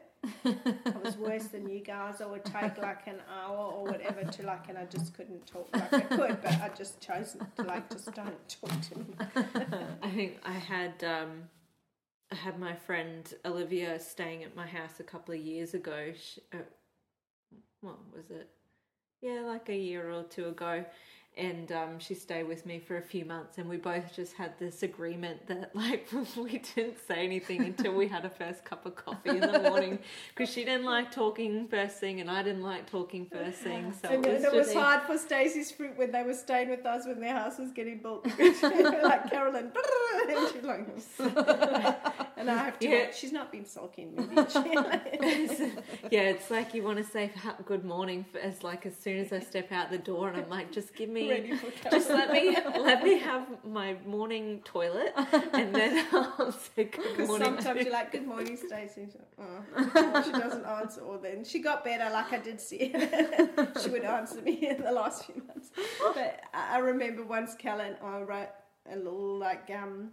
I 0.45 0.97
was 1.03 1.17
worse 1.17 1.45
than 1.45 1.67
you 1.67 1.79
guys. 1.79 2.21
I 2.21 2.27
would 2.27 2.45
take 2.45 2.77
like 2.77 3.07
an 3.07 3.17
hour 3.33 3.57
or 3.57 3.85
whatever 3.85 4.23
to 4.23 4.43
like, 4.43 4.69
and 4.69 4.77
I 4.77 4.85
just 4.85 5.15
couldn't 5.15 5.47
talk 5.47 5.67
like 5.73 5.93
I 5.93 6.01
could, 6.01 6.41
but 6.41 6.51
I 6.61 6.69
just 6.77 7.01
chose 7.01 7.37
to 7.55 7.63
like 7.63 7.89
just 7.89 8.13
don't 8.13 8.47
talk 8.47 8.81
to 8.89 8.99
me. 8.99 9.05
I 10.03 10.09
think 10.11 10.39
I 10.43 10.53
had 10.53 11.03
um, 11.03 11.43
I 12.32 12.36
had 12.36 12.60
my 12.60 12.74
friend 12.74 13.32
Olivia 13.46 14.00
staying 14.00 14.44
at 14.44 14.56
my 14.56 14.65
house 14.65 15.00
a 15.00 15.04
couple 15.04 15.34
of 15.34 15.41
years 15.41 15.74
ago. 15.74 16.13
She, 16.17 16.41
uh, 16.54 16.60
what 17.82 17.98
was 18.15 18.32
it? 18.32 18.50
Yeah, 19.22 19.41
like 19.41 19.70
a 19.70 19.76
year 19.76 20.12
or 20.12 20.24
two 20.24 20.48
ago. 20.48 20.86
And 21.38 21.72
um, 21.72 21.98
she 21.98 22.13
stayed 22.13 22.44
with 22.44 22.65
me 22.65 22.80
for 22.80 22.98
a 22.98 23.02
few 23.02 23.24
months, 23.24 23.58
and 23.58 23.70
we 23.70 23.78
both 23.78 24.13
just 24.13 24.34
had 24.34 24.60
this 24.60 24.84
agreement 24.84 25.48
that, 25.48 25.74
like, 25.76 26.10
we 26.38 26.62
didn't 26.76 26.98
say 27.08 27.24
anything 27.24 27.63
until 27.63 27.94
we 27.94 28.08
had 28.08 28.26
a 28.26 28.30
first 28.30 28.65
cup 28.65 28.86
of 28.86 28.96
coffee 28.96 29.30
in 29.30 29.39
the 29.39 29.60
morning, 29.60 29.98
because 30.36 30.54
she 30.54 30.65
didn't 30.65 30.86
like 30.86 31.10
talking 31.10 31.70
first 31.70 32.00
thing, 32.02 32.20
and 32.20 32.30
I 32.30 32.44
didn't 32.44 32.63
like 32.63 32.89
talking 32.89 33.28
first 33.28 33.60
thing. 33.60 33.94
So 34.02 34.10
and 34.10 34.26
it 34.26 34.30
it 34.30 34.34
was 34.34 34.54
was 34.54 34.67
just 34.67 34.78
hard 34.78 35.04
for 35.04 35.17
Stacey's 35.17 35.72
fruit 35.72 35.98
when 35.98 36.12
they 36.12 36.24
were 36.24 36.34
staying 36.34 36.70
with 36.70 36.86
us 36.86 37.06
when 37.06 37.22
their 37.22 37.34
house 37.34 37.58
was 37.58 37.72
getting 37.72 38.00
built. 38.00 38.26
like 38.28 39.30
Carolyn, 39.30 39.72
and 40.28 40.50
she's 40.52 40.63
like, 40.63 42.11
and 42.41 42.51
I 42.51 42.63
have 42.63 42.80
to. 42.80 42.88
Yeah. 42.88 43.12
She's 43.12 43.32
not 43.32 43.51
been 43.51 43.65
sulking 43.65 44.15
me. 44.15 44.27
yeah, 46.12 46.21
it's 46.21 46.49
like 46.49 46.73
you 46.73 46.84
want 46.84 46.97
to 46.97 47.04
say 47.04 47.32
good 47.65 47.86
morning 47.86 48.25
for, 48.32 48.39
as 48.39 48.63
like 48.63 48.86
as 48.86 48.95
soon 48.97 49.19
as 49.19 49.32
I 49.32 49.39
step 49.39 49.71
out 49.71 49.91
the 49.91 49.97
door, 49.97 50.30
and 50.30 50.38
I'm 50.38 50.49
like, 50.49 50.71
just 50.71 50.95
give 50.95 51.10
me, 51.10 51.54
just 51.89 52.10
let 52.10 52.32
me, 52.32 52.58
let 52.80 53.04
me 53.04 53.19
have 53.19 53.47
my 53.63 53.95
morning 54.06 54.62
toilet, 54.65 55.13
and 55.54 55.73
then 55.73 56.06
I'll 56.12 56.51
say 56.51 56.86
good 56.86 57.27
morning. 57.27 57.45
sometimes 57.45 57.84
you're 57.84 57.93
like, 57.93 58.12
"Good 58.12 58.27
morning, 58.27 58.58
Stacey." 58.58 59.08
Like, 59.38 59.49
"Oh." 59.86 60.23
she 60.25 60.32
doesn't 60.32 60.65
answer, 60.65 61.01
or 61.01 61.17
then 61.19 61.45
she 61.45 61.60
got 61.60 61.84
better. 61.84 62.12
Like 62.12 62.34
I 62.34 62.39
did 62.39 62.60
see, 62.60 62.93
she 63.82 63.89
would 63.89 64.04
answer 64.04 64.41
me 64.41 64.67
in 64.67 64.82
the 64.82 64.91
last 64.91 65.25
few 65.25 65.41
months. 65.47 65.69
But 66.13 66.41
I 66.54 66.80
remember 66.80 67.23
once 67.23 67.56
Callan 67.56 67.95
I 68.04 68.21
wrote 68.21 68.49
a 68.91 68.95
little 68.95 69.38
like 69.38 69.69
um 69.71 70.12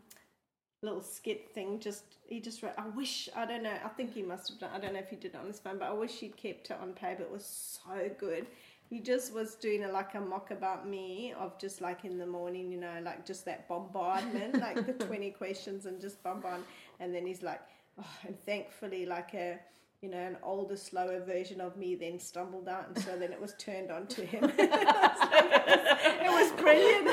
little 0.82 1.02
skit 1.02 1.50
thing. 1.54 1.80
Just 1.80 2.04
he 2.26 2.40
just 2.40 2.62
wrote, 2.62 2.74
"I 2.78 2.88
wish 2.88 3.28
I 3.34 3.46
don't 3.46 3.62
know. 3.62 3.76
I 3.84 3.88
think 3.88 4.14
he 4.14 4.22
must 4.22 4.48
have 4.48 4.58
done. 4.58 4.70
I 4.74 4.78
don't 4.78 4.92
know 4.94 5.00
if 5.00 5.10
he 5.10 5.16
did 5.16 5.34
it 5.34 5.38
on 5.38 5.46
his 5.46 5.58
phone, 5.58 5.78
but 5.78 5.88
I 5.88 5.92
wish 5.92 6.12
he'd 6.12 6.36
kept 6.36 6.70
it 6.70 6.78
on 6.80 6.92
paper. 6.92 7.22
It 7.22 7.30
was 7.30 7.78
so 7.84 8.10
good." 8.18 8.46
He 8.90 9.00
just 9.00 9.34
was 9.34 9.54
doing 9.54 9.84
a, 9.84 9.88
like 9.92 10.14
a 10.14 10.20
mock 10.20 10.50
about 10.50 10.88
me 10.88 11.34
of 11.38 11.58
just 11.58 11.82
like 11.82 12.06
in 12.06 12.16
the 12.16 12.26
morning, 12.26 12.72
you 12.72 12.80
know, 12.80 13.00
like 13.04 13.26
just 13.26 13.44
that 13.44 13.68
bombardment, 13.68 14.58
like 14.60 14.86
the 14.86 14.94
20 15.04 15.30
questions 15.32 15.84
and 15.84 16.00
just 16.00 16.22
bombard. 16.22 16.62
And 16.98 17.14
then 17.14 17.26
he's 17.26 17.42
like, 17.42 17.60
oh, 18.00 18.16
and 18.26 18.40
thankfully, 18.46 19.04
like 19.04 19.34
a, 19.34 19.58
you 20.00 20.08
know, 20.08 20.16
an 20.16 20.38
older, 20.42 20.76
slower 20.76 21.20
version 21.20 21.60
of 21.60 21.76
me 21.76 21.96
then 21.96 22.18
stumbled 22.18 22.66
out. 22.66 22.88
And 22.88 22.98
so 23.04 23.18
then 23.18 23.30
it 23.30 23.38
was 23.38 23.52
turned 23.58 23.90
on 23.90 24.06
to 24.06 24.24
him. 24.24 24.44
it, 24.58 26.30
was, 26.30 26.50
brilliant. 26.52 27.08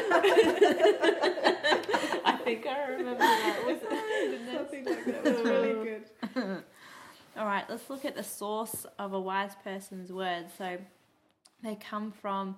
I 2.45 2.49
think 2.49 2.67
I 2.67 2.89
remember 2.89 3.19
that. 3.19 3.63
Was 3.65 3.79
Something 4.53 4.85
like 4.85 5.05
that. 5.05 5.25
It 5.25 5.35
was 5.35 5.45
really 5.45 5.73
good. 6.35 6.63
All 7.37 7.45
right, 7.45 7.63
let's 7.67 7.89
look 7.89 8.05
at 8.05 8.15
the 8.15 8.23
source 8.23 8.85
of 8.99 9.13
a 9.13 9.19
wise 9.19 9.53
person's 9.63 10.11
words. 10.11 10.53
So 10.55 10.77
they 11.63 11.75
come 11.75 12.11
from 12.11 12.55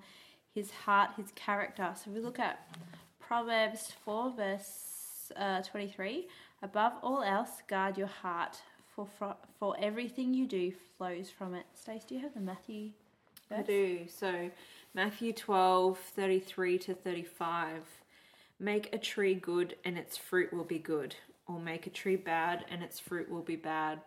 his 0.54 0.70
heart, 0.70 1.10
his 1.16 1.32
character. 1.34 1.94
So 2.04 2.10
we 2.10 2.20
look 2.20 2.38
at 2.38 2.68
Proverbs 3.18 3.92
4, 4.04 4.34
verse 4.36 5.32
uh, 5.36 5.62
23. 5.62 6.28
Above 6.62 6.92
all 7.02 7.22
else, 7.22 7.62
guard 7.66 7.96
your 7.96 8.08
heart, 8.08 8.58
for, 8.94 9.06
for, 9.18 9.36
for 9.58 9.74
everything 9.80 10.34
you 10.34 10.46
do 10.46 10.72
flows 10.98 11.30
from 11.30 11.54
it. 11.54 11.64
Stace, 11.74 12.04
do 12.04 12.14
you 12.14 12.20
have 12.20 12.34
the 12.34 12.40
Matthew 12.40 12.90
I 13.50 13.62
do. 13.62 14.00
So 14.08 14.50
Matthew 14.94 15.32
12, 15.32 15.98
33 15.98 16.78
to 16.78 16.94
35. 16.94 17.82
Make 18.60 18.92
a 18.92 18.98
tree 18.98 19.34
good 19.34 19.76
and 19.84 19.96
its 19.96 20.16
fruit 20.16 20.52
will 20.52 20.64
be 20.64 20.78
good, 20.78 21.14
or 21.46 21.60
make 21.60 21.86
a 21.86 21.90
tree 21.90 22.16
bad 22.16 22.64
and 22.70 22.82
its 22.82 22.98
fruit 22.98 23.30
will 23.30 23.42
be 23.42 23.56
bad. 23.56 24.00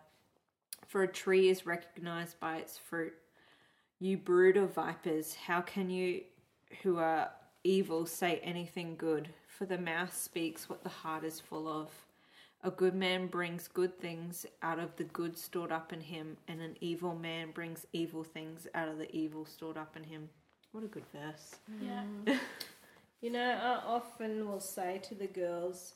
For 0.88 1.04
a 1.04 1.08
tree 1.08 1.50
is 1.50 1.66
recognized 1.66 2.40
by 2.40 2.58
its 2.58 2.78
fruit. 2.78 3.14
You 4.00 4.18
brood 4.18 4.58
of 4.58 4.74
vipers, 4.74 5.36
how 5.36 5.62
can 5.62 5.90
you 5.90 6.22
who 6.84 6.98
are 6.98 7.30
evil 7.64 8.06
say 8.06 8.40
anything 8.44 8.96
good? 8.98 9.30
For 9.48 9.66
the 9.66 9.78
mouth 9.78 10.14
speaks 10.16 10.68
what 10.68 10.84
the 10.84 10.90
heart 10.90 11.24
is 11.24 11.40
full 11.40 11.68
of. 11.68 11.90
A 12.64 12.72
good 12.72 12.94
man 12.94 13.28
brings 13.28 13.68
good 13.68 14.00
things 14.00 14.46
out 14.62 14.80
of 14.80 14.96
the 14.96 15.04
good 15.06 15.38
stored 15.38 15.72
up 15.72 15.94
in 15.94 16.02
him, 16.02 16.38
and 16.48 16.62
an 16.62 16.76
evil 16.82 17.16
man 17.16 17.52
brings 17.52 17.88
evil 17.94 18.24
things 18.24 18.68
out 18.76 18.88
of 18.88 18.98
the 18.98 19.16
evil 19.16 19.46
stored 19.46 19.78
up 19.78 19.96
in 19.96 20.04
him. 20.04 20.30
What 20.72 20.84
a 20.84 20.88
good 20.88 21.06
verse. 21.14 21.56
Yeah. 21.82 22.04
Mm. 22.26 22.40
You 23.22 23.32
know, 23.32 23.60
I 23.62 23.88
often 23.88 24.48
will 24.50 24.60
say 24.60 25.00
to 25.08 25.16
the 25.16 25.28
girls, 25.28 25.94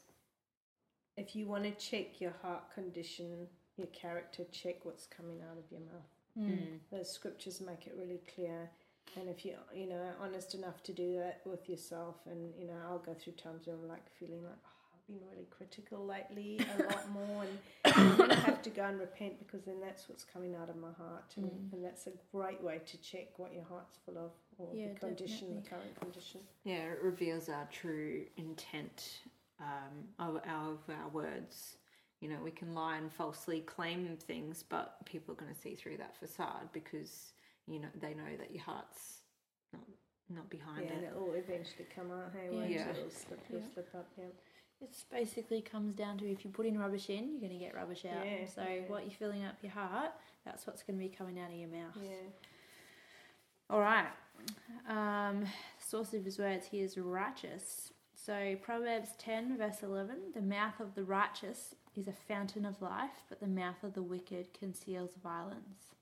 if 1.17 1.35
you 1.35 1.47
want 1.47 1.63
to 1.63 1.71
check 1.71 2.21
your 2.21 2.33
heart 2.43 2.71
condition, 2.73 3.47
your 3.77 3.87
character, 3.87 4.43
check 4.51 4.85
what's 4.85 5.07
coming 5.07 5.41
out 5.41 5.57
of 5.57 5.63
your 5.71 5.81
mouth. 5.81 6.15
Mm. 6.37 6.79
The 6.91 7.03
scriptures 7.03 7.61
make 7.61 7.87
it 7.87 7.95
really 7.97 8.21
clear. 8.35 8.69
And 9.17 9.29
if 9.29 9.43
you, 9.45 9.55
you 9.73 9.87
know, 9.87 10.11
honest 10.21 10.53
enough 10.53 10.83
to 10.83 10.93
do 10.93 11.17
that 11.17 11.41
with 11.45 11.69
yourself, 11.69 12.15
and 12.29 12.53
you 12.59 12.67
know, 12.67 12.75
I'll 12.87 12.99
go 12.99 13.13
through 13.13 13.33
times 13.33 13.65
where 13.65 13.75
I'm 13.75 13.87
like 13.87 14.03
feeling 14.19 14.43
like 14.43 14.57
oh, 14.65 14.93
I've 14.93 15.07
been 15.07 15.27
really 15.31 15.47
critical 15.49 16.05
lately, 16.05 16.59
a 16.59 16.83
lot 16.91 17.09
more, 17.11 17.45
and, 17.45 18.19
and 18.19 18.31
I 18.33 18.35
have 18.35 18.61
to 18.63 18.69
go 18.69 18.83
and 18.83 18.99
repent 18.99 19.39
because 19.39 19.63
then 19.63 19.79
that's 19.79 20.09
what's 20.09 20.25
coming 20.25 20.55
out 20.55 20.69
of 20.69 20.75
my 20.75 20.91
heart, 20.97 21.33
and, 21.37 21.49
and 21.71 21.83
that's 21.83 22.07
a 22.07 22.11
great 22.33 22.61
way 22.61 22.81
to 22.85 22.97
check 22.97 23.37
what 23.37 23.53
your 23.53 23.63
heart's 23.63 23.97
full 24.05 24.17
of 24.17 24.31
or 24.57 24.69
Yeah, 24.73 24.89
the 24.93 24.99
condition, 24.99 25.47
definitely. 25.55 25.61
the 25.63 25.69
current 25.69 25.99
condition. 25.99 26.41
Yeah, 26.63 26.91
it 26.93 26.99
reveals 27.01 27.49
our 27.49 27.67
true 27.71 28.23
intent 28.37 29.19
um, 29.59 30.07
of, 30.19 30.41
our, 30.47 30.71
of 30.71 30.79
our 30.89 31.09
words. 31.09 31.77
You 32.21 32.29
know, 32.29 32.37
we 32.43 32.51
can 32.51 32.73
lie 32.73 32.97
and 32.97 33.11
falsely 33.11 33.61
claim 33.61 34.17
things, 34.17 34.63
but 34.67 34.97
people 35.05 35.33
are 35.33 35.37
going 35.37 35.53
to 35.53 35.59
see 35.59 35.75
through 35.75 35.97
that 35.97 36.17
facade 36.17 36.69
because 36.73 37.33
you 37.67 37.79
know 37.79 37.87
they 37.99 38.13
know 38.13 38.35
that 38.39 38.51
your 38.53 38.63
heart's 38.63 39.19
not 39.73 39.83
not 40.29 40.49
behind 40.49 40.85
Yeah, 40.85 40.93
and 40.93 41.03
it. 41.03 41.07
it 41.07 41.15
will 41.15 41.33
eventually 41.33 41.85
come 41.95 42.11
out. 42.11 42.31
Hey, 42.33 42.47
Yeah. 42.51 42.57
won't 42.57 42.69
Yeah. 42.71 42.89
it? 42.89 42.97
It'll 42.97 43.09
slip, 43.11 43.39
Yeah. 43.49 43.59
slip 43.73 43.89
up. 43.93 44.07
Yeah. 44.17 44.25
It 44.81 45.03
basically 45.11 45.61
comes 45.61 45.93
down 45.93 46.17
to 46.17 46.29
if 46.29 46.43
you 46.43 46.49
put 46.51 46.65
in 46.65 46.79
rubbish 46.79 47.09
in, 47.11 47.29
you're 47.31 47.39
going 47.39 47.53
to 47.53 47.63
get 47.63 47.75
rubbish 47.75 48.05
out. 48.05 48.25
Yeah, 48.25 48.45
so 48.47 48.63
yeah. 48.63 48.81
what 48.87 49.03
you're 49.03 49.11
filling 49.11 49.45
up 49.45 49.55
your 49.61 49.71
heart, 49.71 50.11
that's 50.43 50.65
what's 50.65 50.81
going 50.83 50.97
to 50.99 51.03
be 51.05 51.09
coming 51.09 51.39
out 51.39 51.51
of 51.51 51.55
your 51.55 51.69
mouth. 51.69 51.95
Yeah. 52.01 52.09
All 53.69 53.79
right. 53.79 54.07
Um, 54.89 55.45
source 55.79 56.13
of 56.13 56.23
his 56.25 56.37
words, 56.37 56.67
he 56.67 56.81
is 56.81 56.97
righteous. 56.97 57.91
So 58.15 58.55
Proverbs 58.61 59.09
10, 59.19 59.57
verse 59.57 59.83
11 59.83 60.15
the 60.33 60.41
mouth 60.41 60.79
of 60.79 60.95
the 60.95 61.03
righteous 61.03 61.75
is 61.95 62.07
a 62.07 62.13
fountain 62.27 62.65
of 62.65 62.81
life, 62.81 63.23
but 63.29 63.39
the 63.39 63.47
mouth 63.47 63.83
of 63.83 63.93
the 63.93 64.01
wicked 64.03 64.47
conceals 64.57 65.11
violence. 65.23 65.93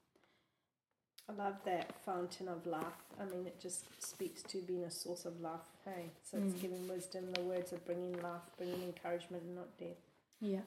I 1.29 1.33
love 1.33 1.55
that 1.65 1.93
fountain 2.05 2.47
of 2.49 2.65
life. 2.65 2.83
I 3.19 3.25
mean, 3.25 3.45
it 3.47 3.59
just 3.59 3.85
speaks 4.03 4.41
to 4.43 4.57
being 4.61 4.83
a 4.83 4.91
source 4.91 5.23
of 5.25 5.39
life. 5.39 5.61
Hey, 5.85 6.11
so 6.21 6.37
it's 6.37 6.53
Mm. 6.53 6.61
giving 6.61 6.87
wisdom. 6.87 7.31
The 7.31 7.41
words 7.41 7.71
are 7.71 7.77
bringing 7.77 8.21
life, 8.21 8.41
bringing 8.57 8.83
encouragement, 8.83 9.43
and 9.43 9.55
not 9.55 9.77
death. 9.77 9.95
Yeah. 10.41 10.61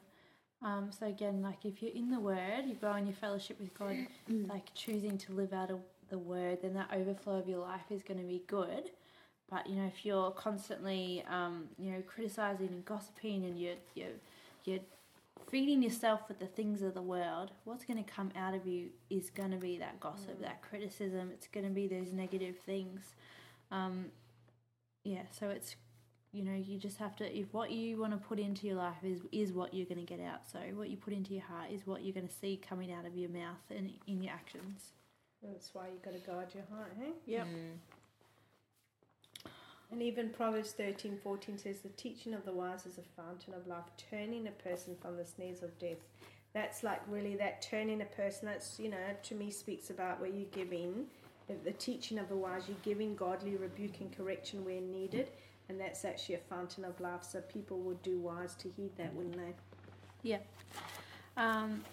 Um, 0.62 0.90
so 0.90 1.06
again, 1.06 1.42
like 1.42 1.66
if 1.66 1.82
you're 1.82 1.92
in 1.92 2.10
the 2.10 2.18
Word, 2.20 2.64
you 2.66 2.74
grow 2.74 2.94
in 2.94 3.06
your 3.06 3.14
fellowship 3.16 3.60
with 3.60 3.74
God, 3.74 3.96
like 4.28 4.72
choosing 4.74 5.18
to 5.18 5.32
live 5.32 5.52
out 5.52 5.70
of 5.70 5.80
the 6.08 6.18
Word, 6.18 6.58
then 6.62 6.74
that 6.74 6.90
overflow 6.92 7.38
of 7.38 7.48
your 7.48 7.60
life 7.60 7.90
is 7.90 8.02
going 8.02 8.20
to 8.20 8.26
be 8.26 8.42
good. 8.46 8.90
But 9.50 9.66
you 9.68 9.76
know, 9.76 9.86
if 9.86 10.04
you're 10.04 10.30
constantly, 10.32 11.24
um, 11.30 11.64
you 11.78 11.92
know, 11.92 12.02
criticizing 12.02 12.68
and 12.68 12.84
gossiping, 12.84 13.44
and 13.44 13.58
you're 13.58 13.76
you're 13.94 14.08
you're 14.64 14.80
feeding 15.50 15.82
yourself 15.82 16.22
with 16.28 16.38
the 16.38 16.46
things 16.46 16.82
of 16.82 16.94
the 16.94 17.02
world, 17.02 17.52
what's 17.64 17.84
going 17.84 18.02
to 18.02 18.10
come 18.10 18.32
out 18.36 18.54
of 18.54 18.66
you 18.66 18.88
is 19.10 19.30
going 19.30 19.52
to 19.52 19.56
be 19.56 19.78
that 19.78 20.00
gossip, 20.00 20.40
that 20.40 20.62
criticism. 20.62 21.30
It's 21.32 21.46
going 21.46 21.66
to 21.66 21.72
be 21.72 21.86
those 21.86 22.12
negative 22.12 22.56
things. 22.66 23.14
Um, 23.70 24.06
yeah. 25.04 25.22
So 25.30 25.50
it's 25.50 25.76
you 26.36 26.42
know 26.42 26.54
you 26.54 26.78
just 26.78 26.98
have 26.98 27.16
to 27.16 27.38
if 27.38 27.46
what 27.52 27.70
you 27.70 27.98
want 27.98 28.12
to 28.12 28.18
put 28.18 28.38
into 28.38 28.66
your 28.66 28.76
life 28.76 29.02
is 29.02 29.20
is 29.32 29.52
what 29.52 29.72
you're 29.72 29.86
going 29.86 30.04
to 30.04 30.04
get 30.04 30.20
out 30.20 30.40
so 30.50 30.58
what 30.74 30.90
you 30.90 30.96
put 30.96 31.14
into 31.14 31.32
your 31.32 31.42
heart 31.44 31.70
is 31.72 31.86
what 31.86 32.04
you're 32.04 32.12
going 32.12 32.28
to 32.28 32.34
see 32.34 32.60
coming 32.68 32.92
out 32.92 33.06
of 33.06 33.16
your 33.16 33.30
mouth 33.30 33.62
and 33.70 33.90
in 34.06 34.22
your 34.22 34.32
actions 34.32 34.92
That's 35.42 35.70
why 35.72 35.86
you 35.86 35.98
got 36.04 36.14
to 36.14 36.30
guard 36.30 36.48
your 36.54 36.64
heart. 36.72 36.92
Hey. 36.98 37.12
yep 37.26 37.46
Mm. 37.46 37.78
And 39.92 40.02
even 40.02 40.30
Proverbs 40.30 40.72
thirteen 40.72 41.16
fourteen 41.22 41.58
says, 41.58 41.80
The 41.80 41.90
teaching 41.90 42.34
of 42.34 42.44
the 42.44 42.52
wise 42.52 42.86
is 42.86 42.98
a 42.98 43.22
fountain 43.22 43.54
of 43.54 43.66
life, 43.68 43.84
turning 44.10 44.48
a 44.48 44.50
person 44.50 44.96
from 45.00 45.16
the 45.16 45.24
snares 45.24 45.62
of 45.62 45.78
death. 45.78 45.98
That's 46.54 46.82
like 46.82 47.00
really 47.08 47.36
that 47.36 47.62
turning 47.62 48.00
a 48.02 48.06
person, 48.06 48.46
that's, 48.48 48.80
you 48.80 48.88
know, 48.90 48.96
to 49.24 49.34
me 49.34 49.50
speaks 49.50 49.90
about 49.90 50.20
where 50.20 50.30
you're 50.30 50.46
giving. 50.46 51.06
The, 51.46 51.54
the 51.64 51.72
teaching 51.72 52.18
of 52.18 52.28
the 52.28 52.36
wise, 52.36 52.64
you're 52.66 52.76
giving 52.82 53.14
godly 53.14 53.54
rebuke 53.56 54.00
and 54.00 54.16
correction 54.16 54.64
where 54.64 54.80
needed. 54.80 55.28
And 55.68 55.78
that's 55.78 56.04
actually 56.04 56.36
a 56.36 56.38
fountain 56.38 56.84
of 56.84 56.98
life. 57.00 57.22
So 57.22 57.40
people 57.42 57.78
would 57.80 58.02
do 58.02 58.18
wise 58.18 58.54
to 58.56 58.68
heed 58.76 58.90
that, 58.96 59.14
wouldn't 59.14 59.36
they? 59.36 59.54
yeah 60.22 60.38
um, 61.36 61.84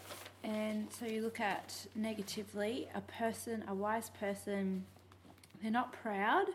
and 0.44 0.88
so 0.92 1.06
you 1.06 1.22
look 1.22 1.40
at 1.40 1.86
negatively 1.96 2.88
a 2.96 3.02
person 3.02 3.64
a 3.68 3.74
wise 3.74 4.10
person 4.20 4.84
they're 5.62 5.72
not 5.72 5.94
proud 5.94 6.46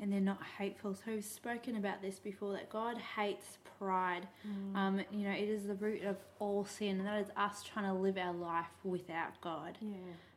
and 0.00 0.12
they're 0.12 0.20
not 0.20 0.42
hateful 0.58 0.94
so 0.94 1.02
we've 1.08 1.24
spoken 1.24 1.76
about 1.76 2.02
this 2.02 2.18
before 2.18 2.52
that 2.52 2.68
god 2.70 2.96
hates 3.16 3.58
pride 3.78 4.26
um, 4.74 5.00
you 5.12 5.26
know 5.28 5.34
it 5.34 5.48
is 5.48 5.66
the 5.66 5.74
root 5.74 6.02
of 6.02 6.16
all 6.38 6.64
sin 6.64 6.98
and 6.98 7.06
that 7.06 7.20
is 7.20 7.28
us 7.36 7.62
trying 7.62 7.84
to 7.86 7.92
live 7.92 8.16
our 8.18 8.32
life 8.34 8.66
without 8.84 9.38
god 9.40 9.76
Yeah. 9.80 9.88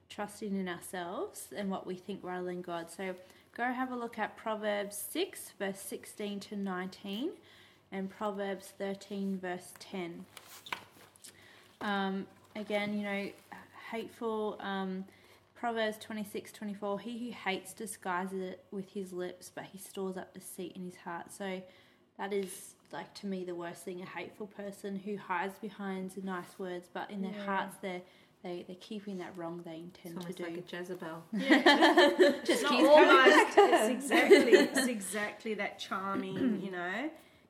trusting 0.09 0.55
in 0.59 0.67
ourselves 0.67 1.47
and 1.55 1.69
what 1.71 1.85
we 1.87 1.95
think 1.95 2.19
rather 2.23 2.45
than 2.45 2.61
God. 2.63 2.89
So 2.89 3.13
go 3.55 3.63
have 3.65 3.91
a 3.91 3.95
look 3.95 4.17
at 4.17 4.35
Proverbs 4.35 4.97
6, 4.97 5.53
verse 5.59 5.79
16 5.79 6.39
to 6.41 6.55
19, 6.55 7.29
and 7.91 8.09
Proverbs 8.09 8.73
13, 8.79 9.37
verse 9.39 9.73
10. 9.79 10.25
Um, 11.81 12.25
again, 12.59 12.97
you 12.97 13.03
know, 13.03 13.29
hateful. 13.91 14.57
Um, 14.59 15.05
Proverbs 15.55 15.97
26, 15.97 16.53
24, 16.53 16.99
he 16.99 17.25
who 17.27 17.31
hates 17.49 17.73
disguises 17.73 18.39
it 18.41 18.63
with 18.71 18.89
his 18.93 19.11
lips, 19.11 19.51
but 19.53 19.65
he 19.65 19.77
stores 19.77 20.15
up 20.15 20.33
deceit 20.33 20.71
in 20.75 20.83
his 20.85 20.95
heart. 20.95 21.33
So 21.33 21.61
that 22.17 22.31
is, 22.31 22.75
like, 22.93 23.13
to 23.15 23.27
me, 23.27 23.43
the 23.43 23.55
worst 23.55 23.83
thing 23.83 24.01
a 24.01 24.05
hateful 24.05 24.47
person 24.47 24.95
who 24.95 25.17
hides 25.17 25.59
behind 25.59 26.11
nice 26.23 26.57
words, 26.57 26.87
but 26.93 27.11
in 27.11 27.21
their 27.21 27.33
Yeah. 27.33 27.45
hearts, 27.45 27.75
they're, 27.81 28.01
they, 28.41 28.63
they're 28.67 28.77
keeping 28.79 29.17
that 29.17 29.33
wrong 29.35 29.61
they 29.65 29.83
It's 29.93 30.05
intend 30.05 30.15
to 30.15 30.21
almost 30.21 30.37
do. 30.37 30.43
like 30.45 30.57
a 30.57 30.77
Jezebel. 30.77 31.23
It's 31.33 32.61
not 32.63 32.71
almost. 32.85 33.57
It's 33.57 33.89
exactly. 33.89 34.51
It's 34.53 34.87
exactly 34.87 35.53
that 35.55 35.77
charming. 35.77 36.61
You 36.63 36.71
know. 36.71 37.09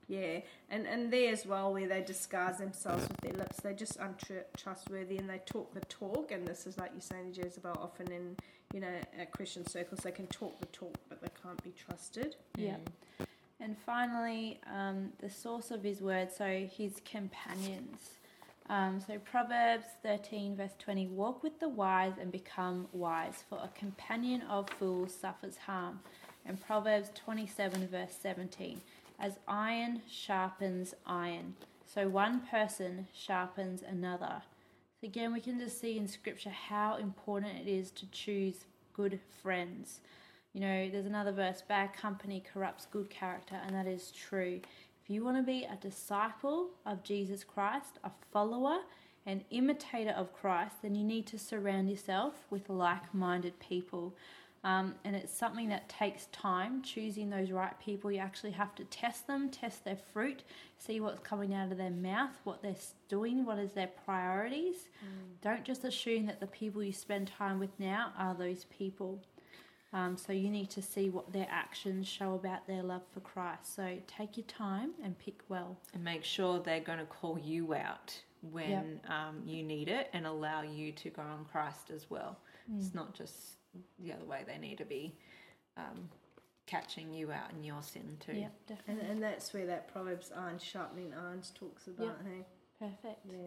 Yeah, 0.10 0.40
and 0.72 0.88
and 0.88 1.14
there 1.14 1.32
as 1.32 1.46
well, 1.46 1.72
where 1.72 1.88
they 1.88 2.02
disguise 2.02 2.58
themselves 2.58 3.08
with 3.08 3.18
their 3.22 3.34
lips, 3.34 3.62
they're 3.62 3.74
just 3.74 3.98
untrustworthy 3.98 5.18
and 5.18 5.30
they 5.30 5.40
talk 5.46 5.72
the 5.72 5.82
talk. 5.82 6.32
And 6.32 6.48
this 6.48 6.66
is 6.66 6.80
like 6.80 6.92
you're 6.94 7.02
saying, 7.02 7.36
Jezebel, 7.36 7.78
often 7.80 8.12
in 8.12 8.36
you 8.74 8.80
know 8.80 8.96
at 9.18 9.32
Christian 9.32 9.68
circles, 9.68 10.00
they 10.00 10.12
can 10.12 10.26
talk 10.28 10.60
the 10.60 10.66
talk, 10.68 10.98
but 11.10 11.22
they 11.22 11.30
can't 11.44 11.64
be 11.64 11.72
trusted. 11.88 12.36
Yeah. 12.58 12.78
And 13.62 13.78
finally, 13.86 14.60
um, 14.74 15.10
the 15.20 15.30
source 15.30 15.70
of 15.70 15.84
his 15.84 16.02
word, 16.02 16.30
so 16.36 16.68
his 16.76 17.02
companions. 17.06 18.16
Um, 18.68 19.00
so 19.06 19.18
Proverbs 19.20 19.86
13, 20.02 20.56
verse 20.56 20.74
20 20.80 21.08
Walk 21.08 21.44
with 21.44 21.60
the 21.60 21.70
wise 21.70 22.14
and 22.20 22.32
become 22.32 22.88
wise, 22.94 23.44
for 23.48 23.60
a 23.64 23.70
companion 23.78 24.42
of 24.50 24.70
fools 24.72 25.14
suffers 25.14 25.58
harm. 25.58 26.00
And 26.46 26.60
Proverbs 26.60 27.12
27, 27.16 27.88
verse 27.90 28.16
17 28.20 28.82
As 29.20 29.40
iron 29.48 30.02
sharpens 30.10 30.94
iron, 31.06 31.56
so 31.86 32.08
one 32.08 32.40
person 32.40 33.08
sharpens 33.14 33.82
another. 33.82 34.44
So 35.02 35.08
again, 35.08 35.34
we 35.34 35.42
can 35.42 35.60
just 35.60 35.80
see 35.82 35.98
in 35.98 36.08
Scripture 36.08 36.50
how 36.50 36.96
important 36.96 37.58
it 37.60 37.70
is 37.70 37.92
to 37.92 38.10
choose 38.12 38.66
good 38.94 39.20
friends. 39.42 40.00
You 40.54 40.62
know, 40.62 40.90
there's 40.90 41.06
another 41.06 41.32
verse 41.32 41.62
bad 41.62 41.94
company 41.94 42.44
corrupts 42.54 42.86
good 42.86 43.10
character, 43.10 43.60
and 43.66 43.76
that 43.76 43.88
is 43.88 44.12
true. 44.12 44.62
If 45.04 45.10
you 45.10 45.24
want 45.24 45.38
to 45.38 45.44
be 45.44 45.66
a 45.66 45.76
disciple 45.76 46.70
of 46.86 47.04
Jesus 47.04 47.44
Christ, 47.44 48.00
a 48.04 48.12
follower, 48.32 48.80
an 49.26 49.44
imitator 49.50 50.12
of 50.12 50.34
Christ, 50.34 50.82
then 50.82 50.96
you 50.96 51.04
need 51.04 51.28
to 51.28 51.38
surround 51.38 51.90
yourself 51.90 52.46
with 52.50 52.70
like 52.70 53.14
minded 53.14 53.60
people. 53.60 54.16
Um, 54.64 54.96
and 55.06 55.16
it's 55.16 55.34
something 55.34 55.70
that 55.70 55.88
takes 55.88 56.26
time 56.28 56.82
choosing 56.82 57.30
those 57.30 57.52
right 57.52 57.80
people. 57.80 58.12
You 58.12 58.20
actually 58.20 58.52
have 58.52 58.76
to 58.76 58.84
test 58.86 59.26
them, 59.26 59.50
test 59.50 59.86
their 59.86 59.98
fruit, 60.14 60.44
see 60.78 61.00
what's 61.00 61.20
coming 61.20 61.54
out 61.54 61.72
of 61.72 61.78
their 61.78 61.90
mouth, 61.90 62.32
what 62.44 62.62
they're 62.62 62.76
doing, 63.08 63.46
what 63.46 63.58
is 63.58 63.72
their 63.72 63.90
priorities. 64.06 64.90
Mm. 65.04 65.42
Don't 65.42 65.64
just 65.64 65.86
assume 65.86 66.26
that 66.26 66.42
the 66.42 66.48
people 66.48 66.84
you 66.84 66.92
spend 66.92 67.28
time 67.28 67.60
with 67.60 67.80
now 67.80 68.12
are 68.18 68.36
those 68.36 68.66
people. 68.66 69.24
Um, 69.94 70.18
so 70.18 70.34
you 70.34 70.50
need 70.50 70.70
to 70.72 70.82
see 70.82 71.10
what 71.10 71.32
their 71.32 71.48
actions 71.50 72.08
show 72.08 72.36
about 72.36 72.68
their 72.68 72.84
love 72.84 73.02
for 73.14 73.22
Christ. 73.22 73.76
So 73.76 73.98
take 74.08 74.38
your 74.38 74.46
time 74.46 74.92
and 75.04 75.18
pick 75.18 75.40
well. 75.48 75.78
And 75.94 76.04
make 76.04 76.24
sure 76.24 76.60
they're 76.60 76.80
going 76.82 77.00
to 77.00 77.06
call 77.06 77.40
you 77.40 77.74
out 77.74 78.14
when 78.42 78.70
yep. 78.70 79.10
um, 79.10 79.42
you 79.46 79.64
need 79.64 79.88
it 79.88 80.10
and 80.14 80.28
allow 80.28 80.62
you 80.62 80.92
to 80.92 81.10
go 81.10 81.22
on 81.22 81.46
Christ 81.52 81.92
as 81.94 82.10
well. 82.10 82.38
Mm. 82.72 82.80
It's 82.80 82.94
not 82.94 83.14
just 83.14 83.59
the 84.00 84.14
other 84.14 84.26
way, 84.26 84.44
they 84.46 84.58
need 84.58 84.78
to 84.80 84.86
be 84.86 85.16
um, 85.78 86.10
catching 86.66 87.14
you 87.14 87.32
out 87.32 87.52
in 87.52 87.64
your 87.64 87.82
sin 87.82 88.18
too. 88.20 88.34
Yeah, 88.34 88.48
definitely. 88.68 89.04
And, 89.04 89.12
and 89.12 89.24
that's 89.24 89.54
where 89.54 89.66
that 89.66 89.92
Proverbs 89.92 90.32
iron 90.36 90.60
sharpening 90.60 91.14
irons 91.14 91.52
talks 91.56 91.88
about, 91.88 92.18
yep. 92.24 92.26
hey? 92.26 92.46
Perfect. 92.80 93.26
Yeah. 93.26 93.38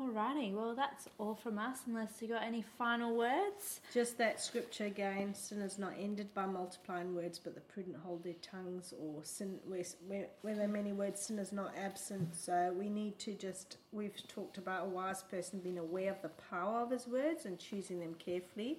Alrighty, 0.00 0.54
well, 0.54 0.76
that's 0.76 1.08
all 1.18 1.34
from 1.34 1.58
us, 1.58 1.80
unless 1.88 2.22
you 2.22 2.28
got 2.28 2.44
any 2.44 2.62
final 2.62 3.16
words. 3.16 3.80
Just 3.92 4.16
that 4.18 4.40
scripture 4.40 4.84
again 4.84 5.34
sin 5.34 5.60
is 5.60 5.76
not 5.76 5.92
ended 5.98 6.32
by 6.34 6.46
multiplying 6.46 7.16
words, 7.16 7.40
but 7.40 7.56
the 7.56 7.60
prudent 7.62 7.96
hold 8.04 8.22
their 8.22 8.34
tongues, 8.34 8.94
or 8.96 9.24
sin, 9.24 9.58
where, 9.66 9.82
where, 10.06 10.26
where 10.42 10.54
there 10.54 10.66
are 10.66 10.68
many 10.68 10.92
words, 10.92 11.22
sin 11.22 11.40
is 11.40 11.50
not 11.50 11.72
absent. 11.76 12.36
So 12.36 12.72
we 12.78 12.88
need 12.88 13.18
to 13.20 13.34
just, 13.34 13.78
we've 13.90 14.14
talked 14.28 14.56
about 14.56 14.86
a 14.86 14.88
wise 14.88 15.24
person 15.24 15.58
being 15.58 15.78
aware 15.78 16.12
of 16.12 16.22
the 16.22 16.30
power 16.48 16.80
of 16.80 16.92
his 16.92 17.08
words 17.08 17.44
and 17.44 17.58
choosing 17.58 17.98
them 17.98 18.14
carefully. 18.20 18.78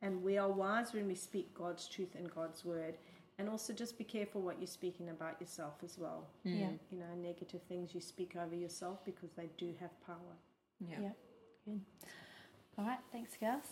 And 0.00 0.22
we 0.22 0.38
are 0.38 0.48
wise 0.48 0.92
when 0.92 1.08
we 1.08 1.16
speak 1.16 1.52
God's 1.54 1.88
truth 1.88 2.14
and 2.16 2.32
God's 2.32 2.64
word. 2.64 2.94
And 3.36 3.48
also 3.48 3.72
just 3.72 3.98
be 3.98 4.04
careful 4.04 4.42
what 4.42 4.60
you're 4.60 4.68
speaking 4.68 5.08
about 5.08 5.40
yourself 5.40 5.74
as 5.82 5.98
well. 5.98 6.28
Mm. 6.46 6.60
Yeah. 6.60 6.68
You 6.92 6.98
know, 7.00 7.06
negative 7.20 7.62
things 7.68 7.94
you 7.94 8.00
speak 8.00 8.36
over 8.36 8.54
yourself 8.54 9.04
because 9.04 9.30
they 9.36 9.48
do 9.58 9.74
have 9.80 9.90
power. 10.06 10.36
Yeah. 10.88 11.10
Good. 11.64 11.80
All 12.78 12.84
right. 12.84 12.98
Thanks, 13.12 13.36
girls. 13.38 13.64